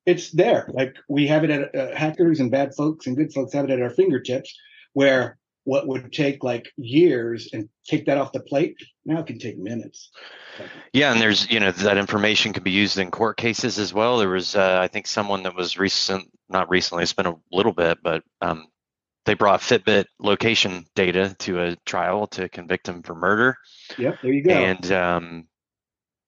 It's 0.06 0.30
there. 0.30 0.68
Like 0.72 0.96
we 1.08 1.26
have 1.28 1.44
it 1.44 1.50
at 1.50 1.74
uh, 1.74 1.94
hackers 1.94 2.40
and 2.40 2.50
bad 2.50 2.74
folks 2.74 3.06
and 3.06 3.16
good 3.16 3.32
folks 3.32 3.52
have 3.52 3.64
it 3.64 3.70
at 3.70 3.82
our 3.82 3.90
fingertips 3.90 4.54
where 4.92 5.38
what 5.64 5.88
would 5.88 6.12
take 6.12 6.44
like 6.44 6.70
years 6.76 7.48
and 7.52 7.68
take 7.86 8.04
that 8.06 8.18
off 8.18 8.32
the 8.32 8.40
plate 8.40 8.76
now 9.06 9.20
it 9.20 9.26
can 9.26 9.38
take 9.38 9.58
minutes. 9.58 10.10
Yeah, 10.92 11.12
and 11.12 11.20
there's 11.20 11.50
you 11.50 11.60
know 11.60 11.70
that 11.70 11.98
information 11.98 12.52
can 12.52 12.62
be 12.62 12.70
used 12.70 12.98
in 12.98 13.10
court 13.10 13.36
cases 13.36 13.78
as 13.78 13.92
well. 13.92 14.18
There 14.18 14.28
was 14.28 14.56
uh, 14.56 14.78
I 14.80 14.88
think 14.88 15.06
someone 15.06 15.42
that 15.42 15.54
was 15.54 15.78
recent, 15.78 16.30
not 16.48 16.70
recently. 16.70 17.02
It's 17.02 17.12
been 17.12 17.26
a 17.26 17.36
little 17.52 17.72
bit, 17.72 17.98
but 18.02 18.22
um, 18.40 18.66
they 19.26 19.34
brought 19.34 19.60
Fitbit 19.60 20.06
location 20.18 20.86
data 20.94 21.36
to 21.40 21.60
a 21.60 21.76
trial 21.84 22.26
to 22.28 22.48
convict 22.48 22.88
him 22.88 23.02
for 23.02 23.14
murder. 23.14 23.56
Yep, 23.98 24.18
there 24.22 24.32
you 24.32 24.42
go. 24.42 24.54
And 24.54 24.92
um, 24.92 25.48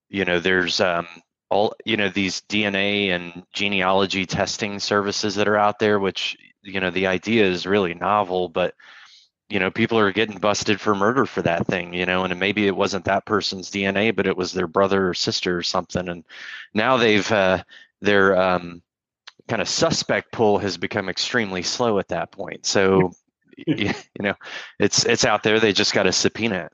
you 0.09 0.25
know, 0.25 0.39
there's 0.39 0.79
um, 0.79 1.07
all 1.49 1.75
you 1.85 1.97
know 1.97 2.09
these 2.09 2.41
DNA 2.41 3.09
and 3.09 3.43
genealogy 3.53 4.25
testing 4.25 4.79
services 4.79 5.35
that 5.35 5.47
are 5.47 5.57
out 5.57 5.79
there, 5.79 5.99
which 5.99 6.37
you 6.61 6.79
know 6.79 6.91
the 6.91 7.07
idea 7.07 7.45
is 7.45 7.65
really 7.65 7.93
novel, 7.93 8.49
but 8.49 8.75
you 9.49 9.59
know 9.59 9.71
people 9.71 9.97
are 9.97 10.11
getting 10.11 10.39
busted 10.39 10.79
for 10.79 10.93
murder 10.93 11.25
for 11.25 11.41
that 11.41 11.65
thing 11.67 11.93
you 11.93 12.05
know 12.05 12.25
and 12.25 12.37
maybe 12.37 12.67
it 12.67 12.75
wasn't 12.75 13.05
that 13.05 13.25
person's 13.25 13.71
dna 13.71 14.13
but 14.13 14.27
it 14.27 14.35
was 14.35 14.51
their 14.51 14.67
brother 14.67 15.07
or 15.07 15.13
sister 15.13 15.57
or 15.57 15.63
something. 15.63 16.09
And 16.09 16.23
now 16.73 16.97
they've 16.97 17.31
uh, 17.31 17.63
their 18.01 18.37
um, 18.37 18.81
kind 19.47 19.61
of 19.61 19.69
suspect 19.69 20.31
pool 20.31 20.57
has 20.59 20.77
become 20.77 21.09
extremely 21.09 21.63
slow 21.63 21.99
at 21.99 22.09
that 22.09 22.31
point. 22.31 22.65
So 22.65 23.11
you, 23.67 23.75
you 23.87 23.93
know 24.19 24.35
it's 24.79 25.05
it's 25.05 25.25
out 25.25 25.43
there. 25.43 25.59
They 25.59 25.73
just 25.73 25.93
got 25.93 26.03
to 26.03 26.11
subpoena. 26.11 26.69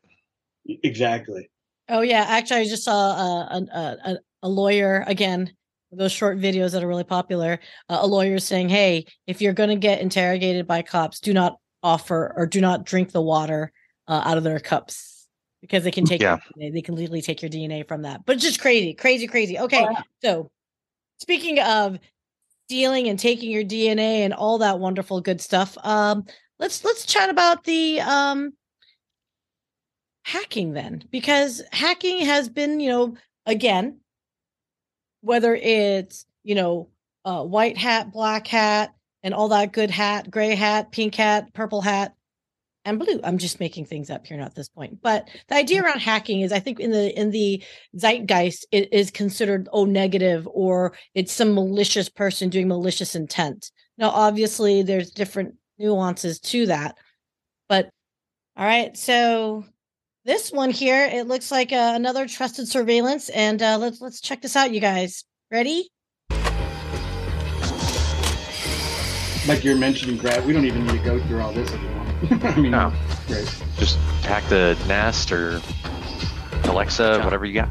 It 0.65 0.79
Exactly. 0.83 1.49
Oh 1.89 2.01
yeah, 2.01 2.25
actually, 2.27 2.61
I 2.61 2.65
just 2.65 2.83
saw 2.83 2.93
a 2.93 3.67
a, 3.73 3.97
a, 4.05 4.17
a 4.43 4.49
lawyer 4.49 5.03
again. 5.07 5.51
Those 5.91 6.11
short 6.11 6.39
videos 6.39 6.71
that 6.71 6.83
are 6.83 6.87
really 6.87 7.03
popular. 7.03 7.59
Uh, 7.87 7.99
a 8.01 8.07
lawyer 8.07 8.39
saying, 8.39 8.69
"Hey, 8.69 9.05
if 9.27 9.41
you're 9.41 9.53
going 9.53 9.69
to 9.69 9.75
get 9.75 10.01
interrogated 10.01 10.67
by 10.67 10.81
cops, 10.81 11.19
do 11.19 11.33
not 11.33 11.57
offer 11.81 12.33
or 12.35 12.45
do 12.45 12.61
not 12.61 12.85
drink 12.85 13.11
the 13.11 13.21
water 13.21 13.71
uh, 14.07 14.21
out 14.25 14.37
of 14.37 14.43
their 14.43 14.59
cups 14.59 15.27
because 15.61 15.83
they 15.83 15.91
can 15.91 16.05
take 16.05 16.21
Yeah. 16.21 16.39
your 16.57 16.69
DNA, 16.69 16.73
they 16.73 16.81
can 16.81 16.95
legally 16.95 17.21
take 17.21 17.41
your 17.41 17.49
DNA 17.49 17.87
from 17.87 18.03
that." 18.03 18.25
But 18.25 18.35
it's 18.35 18.45
just 18.45 18.59
crazy, 18.59 18.93
crazy, 18.93 19.27
crazy. 19.27 19.57
Okay, 19.59 19.87
so 20.23 20.51
speaking 21.19 21.59
of 21.59 21.99
stealing 22.65 23.07
and 23.07 23.19
taking 23.19 23.51
your 23.51 23.63
DNA 23.63 24.25
and 24.25 24.33
all 24.33 24.57
that 24.59 24.79
wonderful 24.79 25.21
good 25.21 25.41
stuff, 25.41 25.77
um, 25.83 26.25
let's 26.57 26.83
let's 26.83 27.05
chat 27.05 27.29
about 27.29 27.63
the 27.65 28.01
um 28.01 28.53
hacking 30.25 30.73
then 30.73 31.03
because 31.11 31.61
hacking 31.71 32.25
has 32.25 32.49
been 32.49 32.79
you 32.79 32.89
know 32.89 33.15
again 33.45 33.99
whether 35.23 35.55
it's 35.55 36.25
you 36.43 36.53
know 36.53 36.89
uh, 37.25 37.43
white 37.43 37.77
hat 37.77 38.11
black 38.11 38.45
hat 38.45 38.93
and 39.23 39.33
all 39.33 39.47
that 39.47 39.71
good 39.71 39.89
hat 39.89 40.29
gray 40.29 40.53
hat 40.53 40.91
pink 40.91 41.15
hat 41.15 41.53
purple 41.53 41.81
hat 41.81 42.13
and 42.85 42.99
blue. 42.99 43.21
I'm 43.23 43.37
just 43.37 43.61
making 43.61 43.85
things 43.85 44.09
up 44.09 44.27
here 44.27 44.41
at 44.41 44.55
this 44.55 44.67
point. 44.67 45.01
But 45.01 45.29
the 45.47 45.55
idea 45.55 45.81
around 45.81 45.99
hacking 45.99 46.41
is 46.41 46.51
i 46.51 46.59
think 46.59 46.79
in 46.79 46.91
the 46.91 47.17
in 47.17 47.31
the 47.31 47.63
zeitgeist 47.95 48.65
it 48.71 48.91
is 48.93 49.09
considered 49.09 49.69
oh 49.71 49.85
negative 49.85 50.47
or 50.51 50.93
it's 51.15 51.31
some 51.31 51.55
malicious 51.55 52.09
person 52.09 52.49
doing 52.49 52.67
malicious 52.67 53.15
intent. 53.15 53.71
Now 53.97 54.09
obviously 54.09 54.83
there's 54.83 55.11
different 55.11 55.55
nuances 55.79 56.39
to 56.41 56.65
that. 56.67 56.97
But 57.69 57.89
all 58.57 58.65
right 58.65 58.95
so 58.97 59.63
this 60.25 60.51
one 60.51 60.69
here, 60.71 61.05
it 61.05 61.27
looks 61.27 61.51
like 61.51 61.71
uh, 61.71 61.93
another 61.95 62.27
trusted 62.27 62.67
surveillance, 62.67 63.29
and 63.29 63.61
uh, 63.61 63.77
let's 63.77 64.01
let's 64.01 64.21
check 64.21 64.41
this 64.41 64.55
out, 64.55 64.71
you 64.71 64.79
guys. 64.79 65.23
Ready? 65.51 65.89
Like 69.45 69.65
you're 69.65 69.75
mentioning, 69.75 70.17
Brad, 70.17 70.45
we 70.45 70.53
don't 70.53 70.65
even 70.65 70.85
need 70.87 70.99
to 70.99 71.03
go 71.03 71.19
through 71.27 71.41
all 71.41 71.51
this 71.51 71.69
anymore. 71.73 72.05
I 72.49 72.55
mean, 72.59 72.71
No. 72.71 72.93
great. 73.27 73.53
just 73.77 73.97
hack 74.23 74.47
the 74.47 74.77
nest 74.87 75.33
or 75.33 75.61
alexa 76.63 77.19
whatever 77.23 77.43
you 77.45 77.53
got 77.53 77.67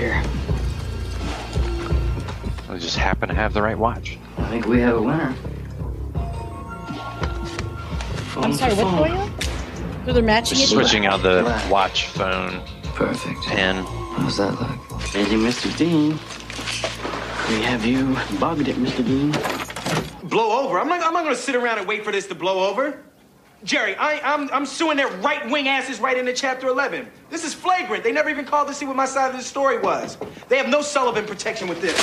here? 0.00 0.22
i 2.70 2.78
just 2.78 2.96
happen 2.96 3.28
to 3.28 3.34
have 3.34 3.52
the 3.52 3.60
right 3.60 3.78
watch 3.78 4.18
I 4.38 4.48
think 4.48 4.66
we 4.66 4.80
have 4.80 4.96
a 4.96 5.02
winner. 5.02 5.34
I'm 8.36 8.54
sorry, 8.54 8.72
what's 8.74 8.90
going 8.90 9.12
on? 9.12 10.06
So 10.06 10.12
they're 10.14 10.22
matching 10.22 10.56
just 10.58 10.72
it. 10.72 10.74
switching 10.74 11.04
out 11.06 11.22
the 11.22 11.42
watch 11.70 12.06
phone 12.06 12.62
Perfect. 12.94 13.42
pen 13.42 13.84
How's 14.16 14.38
that 14.38 14.58
look? 14.58 15.00
Busy, 15.12 15.36
Mr. 15.36 15.76
Dean. 15.76 16.18
We 17.48 17.62
have 17.64 17.84
you 17.84 18.16
bugged 18.38 18.66
it, 18.68 18.76
Mr. 18.76 19.04
Dean. 19.04 19.30
blow 20.28 20.64
over. 20.64 20.78
I'm 20.80 20.88
not, 20.88 21.04
I'm 21.04 21.12
not 21.12 21.24
gonna 21.24 21.36
sit 21.36 21.54
around 21.54 21.78
and 21.78 21.86
wait 21.86 22.02
for 22.04 22.12
this 22.12 22.26
to 22.28 22.34
blow 22.34 22.68
over. 22.70 23.02
Jerry, 23.62 23.94
I, 23.96 24.20
I'm, 24.20 24.48
I'm 24.52 24.64
suing 24.64 24.96
their 24.96 25.08
right 25.18 25.48
wing 25.50 25.68
asses 25.68 26.00
right 26.00 26.16
into 26.16 26.32
Chapter 26.32 26.68
11. 26.68 27.06
This 27.28 27.44
is 27.44 27.52
flagrant. 27.52 28.02
They 28.02 28.12
never 28.12 28.30
even 28.30 28.46
called 28.46 28.68
to 28.68 28.74
see 28.74 28.86
what 28.86 28.96
my 28.96 29.04
side 29.04 29.30
of 29.30 29.36
the 29.36 29.42
story 29.42 29.78
was. 29.78 30.16
They 30.48 30.56
have 30.56 30.68
no 30.68 30.80
Sullivan 30.80 31.26
protection 31.26 31.68
with 31.68 31.80
this. 31.82 31.98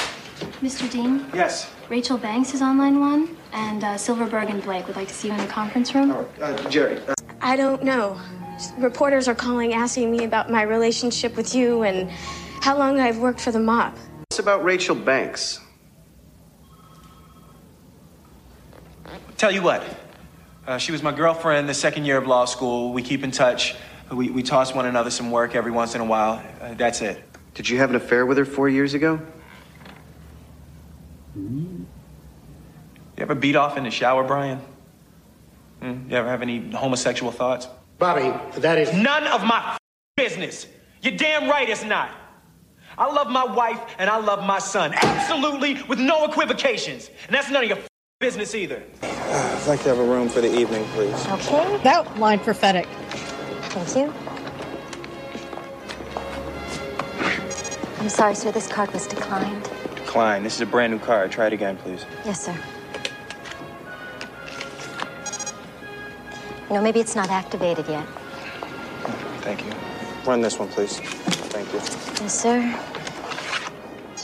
Mr. 0.62 0.90
Dean, 0.90 1.26
Yes. 1.34 1.72
Rachel 1.90 2.18
Banks 2.18 2.54
is 2.54 2.62
on 2.62 2.78
line 2.78 3.00
one, 3.00 3.36
and 3.54 3.84
uh, 3.84 3.98
Silverberg 3.98 4.50
and 4.50 4.62
Blake 4.62 4.86
would 4.86 4.96
like 4.96 5.08
to 5.08 5.14
see 5.14 5.30
you 5.30 5.34
in 5.34 5.40
the 5.40 5.48
conference 5.48 5.96
room. 5.96 6.12
Uh, 6.40 6.70
Jerry. 6.70 7.00
Uh, 7.08 7.16
I 7.42 7.56
don't 7.56 7.84
know. 7.84 8.20
Reporters 8.78 9.28
are 9.28 9.36
calling 9.36 9.74
asking 9.74 10.12
me 10.12 10.26
about 10.26 10.52
my 10.52 10.62
relationship 10.62 11.36
with 11.36 11.56
you 11.56 11.84
and 11.84 12.10
how 12.62 12.78
long 12.78 13.00
I've 13.00 13.18
worked 13.18 13.42
for 13.42 13.52
the 13.52 13.60
mob. 13.60 13.96
What's 14.30 14.40
about 14.40 14.64
Rachel 14.64 14.96
Banks? 14.96 15.60
Tell 19.38 19.52
you 19.52 19.62
what. 19.64 19.84
Uh, 20.68 20.78
she 20.78 20.92
was 20.92 21.02
my 21.02 21.14
girlfriend 21.14 21.70
the 21.70 21.74
second 21.74 22.04
year 22.04 22.18
of 22.18 22.28
law 22.28 22.44
school. 22.44 22.92
We 22.92 23.02
keep 23.02 23.24
in 23.24 23.32
touch. 23.32 23.74
We, 24.12 24.30
we 24.30 24.44
toss 24.44 24.76
one 24.76 24.86
another 24.86 25.10
some 25.10 25.32
work 25.32 25.56
every 25.56 25.72
once 25.72 25.96
in 25.96 26.02
a 26.02 26.06
while. 26.06 26.44
Uh, 26.60 26.74
that's 26.74 27.02
it. 27.02 27.24
Did 27.54 27.70
you 27.70 27.78
have 27.78 27.90
an 27.90 27.96
affair 27.96 28.26
with 28.26 28.38
her 28.38 28.44
four 28.44 28.68
years 28.68 28.94
ago? 28.94 29.22
You 31.38 31.86
ever 33.18 33.34
beat 33.34 33.56
off 33.56 33.78
in 33.78 33.86
the 33.86 33.92
shower, 33.92 34.26
Brian? 34.26 34.60
Hmm? 35.82 36.10
You 36.10 36.18
ever 36.18 36.28
have 36.28 36.42
any 36.42 36.72
homosexual 36.72 37.32
thoughts? 37.32 37.70
Bobby, 37.98 38.34
that 38.60 38.78
is 38.78 38.94
none 38.94 39.26
of 39.28 39.44
my 39.44 39.78
business. 40.18 40.68
You're 41.02 41.16
damn 41.16 41.50
right 41.50 41.70
it's 41.70 41.86
not. 41.86 42.12
I 42.98 43.12
love 43.12 43.30
my 43.30 43.46
wife 43.46 43.80
and 44.00 44.10
I 44.10 44.18
love 44.18 44.44
my 44.44 44.60
son, 44.60 44.94
absolutely 44.94 45.82
with 45.84 46.00
no 46.00 46.26
equivocations. 46.26 47.10
And 47.28 47.36
that's 47.36 47.50
none 47.50 47.64
of 47.64 47.70
your 47.70 47.78
f- 47.78 47.88
business 48.20 48.56
either. 48.56 48.82
I'd 49.04 49.68
like 49.68 49.80
to 49.84 49.90
have 49.90 50.00
a 50.00 50.04
room 50.04 50.28
for 50.28 50.42
the 50.42 50.52
evening, 50.52 50.84
please. 50.86 51.14
Okay. 51.28 51.78
That 51.84 52.18
line 52.18 52.40
prophetic. 52.40 52.88
Thank 53.70 53.96
you. 53.96 54.12
I'm 58.00 58.10
sorry, 58.10 58.34
sir. 58.34 58.52
This 58.52 58.66
card 58.66 58.92
was 58.92 59.06
declined. 59.06 59.66
Klein, 60.08 60.42
this 60.42 60.56
is 60.56 60.62
a 60.62 60.66
brand 60.66 60.94
new 60.94 61.00
card. 61.00 61.32
Try 61.32 61.46
it 61.46 61.54
again, 61.54 61.78
please. 61.78 62.08
Yes, 62.26 62.44
sir. 62.44 62.58
You 66.70 66.74
know, 66.74 66.82
maybe 66.82 67.00
it's 67.00 67.16
not 67.16 67.30
activated 67.30 67.88
yet. 67.88 68.08
Thank 69.42 69.64
you. 69.64 69.72
Run 70.26 70.42
this 70.42 70.58
one, 70.58 70.70
please. 70.70 70.98
Thank 71.54 71.72
you. 71.72 71.78
Yes, 72.24 72.42
sir. 72.42 72.97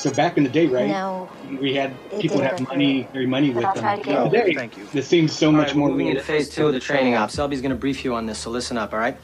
So 0.03 0.11
back 0.11 0.35
in 0.35 0.43
the 0.43 0.49
day, 0.49 0.65
right? 0.65 0.89
No. 0.89 1.29
We 1.61 1.73
had 1.73 1.91
It 2.11 2.19
people 2.19 2.39
didn't 2.39 2.59
have 2.59 2.67
money, 2.67 3.07
very 3.13 3.25
money 3.25 3.51
with 3.51 3.63
them. 3.63 3.73
try 3.77 3.95
to 3.97 4.03
get 4.03 4.23
Today, 4.25 4.53
thank 4.53 4.77
you. 4.77 4.85
This 4.91 5.07
seems 5.07 5.31
so 5.31 5.47
All 5.47 5.53
much 5.53 5.67
right, 5.67 5.77
more. 5.77 5.87
we're 5.87 5.93
moving 5.93 6.07
into 6.09 6.21
phase 6.21 6.49
two 6.49 6.67
of 6.67 6.73
the 6.73 6.79
training 6.81 7.15
op. 7.15 7.31
Selby's 7.31 7.61
going 7.61 7.69
to 7.69 7.77
brief 7.77 8.03
you 8.03 8.13
on 8.13 8.25
this, 8.25 8.37
so 8.37 8.49
listen 8.49 8.77
up, 8.77 8.91
all 8.91 8.99
right? 8.99 9.15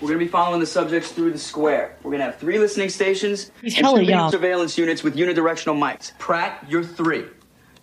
We're 0.00 0.06
going 0.10 0.20
to 0.20 0.24
be 0.26 0.30
following 0.30 0.60
the 0.60 0.66
subjects 0.66 1.10
through 1.10 1.32
the 1.32 1.40
square. 1.40 1.96
We're 2.04 2.12
going 2.12 2.20
to 2.20 2.26
have 2.26 2.36
three 2.36 2.60
listening 2.60 2.88
stations 2.88 3.50
He's 3.62 3.76
and 3.76 3.84
two 3.84 4.02
young. 4.02 4.30
surveillance 4.30 4.78
units 4.78 5.02
with 5.02 5.16
unidirectional 5.16 5.76
mics. 5.76 6.16
Pratt, 6.18 6.64
you're 6.68 6.84
three. 6.84 7.24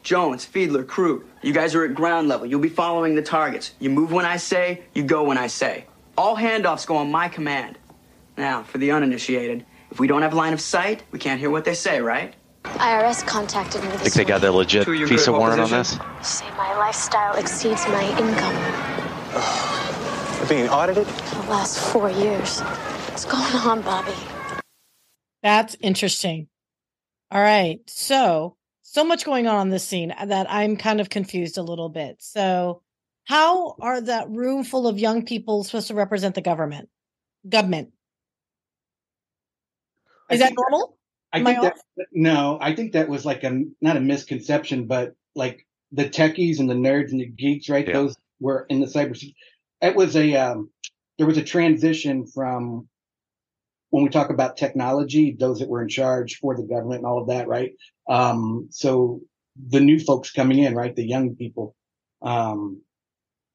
Jones, 0.01 0.45
Fiedler, 0.47 0.87
Krug. 0.87 1.25
You 1.41 1.51
guys 1.51 1.75
are 1.75 1.83
at 1.83 1.93
ground 1.93 2.29
level. 2.29 2.45
You'll 2.45 2.61
be 2.61 2.69
following 2.69 3.15
the 3.15 3.21
targets. 3.21 3.73
You 3.79 3.89
move 3.89 4.13
when 4.13 4.23
I 4.25 4.37
say, 4.37 4.83
you 4.95 5.03
go 5.03 5.25
when 5.25 5.37
I 5.37 5.47
say. 5.47 5.87
All 6.17 6.37
handoffs 6.37 6.87
go 6.87 6.95
on 6.95 7.11
my 7.11 7.27
command. 7.27 7.77
Now, 8.37 8.63
for 8.63 8.77
the 8.77 8.91
uninitiated, 8.91 9.65
if 9.91 9.99
we 9.99 10.07
don't 10.07 10.21
have 10.21 10.33
line 10.33 10.53
of 10.53 10.61
sight, 10.61 11.03
we 11.11 11.19
can't 11.19 11.39
hear 11.39 11.49
what 11.49 11.65
they 11.65 11.73
say, 11.73 12.01
right? 12.01 12.33
IRS 12.63 13.25
contacted 13.25 13.83
me 13.83 13.89
this 13.89 14.01
think 14.01 14.13
they 14.15 14.23
got 14.25 14.41
the 14.41 14.51
legit 14.51 14.85
Who, 14.85 14.93
you're 14.93 15.07
piece 15.07 15.27
of 15.27 15.35
warrant 15.35 15.59
on 15.59 15.69
this. 15.69 15.93
week. 15.93 16.01
Say 16.21 16.49
my 16.51 16.75
lifestyle 16.77 17.35
exceeds 17.35 17.85
my 17.87 18.03
income 18.17 18.55
We're 20.39 20.47
being 20.47 20.69
audited? 20.69 21.07
for 21.07 21.43
the 21.43 21.49
last 21.49 21.79
four 21.91 22.09
years. 22.09 22.61
What's 22.61 23.25
going 23.25 23.55
on, 23.55 23.81
Bobby? 23.81 24.13
That's 25.43 25.75
interesting. 25.81 26.47
All 27.31 27.41
right. 27.41 27.79
So, 27.87 28.57
so 28.83 29.03
much 29.03 29.25
going 29.25 29.47
on 29.47 29.55
on 29.55 29.69
this 29.69 29.83
scene 29.87 30.13
that 30.23 30.45
I'm 30.49 30.77
kind 30.77 31.01
of 31.01 31.09
confused 31.09 31.57
a 31.57 31.63
little 31.63 31.89
bit. 31.89 32.17
So, 32.19 32.83
how 33.25 33.75
are 33.81 34.01
that 34.01 34.29
room 34.29 34.63
full 34.63 34.87
of 34.87 34.99
young 34.99 35.25
people 35.25 35.63
supposed 35.63 35.87
to 35.87 35.95
represent 35.95 36.35
the 36.35 36.41
government? 36.41 36.89
Government. 37.47 37.91
I 40.31 40.35
Is 40.35 40.39
that 40.39 40.47
think- 40.47 40.59
normal? 40.59 40.97
I 41.33 41.39
Am 41.39 41.47
I 41.47 41.51
think 41.53 41.63
that 41.63 42.07
no, 42.11 42.57
I 42.59 42.75
think 42.75 42.91
that 42.91 43.07
was 43.07 43.25
like 43.25 43.43
a 43.45 43.61
not 43.79 43.95
a 43.95 44.01
misconception, 44.01 44.85
but 44.85 45.13
like 45.33 45.65
the 45.93 46.09
techies 46.09 46.59
and 46.59 46.69
the 46.69 46.73
nerds 46.73 47.11
and 47.11 47.21
the 47.21 47.25
geeks, 47.27 47.69
right? 47.69 47.87
Yeah. 47.87 47.93
Those 47.93 48.17
were 48.41 48.65
in 48.69 48.81
the 48.81 48.85
cyber. 48.87 49.17
It 49.81 49.95
was 49.95 50.15
a 50.17 50.35
um, 50.35 50.69
there 51.17 51.27
was 51.27 51.37
a 51.37 51.43
transition 51.43 52.25
from 52.27 52.89
when 53.91 54.03
we 54.03 54.09
talk 54.09 54.29
about 54.29 54.57
technology, 54.57 55.35
those 55.39 55.59
that 55.59 55.69
were 55.69 55.81
in 55.81 55.87
charge 55.87 56.37
for 56.39 56.55
the 56.55 56.63
government 56.63 56.99
and 56.99 57.05
all 57.05 57.21
of 57.21 57.27
that, 57.27 57.47
right? 57.47 57.71
Um, 58.09 58.67
so 58.69 59.21
the 59.69 59.79
new 59.79 59.99
folks 59.99 60.31
coming 60.31 60.59
in, 60.59 60.75
right? 60.75 60.95
The 60.95 61.07
young 61.07 61.35
people. 61.35 61.75
Um, 62.21 62.81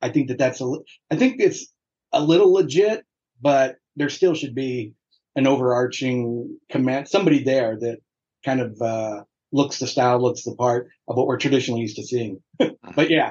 I 0.00 0.08
think 0.10 0.28
that 0.28 0.38
that's 0.38 0.60
a. 0.60 0.64
li- 0.66 0.84
I 1.10 1.16
think 1.16 1.36
it's 1.40 1.66
a 2.12 2.22
little 2.22 2.52
legit, 2.54 3.04
but 3.40 3.76
there 3.96 4.08
still 4.08 4.34
should 4.34 4.54
be 4.54 4.92
an 5.37 5.47
overarching 5.47 6.59
command, 6.70 7.09
somebody 7.09 7.45
there 7.45 7.78
that 7.78 7.99
kind 8.45 8.61
of 8.61 8.80
uh, 8.82 9.24
looks 9.53 9.78
the 9.78 9.87
style, 9.87 10.20
looks 10.20 10.45
the 10.45 10.55
part 10.57 10.89
of 11.09 11.16
what 11.16 11.26
we're 11.28 11.39
traditionally 11.39 11.82
used 11.82 11.97
to 11.97 12.05
seeing. 12.05 12.43
but 12.97 13.11
yeah, 13.11 13.30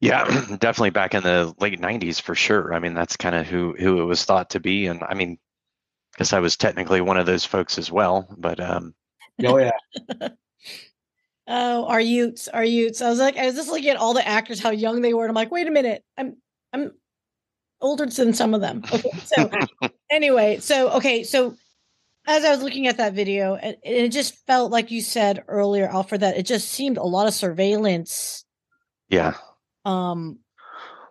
Yeah, 0.00 0.24
definitely 0.58 0.90
back 0.90 1.14
in 1.14 1.22
the 1.22 1.54
late 1.60 1.80
'90s 1.80 2.20
for 2.20 2.34
sure. 2.34 2.74
I 2.74 2.78
mean, 2.80 2.94
that's 2.94 3.16
kind 3.16 3.34
of 3.34 3.46
who 3.46 3.74
who 3.78 4.00
it 4.02 4.04
was 4.04 4.24
thought 4.24 4.50
to 4.50 4.60
be, 4.60 4.86
and 4.86 5.02
I 5.02 5.14
mean, 5.14 5.38
I 6.16 6.18
guess 6.18 6.32
I 6.32 6.40
was 6.40 6.56
technically 6.56 7.00
one 7.00 7.18
of 7.18 7.26
those 7.26 7.44
folks 7.44 7.78
as 7.78 7.90
well. 7.92 8.34
But 8.38 8.60
um, 8.60 8.94
oh 9.44 9.58
yeah, 9.58 9.72
Oh, 11.50 11.86
our 11.86 12.00
Utes, 12.00 12.48
our 12.48 12.64
Utes. 12.64 13.00
I 13.00 13.08
was 13.08 13.18
like, 13.18 13.36
I 13.38 13.46
was 13.46 13.54
just 13.54 13.70
looking 13.70 13.88
at 13.88 13.96
all 13.96 14.12
the 14.14 14.26
actors, 14.26 14.60
how 14.60 14.70
young 14.70 15.00
they 15.00 15.14
were. 15.14 15.24
And 15.24 15.30
I'm 15.30 15.34
like, 15.34 15.50
wait 15.50 15.66
a 15.66 15.70
minute, 15.70 16.04
I'm 16.18 16.36
I'm 16.72 16.92
older 17.80 18.06
than 18.06 18.32
some 18.34 18.54
of 18.54 18.60
them. 18.60 18.82
Okay, 18.92 19.10
so 19.24 19.50
anyway, 20.10 20.58
so 20.60 20.90
okay, 20.90 21.22
so 21.24 21.56
as 22.26 22.44
I 22.44 22.50
was 22.50 22.62
looking 22.62 22.86
at 22.86 22.98
that 22.98 23.14
video, 23.14 23.54
and 23.56 23.76
and 23.84 23.94
it 23.94 24.12
just 24.12 24.34
felt 24.46 24.70
like 24.70 24.90
you 24.90 25.00
said 25.00 25.44
earlier, 25.48 25.88
Alfred, 25.88 26.20
that 26.22 26.36
it 26.36 26.46
just 26.46 26.68
seemed 26.70 26.96
a 26.98 27.02
lot 27.02 27.26
of 27.26 27.34
surveillance. 27.34 28.44
yeah. 29.08 29.34
Um, 29.84 30.38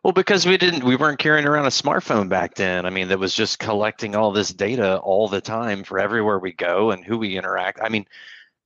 Well, 0.03 0.13
because 0.13 0.45
we 0.45 0.57
didn't, 0.57 0.83
we 0.83 0.95
weren't 0.95 1.19
carrying 1.19 1.47
around 1.47 1.65
a 1.65 1.69
smartphone 1.69 2.29
back 2.29 2.55
then. 2.55 2.85
I 2.85 2.89
mean, 2.91 3.07
that 3.09 3.19
was 3.19 3.33
just 3.33 3.59
collecting 3.59 4.15
all 4.15 4.31
this 4.31 4.49
data 4.53 4.97
all 4.99 5.27
the 5.27 5.41
time 5.41 5.83
for 5.83 5.99
everywhere 5.99 6.39
we 6.39 6.53
go 6.53 6.91
and 6.91 7.03
who 7.03 7.17
we 7.17 7.37
interact. 7.37 7.79
I 7.81 7.89
mean, 7.89 8.05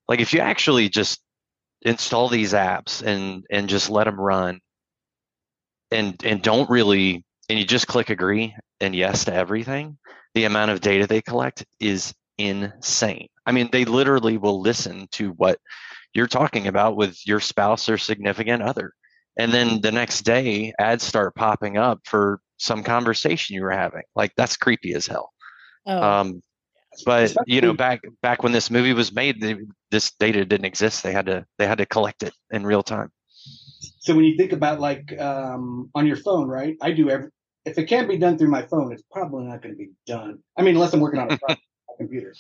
like 0.08 0.20
if 0.20 0.34
you 0.34 0.40
actually 0.42 0.90
just 0.90 1.22
install 1.84 2.28
these 2.30 2.54
apps 2.54 3.02
and 3.02 3.46
and 3.50 3.70
just 3.70 3.90
let 3.90 4.04
them 4.04 4.20
run, 4.20 4.60
and 5.92 6.22
and 6.26 6.42
don't 6.42 6.70
really, 6.70 7.24
and 7.52 7.60
you 7.60 7.66
just 7.66 7.86
click 7.88 8.10
agree 8.10 8.56
and 8.80 8.96
yes 8.96 9.26
to 9.26 9.34
everything, 9.34 9.98
the 10.36 10.46
amount 10.46 10.72
of 10.72 10.80
data 10.80 11.06
they 11.06 11.22
collect 11.22 11.66
is 11.82 12.14
insane. 12.38 13.28
I 13.46 13.52
mean, 13.52 13.68
they 13.74 13.84
literally 13.84 14.38
will 14.38 14.62
listen 14.62 15.10
to 15.12 15.32
what 15.32 15.60
you're 16.14 16.28
talking 16.28 16.68
about 16.68 16.96
with 16.96 17.18
your 17.28 17.42
spouse 17.42 17.90
or 17.90 17.98
significant 17.98 18.64
other 18.64 18.94
and 19.38 19.54
then 19.54 19.80
the 19.80 19.92
next 19.92 20.22
day 20.24 20.74
ads 20.78 21.06
start 21.06 21.34
popping 21.36 21.78
up 21.78 22.00
for 22.04 22.42
some 22.58 22.84
conversation 22.84 23.56
you 23.56 23.62
were 23.62 23.72
having 23.72 24.02
like 24.14 24.30
that's 24.36 24.58
creepy 24.58 24.94
as 24.94 25.08
hell 25.08 25.32
oh, 25.86 26.04
um 26.04 26.44
but 27.06 27.34
you 27.46 27.62
know 27.62 27.72
back 27.74 28.02
back 28.22 28.44
when 28.44 28.52
this 28.52 28.70
movie 28.70 28.92
was 28.92 29.14
made 29.14 29.40
they, 29.40 29.56
this 29.90 30.12
data 30.20 30.44
didn't 30.44 30.66
exist 30.66 31.02
they 31.02 31.14
had 31.14 31.28
to 31.28 31.46
they 31.58 31.66
had 31.66 31.78
to 31.78 31.86
collect 31.86 32.24
it 32.24 32.34
in 32.52 32.66
real 32.66 32.84
time 32.84 33.10
so 34.00 34.16
when 34.16 34.26
you 34.26 34.36
think 34.36 34.52
about 34.52 34.80
like 34.80 35.20
um, 35.20 35.90
on 35.94 36.08
your 36.08 36.16
phone, 36.16 36.48
right? 36.48 36.78
I 36.82 36.92
do 36.92 37.10
every. 37.10 37.30
If 37.66 37.78
it 37.78 37.86
can't 37.86 38.10
be 38.10 38.18
done 38.18 38.38
through 38.38 38.50
my 38.50 38.64
phone, 38.64 38.92
it's 38.92 39.04
probably 39.12 39.46
not 39.46 39.62
going 39.62 39.76
to 39.76 39.78
be 39.78 39.92
done. 40.06 40.40
I 40.58 40.64
mean, 40.64 40.76
unless 40.76 40.94
I'm 40.94 41.00
working 41.00 41.20
on 41.20 41.32
a 41.32 41.38
project 41.38 41.62
computer. 41.98 42.34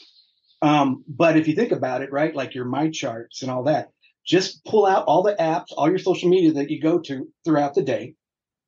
Um, 0.61 1.03
but 1.07 1.37
if 1.37 1.47
you 1.47 1.55
think 1.55 1.71
about 1.71 2.01
it, 2.01 2.11
right, 2.11 2.35
like 2.35 2.55
your 2.55 2.65
my 2.65 2.89
charts 2.89 3.41
and 3.41 3.51
all 3.51 3.63
that, 3.63 3.89
just 4.25 4.63
pull 4.65 4.85
out 4.85 5.05
all 5.05 5.23
the 5.23 5.35
apps, 5.35 5.67
all 5.75 5.89
your 5.89 5.99
social 5.99 6.29
media 6.29 6.53
that 6.53 6.69
you 6.69 6.79
go 6.79 6.99
to 6.99 7.27
throughout 7.43 7.73
the 7.73 7.81
day, 7.81 8.15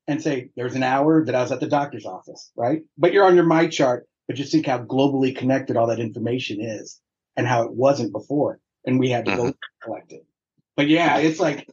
and 0.07 0.21
say 0.21 0.49
there's 0.55 0.75
an 0.75 0.83
hour 0.83 1.23
that 1.25 1.35
I 1.35 1.41
was 1.41 1.51
at 1.51 1.59
the 1.59 1.67
doctor's 1.67 2.05
office, 2.05 2.51
right? 2.55 2.81
But 2.97 3.13
you're 3.13 3.25
on 3.25 3.35
your 3.35 3.45
my 3.45 3.67
chart, 3.67 4.07
but 4.27 4.35
just 4.35 4.51
think 4.51 4.65
how 4.65 4.79
globally 4.79 5.35
connected 5.35 5.77
all 5.77 5.87
that 5.87 5.99
information 5.99 6.61
is, 6.61 6.99
and 7.37 7.47
how 7.47 7.63
it 7.63 7.71
wasn't 7.71 8.11
before, 8.11 8.59
and 8.85 8.99
we 8.99 9.09
had 9.09 9.25
to 9.25 9.35
go 9.35 9.53
collect 9.81 10.11
it. 10.11 10.25
But 10.75 10.87
yeah, 10.87 11.17
it's 11.17 11.39
like, 11.39 11.67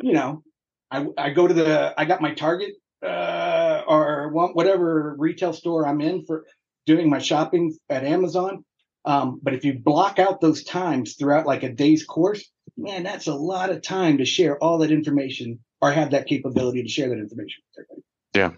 you 0.00 0.12
know, 0.12 0.42
I 0.90 1.06
I 1.16 1.30
go 1.30 1.46
to 1.46 1.54
the 1.54 1.94
I 1.96 2.04
got 2.04 2.20
my 2.20 2.34
Target 2.34 2.74
uh, 3.04 3.82
or 3.86 4.09
one, 4.30 4.50
whatever 4.50 5.14
retail 5.18 5.52
store 5.52 5.86
I'm 5.86 6.00
in 6.00 6.24
for 6.24 6.44
doing 6.86 7.08
my 7.08 7.18
shopping 7.18 7.76
at 7.88 8.04
Amazon. 8.04 8.64
Um, 9.04 9.40
but 9.42 9.54
if 9.54 9.64
you 9.64 9.78
block 9.78 10.18
out 10.18 10.40
those 10.40 10.62
times 10.64 11.14
throughout 11.14 11.46
like 11.46 11.62
a 11.62 11.72
day's 11.72 12.04
course, 12.04 12.50
man, 12.76 13.02
that's 13.02 13.26
a 13.26 13.34
lot 13.34 13.70
of 13.70 13.82
time 13.82 14.18
to 14.18 14.24
share 14.24 14.58
all 14.58 14.78
that 14.78 14.90
information 14.90 15.58
or 15.80 15.90
have 15.90 16.10
that 16.10 16.26
capability 16.26 16.82
to 16.82 16.88
share 16.88 17.08
that 17.08 17.18
information. 17.18 17.62
yeah 18.34 18.50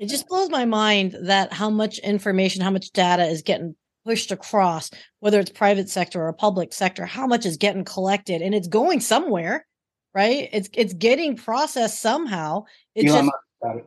it 0.00 0.08
just 0.08 0.26
blows 0.28 0.48
my 0.48 0.64
mind 0.64 1.14
that 1.24 1.52
how 1.52 1.68
much 1.68 1.98
information, 1.98 2.62
how 2.62 2.70
much 2.70 2.90
data 2.92 3.26
is 3.26 3.42
getting 3.42 3.76
pushed 4.06 4.32
across, 4.32 4.90
whether 5.20 5.38
it's 5.38 5.50
private 5.50 5.90
sector 5.90 6.26
or 6.26 6.32
public 6.32 6.72
sector, 6.72 7.04
how 7.04 7.26
much 7.26 7.44
is 7.44 7.58
getting 7.58 7.84
collected 7.84 8.40
and 8.40 8.54
it's 8.54 8.66
going 8.66 9.00
somewhere, 9.00 9.66
right? 10.14 10.48
It's 10.52 10.70
it's 10.72 10.94
getting 10.94 11.36
processed 11.36 12.00
somehow. 12.00 12.64
It's 12.94 13.10
Elon 13.10 13.18
just 13.18 13.26
Musk 13.26 13.44
about 13.62 13.76
it. 13.76 13.86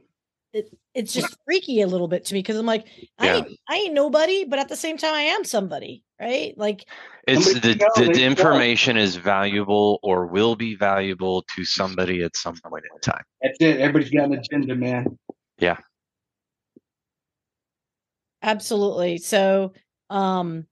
It, 0.54 0.70
it's 0.94 1.14
just 1.14 1.38
freaky 1.46 1.82
a 1.82 1.88
little 1.88 2.08
bit 2.08 2.26
to 2.26 2.34
me 2.34 2.40
because 2.40 2.58
I'm 2.58 2.66
like, 2.66 2.88
I 3.20 3.26
Yeah. 3.26 3.36
ain't, 3.36 3.60
I 3.70 3.76
ain't 3.76 3.94
nobody, 3.94 4.46
but 4.46 4.60
at 4.60 4.70
the 4.70 4.76
same 4.76 4.98
time, 4.98 5.14
I 5.14 5.22
am 5.22 5.44
somebody, 5.44 6.04
right? 6.20 6.58
Like, 6.58 6.86
it's 7.28 7.54
the, 7.54 7.60
can 7.62 7.62
the, 7.62 7.76
the 7.76 8.14
can 8.14 8.14
go. 8.14 8.22
information 8.26 8.98
is 8.98 9.16
valuable 9.16 10.00
or 10.04 10.28
will 10.28 10.56
be 10.56 10.76
valuable 10.76 11.44
to 11.56 11.66
somebody 11.66 12.22
at 12.24 12.36
some 12.36 12.56
point 12.66 12.84
in 12.94 13.00
time 13.00 13.24
That's 13.42 13.58
it. 13.62 13.80
Everybody's 13.80 14.12
got 14.12 14.26
an 14.26 14.34
agenda, 14.34 14.76
man. 14.76 15.18
yeah 15.58 15.78
absolutely. 18.44 19.18
So, 19.18 19.74
um, 20.10 20.68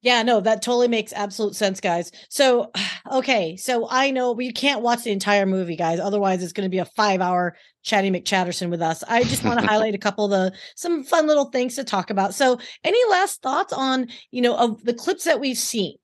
yeah, 0.00 0.22
no, 0.22 0.40
that 0.40 0.62
totally 0.62 0.86
makes 0.88 1.12
absolute 1.12 1.56
sense, 1.56 1.80
guys. 1.80 2.12
So, 2.28 2.70
okay, 3.12 3.56
so 3.56 3.88
I 3.90 4.10
know 4.10 4.32
we 4.32 4.52
can't 4.52 4.82
watch 4.82 5.02
the 5.02 5.10
entire 5.10 5.46
movie, 5.46 5.76
guys. 5.76 5.98
Otherwise, 5.98 6.42
it's 6.42 6.52
going 6.52 6.66
to 6.66 6.70
be 6.70 6.78
a 6.78 6.84
five-hour 6.84 7.56
Chatty 7.82 8.10
McChatterson 8.10 8.70
with 8.70 8.82
us. 8.82 9.02
I 9.08 9.24
just 9.24 9.44
want 9.44 9.60
to 9.60 9.66
highlight 9.68 9.94
a 9.94 9.98
couple 9.98 10.24
of 10.26 10.30
the 10.30 10.52
some 10.76 11.02
fun 11.04 11.26
little 11.26 11.46
things 11.46 11.76
to 11.76 11.84
talk 11.84 12.10
about. 12.10 12.34
So, 12.34 12.58
any 12.84 12.98
last 13.10 13.42
thoughts 13.42 13.72
on 13.72 14.08
you 14.30 14.42
know 14.42 14.56
of 14.56 14.82
the 14.84 14.94
clips 14.94 15.24
that 15.24 15.40
we've 15.40 15.58
seen? 15.58 15.96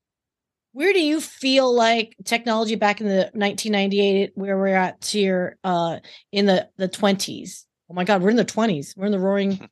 Where 0.72 0.92
do 0.92 1.01
you 1.01 1.20
feel 1.20 1.72
like 1.72 2.16
technology 2.24 2.74
back 2.74 3.01
in 3.01 3.07
the 3.07 3.30
1998, 3.32 4.32
where 4.34 4.59
we're 4.59 4.74
at 4.74 5.05
here 5.05 5.57
uh, 5.62 6.01
in 6.32 6.47
the 6.47 6.68
the 6.78 6.88
20s? 6.88 7.64
Oh 7.90 7.95
my 7.95 8.05
God, 8.05 8.22
we're 8.22 8.30
in 8.30 8.36
the 8.36 8.45
20s. 8.45 8.97
We're 8.97 9.07
in 9.07 9.12
the 9.12 9.20
roaring 9.20 9.68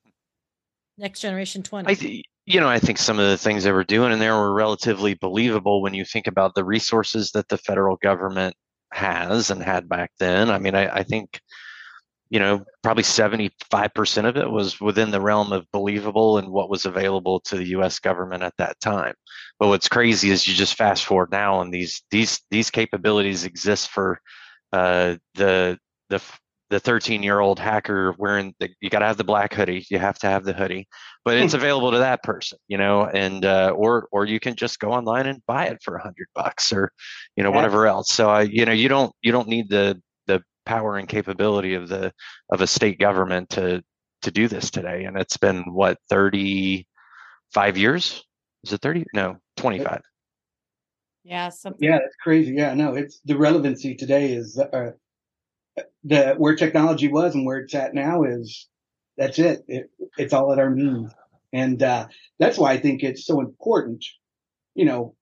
next 0.99 1.21
generation 1.21 1.63
20s. 1.63 1.85
I 1.87 1.95
th- 1.95 2.25
you 2.47 2.61
know, 2.61 2.69
I 2.69 2.79
think 2.79 2.99
some 2.99 3.19
of 3.19 3.29
the 3.29 3.39
things 3.39 3.65
they 3.65 3.73
were 3.73 3.85
doing 3.85 4.13
in 4.13 4.19
there 4.19 4.35
were 4.35 4.53
relatively 4.53 5.15
believable 5.15 5.81
when 5.81 5.95
you 5.95 6.05
think 6.05 6.27
about 6.27 6.55
the 6.55 6.65
resources 6.65 7.31
that 7.33 7.49
the 7.49 7.59
federal 7.59 7.97
government 7.97 8.57
has 8.93 9.51
and 9.51 9.63
had 9.63 9.89
back 9.89 10.11
then. 10.19 10.51
I 10.51 10.59
mean, 10.59 10.75
I, 10.75 10.97
I 10.97 11.03
think, 11.05 11.41
you 12.31 12.41
know, 12.41 12.65
probably 12.83 13.05
75% 13.05 14.29
of 14.29 14.37
it 14.37 14.51
was 14.51 14.81
within 14.81 15.13
the 15.13 15.21
realm 15.21 15.53
of 15.53 15.71
believable 15.73 16.39
and 16.39 16.49
what 16.49 16.69
was 16.69 16.85
available 16.85 17.41
to 17.41 17.57
the 17.57 17.69
US 17.77 18.01
government 18.01 18.43
at 18.43 18.57
that 18.59 18.81
time. 18.81 19.15
But 19.61 19.69
what's 19.69 19.89
crazy 19.89 20.31
is 20.31 20.47
you 20.49 20.55
just 20.55 20.75
fast 20.75 21.05
forward 21.05 21.31
now 21.31 21.61
and 21.61 21.73
these 21.73 22.03
these 22.11 22.41
these 22.51 22.71
capabilities 22.71 23.45
exist 23.45 23.91
for 23.91 24.19
uh, 24.73 25.17
the 25.35 25.79
the 26.09 26.21
the 26.73 26.81
13 26.81 27.23
year 27.23 27.41
old 27.41 27.59
hacker 27.59 28.15
wearing 28.17 28.55
the, 28.59 28.71
you 28.81 28.89
got 28.89 29.01
to 29.01 29.05
have 29.07 29.19
the 29.19 29.25
black 29.25 29.53
hoodie 29.53 29.85
you 29.91 29.99
have 29.99 30.19
to 30.19 30.27
have 30.27 30.43
the 30.43 30.55
hoodie 30.55 30.89
but 31.23 31.37
it's 31.37 31.53
available 31.53 31.91
to 31.91 31.99
that 31.99 32.23
person 32.23 32.57
you 32.67 32.79
know 32.79 33.05
and 33.13 33.45
uh, 33.45 33.75
or 33.77 34.09
or 34.11 34.25
you 34.25 34.41
can 34.41 34.57
just 34.57 34.79
go 34.79 34.91
online 34.91 35.27
and 35.27 35.45
buy 35.47 35.67
it 35.67 35.77
for 35.83 35.97
a 35.97 36.03
hundred 36.03 36.27
bucks 36.35 36.73
or 36.73 36.91
you 37.37 37.45
know 37.45 37.51
Yeah. 37.51 37.57
whatever 37.57 37.87
else 37.87 38.09
so 38.11 38.31
i 38.31 38.41
you 38.41 38.65
know 38.65 38.73
you 38.73 38.89
don't 38.89 39.13
you 39.21 39.33
don't 39.33 39.49
need 39.49 39.69
the 39.69 40.01
the 40.27 40.43
power 40.65 40.97
and 40.97 41.09
capability 41.09 41.75
of 41.75 41.91
the 41.91 42.11
of 42.51 42.63
a 42.63 42.67
state 42.67 42.99
government 42.99 43.51
to 43.51 43.83
to 44.23 44.31
do 44.31 44.49
this 44.49 44.71
today 44.71 45.05
and 45.05 45.19
it's 45.19 45.37
been 45.37 45.63
what 45.75 45.99
35 46.09 46.87
years 47.77 48.25
is 48.65 48.73
it 48.73 48.81
30 48.81 49.05
no 49.13 49.37
25 49.59 50.01
Yeah, 51.25 51.51
something. 51.51 51.87
Yeah, 51.89 51.99
that's 51.99 52.17
crazy. 52.21 52.55
Yeah, 52.55 52.75
no, 52.75 52.95
it's 52.97 53.21
the 53.25 53.37
relevancy 53.37 53.95
today 53.95 54.33
is 54.33 54.59
uh, 54.59 54.91
the 56.05 56.35
where 56.37 56.57
technology 56.57 57.09
was 57.09 57.35
and 57.35 57.47
where 57.47 57.59
it's 57.59 57.75
at 57.75 57.95
now 57.95 58.25
is 58.25 58.69
that's 59.17 59.39
it. 59.39 59.65
it 59.69 59.91
it's 60.17 60.33
all 60.33 60.53
at 60.53 60.59
our 60.59 60.71
means, 60.71 61.13
and 61.53 61.83
uh, 61.83 62.09
that's 62.39 62.59
why 62.59 62.73
I 62.73 62.79
think 62.79 63.03
it's 63.03 63.27
so 63.27 63.41
important. 63.41 64.05
You 64.75 64.87
know, 64.87 65.15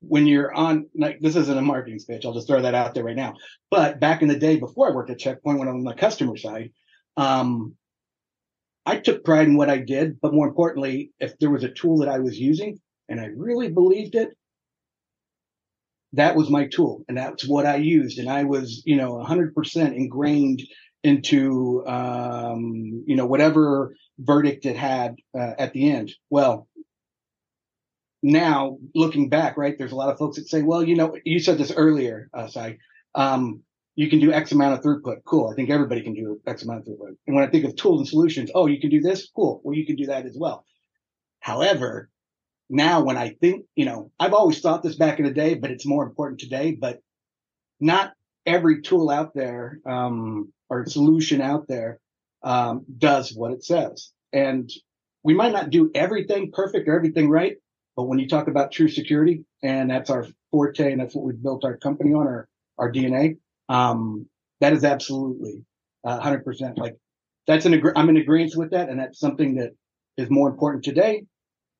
when 0.00 0.26
you're 0.26 0.52
on 0.52 0.88
like 0.94 1.20
this 1.20 1.36
isn't 1.36 1.58
a 1.58 1.62
marketing 1.62 1.98
speech. 1.98 2.24
I'll 2.24 2.34
just 2.34 2.48
throw 2.48 2.62
that 2.62 2.74
out 2.74 2.94
there 2.94 3.04
right 3.04 3.16
now. 3.16 3.34
But 3.70 4.00
back 4.00 4.22
in 4.22 4.28
the 4.28 4.38
day, 4.38 4.56
before 4.56 4.88
I 4.88 4.94
worked 4.94 5.10
at 5.10 5.18
Check 5.18 5.42
Point, 5.42 5.58
when 5.58 5.68
I'm 5.68 5.76
on 5.76 5.84
the 5.84 5.94
customer 5.94 6.36
side, 6.36 6.70
um, 7.16 7.74
I 8.84 8.98
took 8.98 9.24
pride 9.24 9.48
in 9.48 9.56
what 9.56 9.70
I 9.70 9.78
did. 9.78 10.20
But 10.20 10.34
more 10.34 10.48
importantly, 10.48 11.12
if 11.20 11.38
there 11.38 11.50
was 11.50 11.64
a 11.64 11.70
tool 11.70 11.98
that 11.98 12.08
I 12.08 12.18
was 12.18 12.38
using 12.38 12.80
and 13.08 13.20
I 13.20 13.26
really 13.26 13.70
believed 13.70 14.14
it, 14.14 14.36
that 16.14 16.36
was 16.36 16.50
my 16.50 16.66
tool 16.66 17.04
and 17.08 17.16
that's 17.16 17.46
what 17.46 17.66
I 17.66 17.76
used. 17.76 18.18
And 18.18 18.28
I 18.28 18.44
was, 18.44 18.82
you 18.84 18.96
know, 18.96 19.14
100% 19.14 19.96
ingrained 19.96 20.62
into, 21.02 21.84
um, 21.86 23.04
you 23.06 23.16
know, 23.16 23.26
whatever 23.26 23.94
verdict 24.18 24.66
it 24.66 24.76
had 24.76 25.16
uh, 25.34 25.52
at 25.58 25.72
the 25.72 25.90
end. 25.90 26.12
Well, 26.30 26.68
now 28.22 28.78
looking 28.94 29.28
back, 29.28 29.56
right, 29.56 29.76
there's 29.76 29.92
a 29.92 29.96
lot 29.96 30.10
of 30.10 30.18
folks 30.18 30.36
that 30.36 30.48
say, 30.48 30.62
well, 30.62 30.82
you 30.82 30.94
know, 30.94 31.16
you 31.24 31.40
said 31.40 31.58
this 31.58 31.72
earlier, 31.74 32.28
uh, 32.32 32.46
Syya, 32.46 32.78
um, 33.14 33.62
you 33.94 34.08
can 34.08 34.20
do 34.20 34.32
X 34.32 34.52
amount 34.52 34.78
of 34.78 34.84
throughput. 34.84 35.24
Cool. 35.24 35.48
I 35.48 35.54
think 35.54 35.70
everybody 35.70 36.02
can 36.02 36.14
do 36.14 36.40
X 36.46 36.62
amount 36.62 36.80
of 36.80 36.86
throughput. 36.86 37.16
And 37.26 37.34
when 37.34 37.44
I 37.44 37.50
think 37.50 37.64
of 37.64 37.74
tools 37.76 38.00
and 38.00 38.08
solutions, 38.08 38.50
oh, 38.54 38.66
you 38.66 38.80
can 38.80 38.90
do 38.90 39.00
this? 39.00 39.28
Cool. 39.34 39.60
Well, 39.64 39.76
you 39.76 39.84
can 39.84 39.96
do 39.96 40.06
that 40.06 40.24
as 40.24 40.36
well. 40.38 40.64
However, 41.40 42.08
now 42.72 43.02
when 43.02 43.18
I 43.18 43.30
think, 43.40 43.66
you 43.76 43.84
know, 43.84 44.10
I've 44.18 44.32
always 44.32 44.60
thought 44.60 44.82
this 44.82 44.96
back 44.96 45.18
in 45.18 45.26
the 45.26 45.30
day, 45.30 45.54
but 45.54 45.70
it's 45.70 45.86
more 45.86 46.04
important 46.04 46.40
today. 46.40 46.72
But 46.72 47.00
not 47.78 48.12
every 48.46 48.80
tool 48.80 49.10
out 49.10 49.34
there 49.34 49.78
um, 49.84 50.52
or 50.70 50.86
solution 50.86 51.42
out 51.42 51.68
there 51.68 52.00
um, 52.42 52.84
does 52.98 53.32
what 53.34 53.52
it 53.52 53.62
says. 53.62 54.10
And 54.32 54.70
we 55.22 55.34
might 55.34 55.52
not 55.52 55.70
do 55.70 55.90
everything 55.94 56.50
perfect 56.50 56.88
or 56.88 56.96
everything 56.96 57.28
right, 57.28 57.56
but 57.94 58.04
when 58.04 58.18
you 58.18 58.26
talk 58.26 58.48
about 58.48 58.72
true 58.72 58.88
security, 58.88 59.44
and 59.62 59.90
that's 59.90 60.08
our 60.08 60.26
forte, 60.50 60.90
and 60.90 61.00
that's 61.00 61.14
what 61.14 61.24
we've 61.24 61.42
built 61.42 61.64
our 61.64 61.76
company 61.76 62.14
on, 62.14 62.26
our 62.26 62.48
our 62.78 62.90
DNA, 62.90 63.36
um, 63.68 64.26
that 64.60 64.72
is 64.72 64.82
absolutely 64.82 65.62
uh, 66.04 66.18
100% 66.18 66.78
like 66.78 66.96
that's 67.46 67.66
an 67.66 67.74
agree- 67.74 67.92
I'm 67.94 68.08
in 68.08 68.16
agreement 68.16 68.56
with 68.56 68.70
that, 68.70 68.88
and 68.88 68.98
that's 68.98 69.20
something 69.20 69.56
that 69.56 69.72
is 70.16 70.30
more 70.30 70.48
important 70.48 70.84
today 70.84 71.24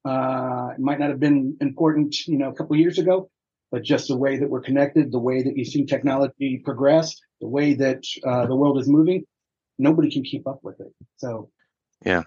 uh, 0.05 0.71
it 0.75 0.81
might 0.81 0.99
not 0.99 1.11
have 1.11 1.21
been 1.21 1.57
important, 1.61 2.27
you 2.27 2.39
know, 2.39 2.51
a 2.51 2.55
couple 2.55 2.77
years 2.77 2.99
ago, 2.99 3.31
but 3.71 3.83
just 3.83 4.09
the 4.09 4.17
way 4.17 4.39
that 4.39 4.49
we're 4.49 4.61
connected, 4.61 5.13
the 5.13 5.19
way 5.19 5.43
that 5.43 5.57
you 5.57 5.65
see 5.65 5.85
technology 5.85 6.61
progress, 6.65 7.17
the 7.41 7.49
way 7.49 7.75
that 7.75 8.03
uh, 8.25 8.47
the 8.47 8.57
world 8.57 8.79
is 8.79 8.89
moving, 8.89 9.25
nobody 9.79 10.11
can 10.11 10.23
keep 10.23 10.47
up 10.47 10.61
with 10.63 10.81
it. 10.81 10.93
So, 11.17 11.51
Yeah. 12.05 12.23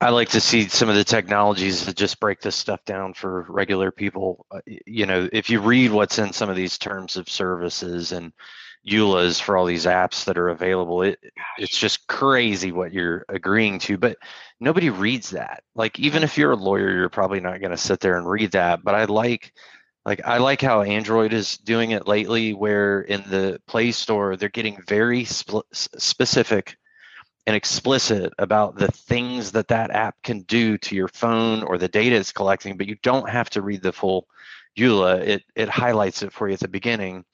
I 0.00 0.10
like 0.10 0.30
to 0.30 0.40
see 0.40 0.68
some 0.68 0.88
of 0.88 0.96
the 0.96 1.04
technologies 1.04 1.86
that 1.86 1.96
just 1.96 2.18
break 2.18 2.40
this 2.40 2.56
stuff 2.56 2.84
down 2.84 3.14
for 3.14 3.46
regular 3.48 3.92
people. 3.92 4.46
Uh, 4.50 4.60
You 4.86 5.06
know, 5.06 5.28
if 5.32 5.48
you 5.48 5.60
read 5.60 5.92
what's 5.92 6.18
in 6.18 6.32
some 6.32 6.50
of 6.50 6.56
these 6.56 6.76
terms 6.76 7.16
of 7.16 7.28
services 7.28 8.10
and 8.10 8.32
EULAs 8.86 9.40
for 9.40 9.56
all 9.56 9.64
these 9.64 9.86
apps 9.86 10.24
that 10.24 10.38
are 10.38 10.48
available, 10.50 11.02
it 11.02 11.18
it's 11.58 11.76
just 11.78 12.06
crazy 12.06 12.72
what 12.72 12.92
you're 12.92 13.24
agreeing 13.28 13.78
to. 13.80 13.96
But 13.96 14.18
nobody 14.60 14.90
reads 14.90 15.30
that. 15.30 15.62
Like 15.74 15.98
even 15.98 16.22
if 16.22 16.36
you're 16.36 16.52
a 16.52 16.56
lawyer, 16.56 16.90
you're 16.90 17.08
probably 17.08 17.40
not 17.40 17.60
going 17.60 17.70
to 17.70 17.76
sit 17.76 18.00
there 18.00 18.18
and 18.18 18.28
read 18.28 18.52
that. 18.52 18.84
But 18.84 18.94
I 18.94 19.04
like 19.04 19.52
like 20.04 20.20
I 20.24 20.38
like 20.38 20.60
how 20.60 20.82
Android 20.82 21.32
is 21.32 21.56
doing 21.58 21.92
it 21.92 22.06
lately, 22.06 22.52
where 22.52 23.00
in 23.02 23.22
the 23.22 23.60
Play 23.66 23.92
Store 23.92 24.36
they're 24.36 24.48
getting 24.50 24.80
very 24.86 25.24
sp- 25.24 25.64
specific 25.72 26.76
and 27.46 27.56
explicit 27.56 28.32
about 28.38 28.76
the 28.76 28.88
things 28.88 29.52
that 29.52 29.68
that 29.68 29.90
app 29.90 30.16
can 30.22 30.40
do 30.42 30.78
to 30.78 30.96
your 30.96 31.08
phone 31.08 31.62
or 31.62 31.76
the 31.78 31.88
data 31.88 32.16
it's 32.16 32.32
collecting, 32.32 32.76
but 32.76 32.86
you 32.86 32.96
don't 33.02 33.28
have 33.28 33.50
to 33.50 33.62
read 33.62 33.82
the 33.82 33.92
full 33.92 34.26
EULA. 34.78 35.20
It 35.20 35.42
it 35.54 35.68
highlights 35.68 36.22
it 36.22 36.32
for 36.32 36.48
you 36.48 36.54
at 36.54 36.60
the 36.60 36.68
beginning, 36.68 37.24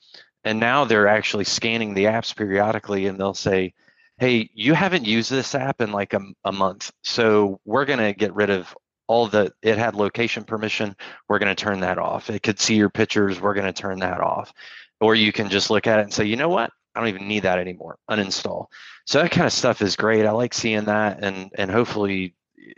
and 0.45 0.61
now 0.61 0.85
they're 0.85 1.09
actually 1.09 1.45
scanning 1.45 1.95
the 1.95 2.05
apps 2.05 2.35
periodically, 2.35 3.07
and 3.07 3.19
they'll 3.19 3.35
say, 3.35 3.75
"Hey, 4.19 4.51
you 4.55 4.75
haven't 4.75 5.07
used 5.07 5.31
this 5.31 5.55
app 5.55 5.81
in 5.81 5.93
like 5.93 6.15
a, 6.15 6.21
a 6.45 6.53
month, 6.53 6.93
so 7.03 7.61
we're 7.65 7.85
gonna 7.85 8.13
get 8.13 8.35
rid 8.35 8.51
of 8.51 8.77
all 9.07 9.27
the 9.27 9.53
it 9.63 9.79
had 9.79 9.95
location 9.95 10.45
permission. 10.45 10.97
We're 11.29 11.39
gonna 11.39 11.55
turn 11.55 11.81
that 11.81 11.99
off. 11.99 12.31
It 12.31 12.43
could 12.43 12.61
see 12.61 12.77
your 12.77 12.91
pictures. 12.91 13.41
We're 13.41 13.55
gonna 13.55 13.73
turn 13.73 14.01
that 14.01 14.21
off." 14.21 14.53
Or 15.01 15.15
you 15.15 15.33
can 15.33 15.49
just 15.49 15.71
look 15.71 15.87
at 15.87 15.99
it 15.99 16.03
and 16.03 16.13
say, 16.13 16.25
"You 16.25 16.37
know 16.37 16.49
what? 16.49 16.71
I 16.95 17.01
don't 17.01 17.09
even 17.09 17.29
need 17.29 17.45
that 17.45 17.59
anymore. 17.59 17.99
Uninstall." 18.11 18.67
so 19.11 19.21
that 19.21 19.33
kind 19.33 19.47
of 19.47 19.53
stuff 19.53 19.83
is 19.83 19.97
great 19.97 20.25
i 20.25 20.31
like 20.31 20.55
seeing 20.55 20.85
that 20.85 21.23
and 21.25 21.51
and 21.57 21.71
hopefully 21.71 22.35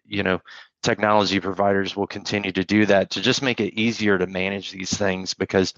you 0.06 0.22
know 0.22 0.40
technology 0.82 1.40
providers 1.40 1.96
will 1.96 2.06
continue 2.06 2.52
to 2.52 2.64
do 2.64 2.84
that 2.86 3.10
to 3.10 3.20
just 3.20 3.42
make 3.42 3.60
it 3.60 3.74
easier 3.74 4.18
to 4.18 4.26
manage 4.26 4.72
these 4.72 4.92
things 4.96 5.32
because 5.32 5.74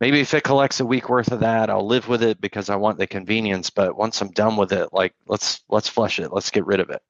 maybe 0.00 0.20
if 0.20 0.34
it 0.34 0.44
collects 0.44 0.80
a 0.80 0.84
week 0.84 1.08
worth 1.08 1.32
of 1.32 1.40
that 1.40 1.70
i'll 1.70 1.86
live 1.86 2.06
with 2.06 2.22
it 2.22 2.40
because 2.40 2.68
i 2.68 2.76
want 2.76 2.98
the 2.98 3.06
convenience 3.06 3.70
but 3.70 3.96
once 3.96 4.20
i'm 4.20 4.30
done 4.32 4.56
with 4.56 4.72
it 4.72 4.92
like 4.92 5.14
let's 5.26 5.62
let's 5.70 5.88
flush 5.88 6.18
it 6.18 6.32
let's 6.32 6.50
get 6.50 6.66
rid 6.66 6.80
of 6.80 6.90
it 6.90 7.00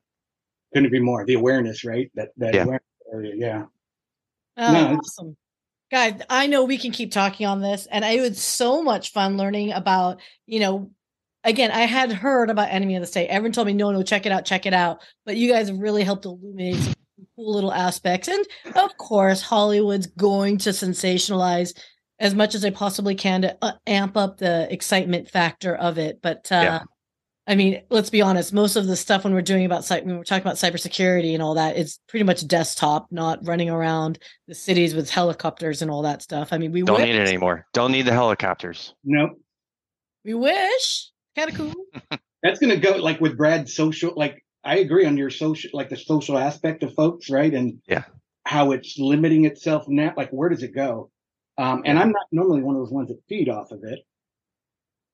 couldn't 0.72 0.90
be 0.90 1.01
more. 1.01 1.24
The 1.24 1.34
awareness, 1.34 1.84
right? 1.84 2.11
That 2.14 2.30
that 2.38 2.55
Yeah. 2.55 2.64
awareness 2.64 2.86
area, 3.12 3.34
yeah. 3.36 3.64
Oh, 4.57 4.72
No, 4.72 4.99
awesome. 4.99 5.36
Guys, 5.90 6.22
I 6.30 6.47
know 6.47 6.64
we 6.64 6.78
can 6.78 6.90
keep 6.90 7.12
talking 7.12 7.47
on 7.47 7.61
this, 7.61 7.86
and 7.90 8.05
I 8.05 8.16
was 8.16 8.40
so 8.40 8.82
much 8.82 9.12
fun 9.12 9.36
learning 9.36 9.72
about, 9.72 10.20
you 10.47 10.61
know, 10.61 10.90
again, 11.45 11.70
I 11.70 11.80
had 11.80 12.11
heard 12.12 12.49
about 12.49 12.70
Enemy 12.70 12.97
of 12.97 13.03
the 13.03 13.07
State. 13.07 13.28
Everyone 13.28 13.53
told 13.53 13.66
me, 13.66 13.74
no, 13.74 13.90
no, 13.90 14.03
check 14.03 14.24
it 14.24 14.32
out, 14.32 14.47
check 14.47 14.64
it 14.64 14.72
out. 14.72 15.03
But 15.26 15.36
you 15.36 15.51
guys 15.51 15.68
have 15.68 15.78
really 15.78 16.03
helped 16.03 16.24
illuminate 16.24 16.76
some 16.76 16.95
cool 17.37 17.55
little 17.55 17.73
aspects. 17.73 18.29
And 18.29 18.47
of 18.77 18.97
course, 18.97 19.43
Hollywood's 19.43 20.07
going 20.07 20.59
to 20.59 20.70
sensationalize 20.70 21.77
as 22.18 22.35
much 22.35 22.55
as 22.55 22.62
they 22.62 22.70
possibly 22.70 23.14
can 23.14 23.43
to 23.43 23.57
uh, 23.62 23.73
amp 23.87 24.16
up 24.16 24.39
the 24.39 24.73
excitement 24.73 25.29
factor 25.29 25.75
of 25.75 25.99
it. 25.99 26.20
But 26.23 26.51
uh, 26.53 26.55
Yeah. 26.62 26.81
I 27.49 27.57
mean, 27.57 27.83
let's 27.91 28.09
be 28.11 28.23
honest. 28.23 28.53
Most 28.53 28.77
of 28.77 28.87
the 28.87 28.95
stuff 28.95 29.25
when 29.25 29.35
we're 29.35 29.43
doing 29.43 29.64
about 29.64 29.85
cy- 29.85 30.01
when 30.01 30.16
we're 30.16 30.23
talking 30.23 30.43
about 30.43 30.55
cybersecurity 30.55 31.35
and 31.35 31.43
all 31.43 31.55
that, 31.55 31.77
it's 31.77 31.99
pretty 32.09 32.23
much 32.23 32.47
desktop, 32.47 33.09
not 33.11 33.41
running 33.43 33.68
around 33.68 34.20
the 34.47 34.55
cities 34.55 34.95
with 34.95 35.11
helicopters 35.11 35.83
and 35.83 35.91
all 35.91 36.03
that 36.03 36.23
stuff. 36.23 36.53
I 36.53 36.59
mean, 36.59 36.70
we 36.70 36.83
don't 36.83 36.99
wish, 36.99 37.07
need 37.07 37.16
it 37.16 37.27
anymore 37.27 37.66
don't 37.73 37.91
need 37.91 38.03
the 38.07 38.12
helicopters 38.12 38.95
Nope. 39.03 39.31
we 40.25 40.35
wish, 40.35 41.11
kind 41.37 41.51
of 41.51 41.57
cool. 41.57 41.75
That's 42.45 42.61
going 42.61 42.70
to 42.70 42.77
go 42.77 42.97
like 42.97 43.20
with 43.20 43.37
Brad's 43.37 43.75
social. 43.75 44.12
Like 44.14 44.45
I 44.64 44.78
agree 44.78 45.06
on 45.06 45.16
your 45.16 45.30
social, 45.30 45.70
like 45.72 45.88
the 45.88 45.96
social 45.96 46.38
aspect 46.38 46.82
of 46.82 46.94
folks, 46.94 47.30
right? 47.30 47.52
And 47.52 47.80
Yeah. 47.86 48.04
how 48.44 48.72
it's 48.72 48.98
limiting 48.98 49.44
itself 49.44 49.86
now. 49.88 50.14
Like 50.16 50.30
where 50.30 50.48
does 50.48 50.62
it 50.62 50.74
go? 50.74 51.10
Um, 51.58 51.82
and 51.84 51.98
I'm 51.98 52.10
not 52.10 52.26
normally 52.32 52.62
one 52.62 52.76
of 52.76 52.82
those 52.82 52.92
ones 52.92 53.08
that 53.08 53.20
feed 53.28 53.48
off 53.48 53.70
of 53.72 53.84
it, 53.84 54.00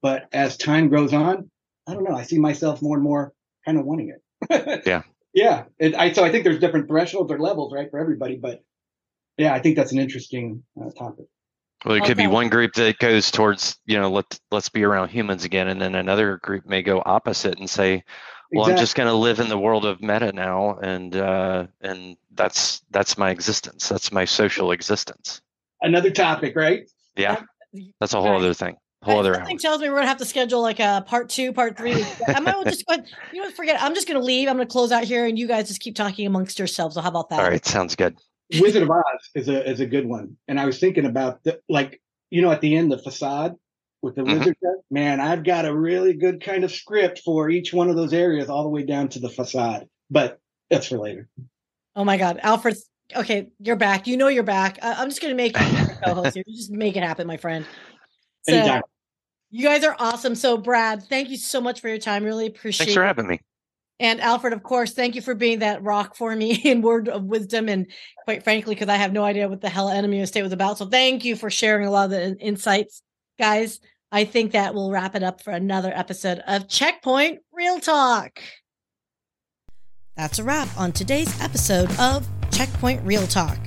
but 0.02 0.28
as 0.32 0.56
time 0.56 0.88
goes 0.88 1.12
on, 1.12 1.50
I 1.86 1.94
don't 1.94 2.04
know. 2.04 2.14
I 2.14 2.22
see 2.22 2.38
myself 2.38 2.80
more 2.80 2.96
and 2.96 3.04
more 3.04 3.32
kind 3.64 3.78
of 3.78 3.84
wanting 3.84 4.10
it. 4.10 4.82
yeah 4.86 5.02
yeah. 5.38 5.64
It, 5.78 5.94
I 5.94 6.12
so 6.12 6.24
I 6.24 6.30
think 6.30 6.44
there's 6.44 6.58
different 6.58 6.88
thresholds 6.88 7.30
or 7.30 7.38
levels, 7.38 7.72
right, 7.72 7.90
for 7.90 7.98
everybody. 7.98 8.36
But 8.36 8.62
yeah, 9.36 9.54
I 9.54 9.60
think 9.60 9.76
that's 9.76 9.92
an 9.92 9.98
interesting 9.98 10.64
uh, 10.80 10.90
topic. 10.90 11.26
Well, 11.84 11.94
it 11.94 12.04
could 12.04 12.16
be 12.16 12.26
one 12.26 12.48
group 12.48 12.72
that 12.74 12.98
goes 12.98 13.30
towards, 13.30 13.78
you 13.86 14.00
know, 14.00 14.10
let 14.10 14.38
let's 14.50 14.68
be 14.68 14.82
around 14.82 15.10
humans 15.10 15.44
again, 15.44 15.68
and 15.68 15.80
then 15.80 15.94
another 15.94 16.38
group 16.38 16.66
may 16.66 16.82
go 16.82 17.02
opposite 17.06 17.58
and 17.58 17.70
say, 17.70 18.02
"Well, 18.52 18.70
I'm 18.70 18.76
just 18.76 18.94
going 18.94 19.08
to 19.08 19.14
live 19.14 19.40
in 19.40 19.48
the 19.48 19.58
world 19.58 19.84
of 19.84 20.00
meta 20.00 20.32
now, 20.32 20.78
and 20.82 21.14
uh, 21.14 21.66
and 21.80 22.16
that's 22.34 22.82
that's 22.90 23.18
my 23.18 23.30
existence. 23.30 23.88
That's 23.88 24.12
my 24.12 24.24
social 24.24 24.72
existence." 24.72 25.40
Another 25.80 26.10
topic, 26.10 26.56
right? 26.56 26.88
Yeah, 27.16 27.42
that's 28.00 28.14
a 28.14 28.20
whole 28.20 28.36
other 28.36 28.54
thing. 28.54 28.76
Whole 29.02 29.20
other. 29.20 29.34
Something 29.34 29.58
tells 29.58 29.80
me 29.80 29.88
we're 29.88 29.96
gonna 29.96 30.08
have 30.08 30.16
to 30.18 30.24
schedule 30.24 30.60
like 30.60 30.80
a 30.80 31.04
part 31.06 31.28
two, 31.28 31.52
part 31.52 31.76
three. 31.76 32.04
i 32.28 32.40
might 32.40 32.56
well 32.56 32.64
just 32.64 32.84
go 32.86 32.94
ahead 32.94 33.06
you 33.32 33.40
know 33.40 33.50
forget 33.50 33.80
i'm 33.80 33.94
just 33.94 34.08
gonna 34.08 34.18
leave. 34.18 34.48
I'm 34.48 34.56
gonna 34.56 34.66
close 34.66 34.90
out 34.90 35.04
here, 35.04 35.24
and 35.24 35.38
you 35.38 35.46
guys 35.46 35.68
just 35.68 35.80
keep 35.80 35.94
talking 35.94 36.26
amongst 36.26 36.58
yourselves. 36.58 36.96
So 36.96 37.00
how 37.00 37.08
about 37.08 37.28
that? 37.30 37.38
All 37.38 37.48
right, 37.48 37.64
sounds 37.64 37.94
good. 37.94 38.16
Wizard 38.60 38.82
of 38.82 38.90
Oz 38.90 39.04
is 39.34 39.48
a 39.48 39.68
is 39.68 39.80
a 39.80 39.86
good 39.86 40.06
one. 40.06 40.36
And 40.48 40.58
I 40.58 40.66
was 40.66 40.78
thinking 40.78 41.04
about 41.04 41.44
the 41.44 41.60
like, 41.68 42.00
you 42.30 42.42
know, 42.42 42.50
at 42.50 42.60
the 42.60 42.74
end, 42.76 42.90
the 42.90 42.98
facade, 42.98 43.54
with 44.02 44.14
the 44.14 44.22
Mhm. 44.22 44.38
wizard 44.38 44.56
test, 44.62 44.82
man, 44.90 45.20
I've 45.20 45.44
got 45.44 45.64
a 45.64 45.76
really 45.76 46.14
good 46.14 46.42
kind 46.42 46.64
of 46.64 46.70
script 46.72 47.20
for 47.24 47.50
each 47.50 47.72
one 47.72 47.90
of 47.90 47.96
those 47.96 48.12
areas, 48.12 48.48
all 48.48 48.62
the 48.62 48.68
way 48.68 48.84
down 48.84 49.08
to 49.10 49.18
the 49.20 49.28
facade. 49.28 49.88
But 50.10 50.38
that's 50.70 50.86
for 50.86 50.98
later. 50.98 51.28
Oh 51.96 52.04
my 52.04 52.16
God, 52.16 52.38
Alfred. 52.42 52.76
Okay, 53.16 53.48
you're 53.58 53.76
back. 53.76 54.06
You 54.06 54.16
know 54.16 54.28
you're 54.28 54.42
back. 54.42 54.78
I- 54.82 54.94
I'm 54.94 55.08
just 55.08 55.20
gonna 55.20 55.34
make 55.34 55.58
you 55.58 55.60
co-host 56.04 56.34
here. 56.34 56.44
You 56.46 56.56
just 56.56 56.70
make 56.70 56.96
it 56.96 57.02
happen, 57.02 57.26
my 57.26 57.38
friend. 57.38 57.66
So, 58.42 58.54
Anytime. 58.54 58.82
you 59.50 59.64
guys 59.64 59.82
are 59.82 59.96
awesome. 59.98 60.34
So, 60.34 60.58
Brad, 60.58 61.02
thank 61.04 61.30
you 61.30 61.36
so 61.36 61.60
much 61.60 61.80
for 61.80 61.88
your 61.88 61.98
time. 61.98 62.24
Really 62.24 62.46
appreciate. 62.46 62.86
Thanks 62.86 62.94
for 62.94 63.02
it. 63.02 63.06
having 63.06 63.26
me. 63.26 63.40
And 64.00 64.20
Alfred, 64.20 64.52
of 64.52 64.62
course, 64.62 64.92
thank 64.92 65.16
you 65.16 65.22
for 65.22 65.34
being 65.34 65.58
that 65.58 65.82
rock 65.82 66.14
for 66.14 66.36
me 66.36 66.54
in 66.64 66.82
word 66.82 67.08
of 67.08 67.24
wisdom. 67.24 67.68
And 67.68 67.90
quite 68.24 68.44
frankly, 68.44 68.74
because 68.74 68.88
I 68.88 68.96
have 68.96 69.12
no 69.12 69.24
idea 69.24 69.48
what 69.48 69.60
the 69.60 69.68
hell 69.68 69.88
Enemy 69.88 70.20
of 70.20 70.28
State 70.28 70.42
was 70.42 70.52
about. 70.52 70.78
So 70.78 70.86
thank 70.86 71.24
you 71.24 71.34
for 71.34 71.50
sharing 71.50 71.86
a 71.86 71.90
lot 71.90 72.04
of 72.04 72.10
the 72.10 72.36
insights, 72.38 73.02
guys. 73.38 73.80
I 74.10 74.24
think 74.24 74.52
that 74.52 74.74
will 74.74 74.90
wrap 74.90 75.14
it 75.14 75.22
up 75.22 75.42
for 75.42 75.52
another 75.52 75.92
episode 75.94 76.42
of 76.46 76.68
Check 76.68 77.02
Point 77.02 77.40
ReelTalk. 77.58 78.38
That's 80.16 80.38
a 80.38 80.44
wrap 80.44 80.68
on 80.76 80.92
today's 80.92 81.40
episode 81.40 81.90
of 81.98 82.26
Check 82.50 82.68
Point 82.74 83.04
ReelTalk. 83.04 83.58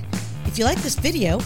If 0.46 0.58
you 0.58 0.64
like 0.64 0.78
this 0.78 0.96
video, 0.96 1.38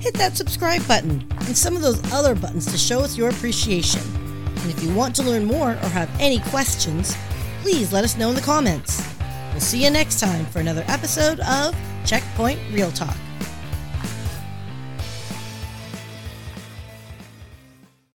hit 0.00 0.14
that 0.14 0.36
subscribe 0.36 0.86
button 0.86 1.26
and 1.30 1.56
some 1.56 1.76
of 1.76 1.82
those 1.82 2.00
other 2.12 2.34
buttons 2.34 2.70
to 2.72 2.78
show 2.78 3.00
us 3.00 3.18
your 3.18 3.28
appreciation. 3.28 4.02
And 4.14 4.70
if 4.70 4.82
you 4.82 4.94
want 4.94 5.14
to 5.16 5.22
learn 5.22 5.44
more 5.44 5.72
or 5.72 5.88
have 5.88 6.10
any 6.20 6.38
questions, 6.38 7.16
please 7.62 7.92
let 7.92 8.04
us 8.04 8.16
know 8.16 8.30
in 8.30 8.34
the 8.34 8.40
comments. 8.40 9.06
We'll 9.50 9.60
see 9.60 9.84
you 9.84 9.90
next 9.90 10.20
time 10.20 10.46
for 10.46 10.60
another 10.60 10.84
episode 10.88 11.40
of 11.40 11.76
Check 12.06 12.22
Point 12.36 12.58
ReelTalk. 12.70 13.33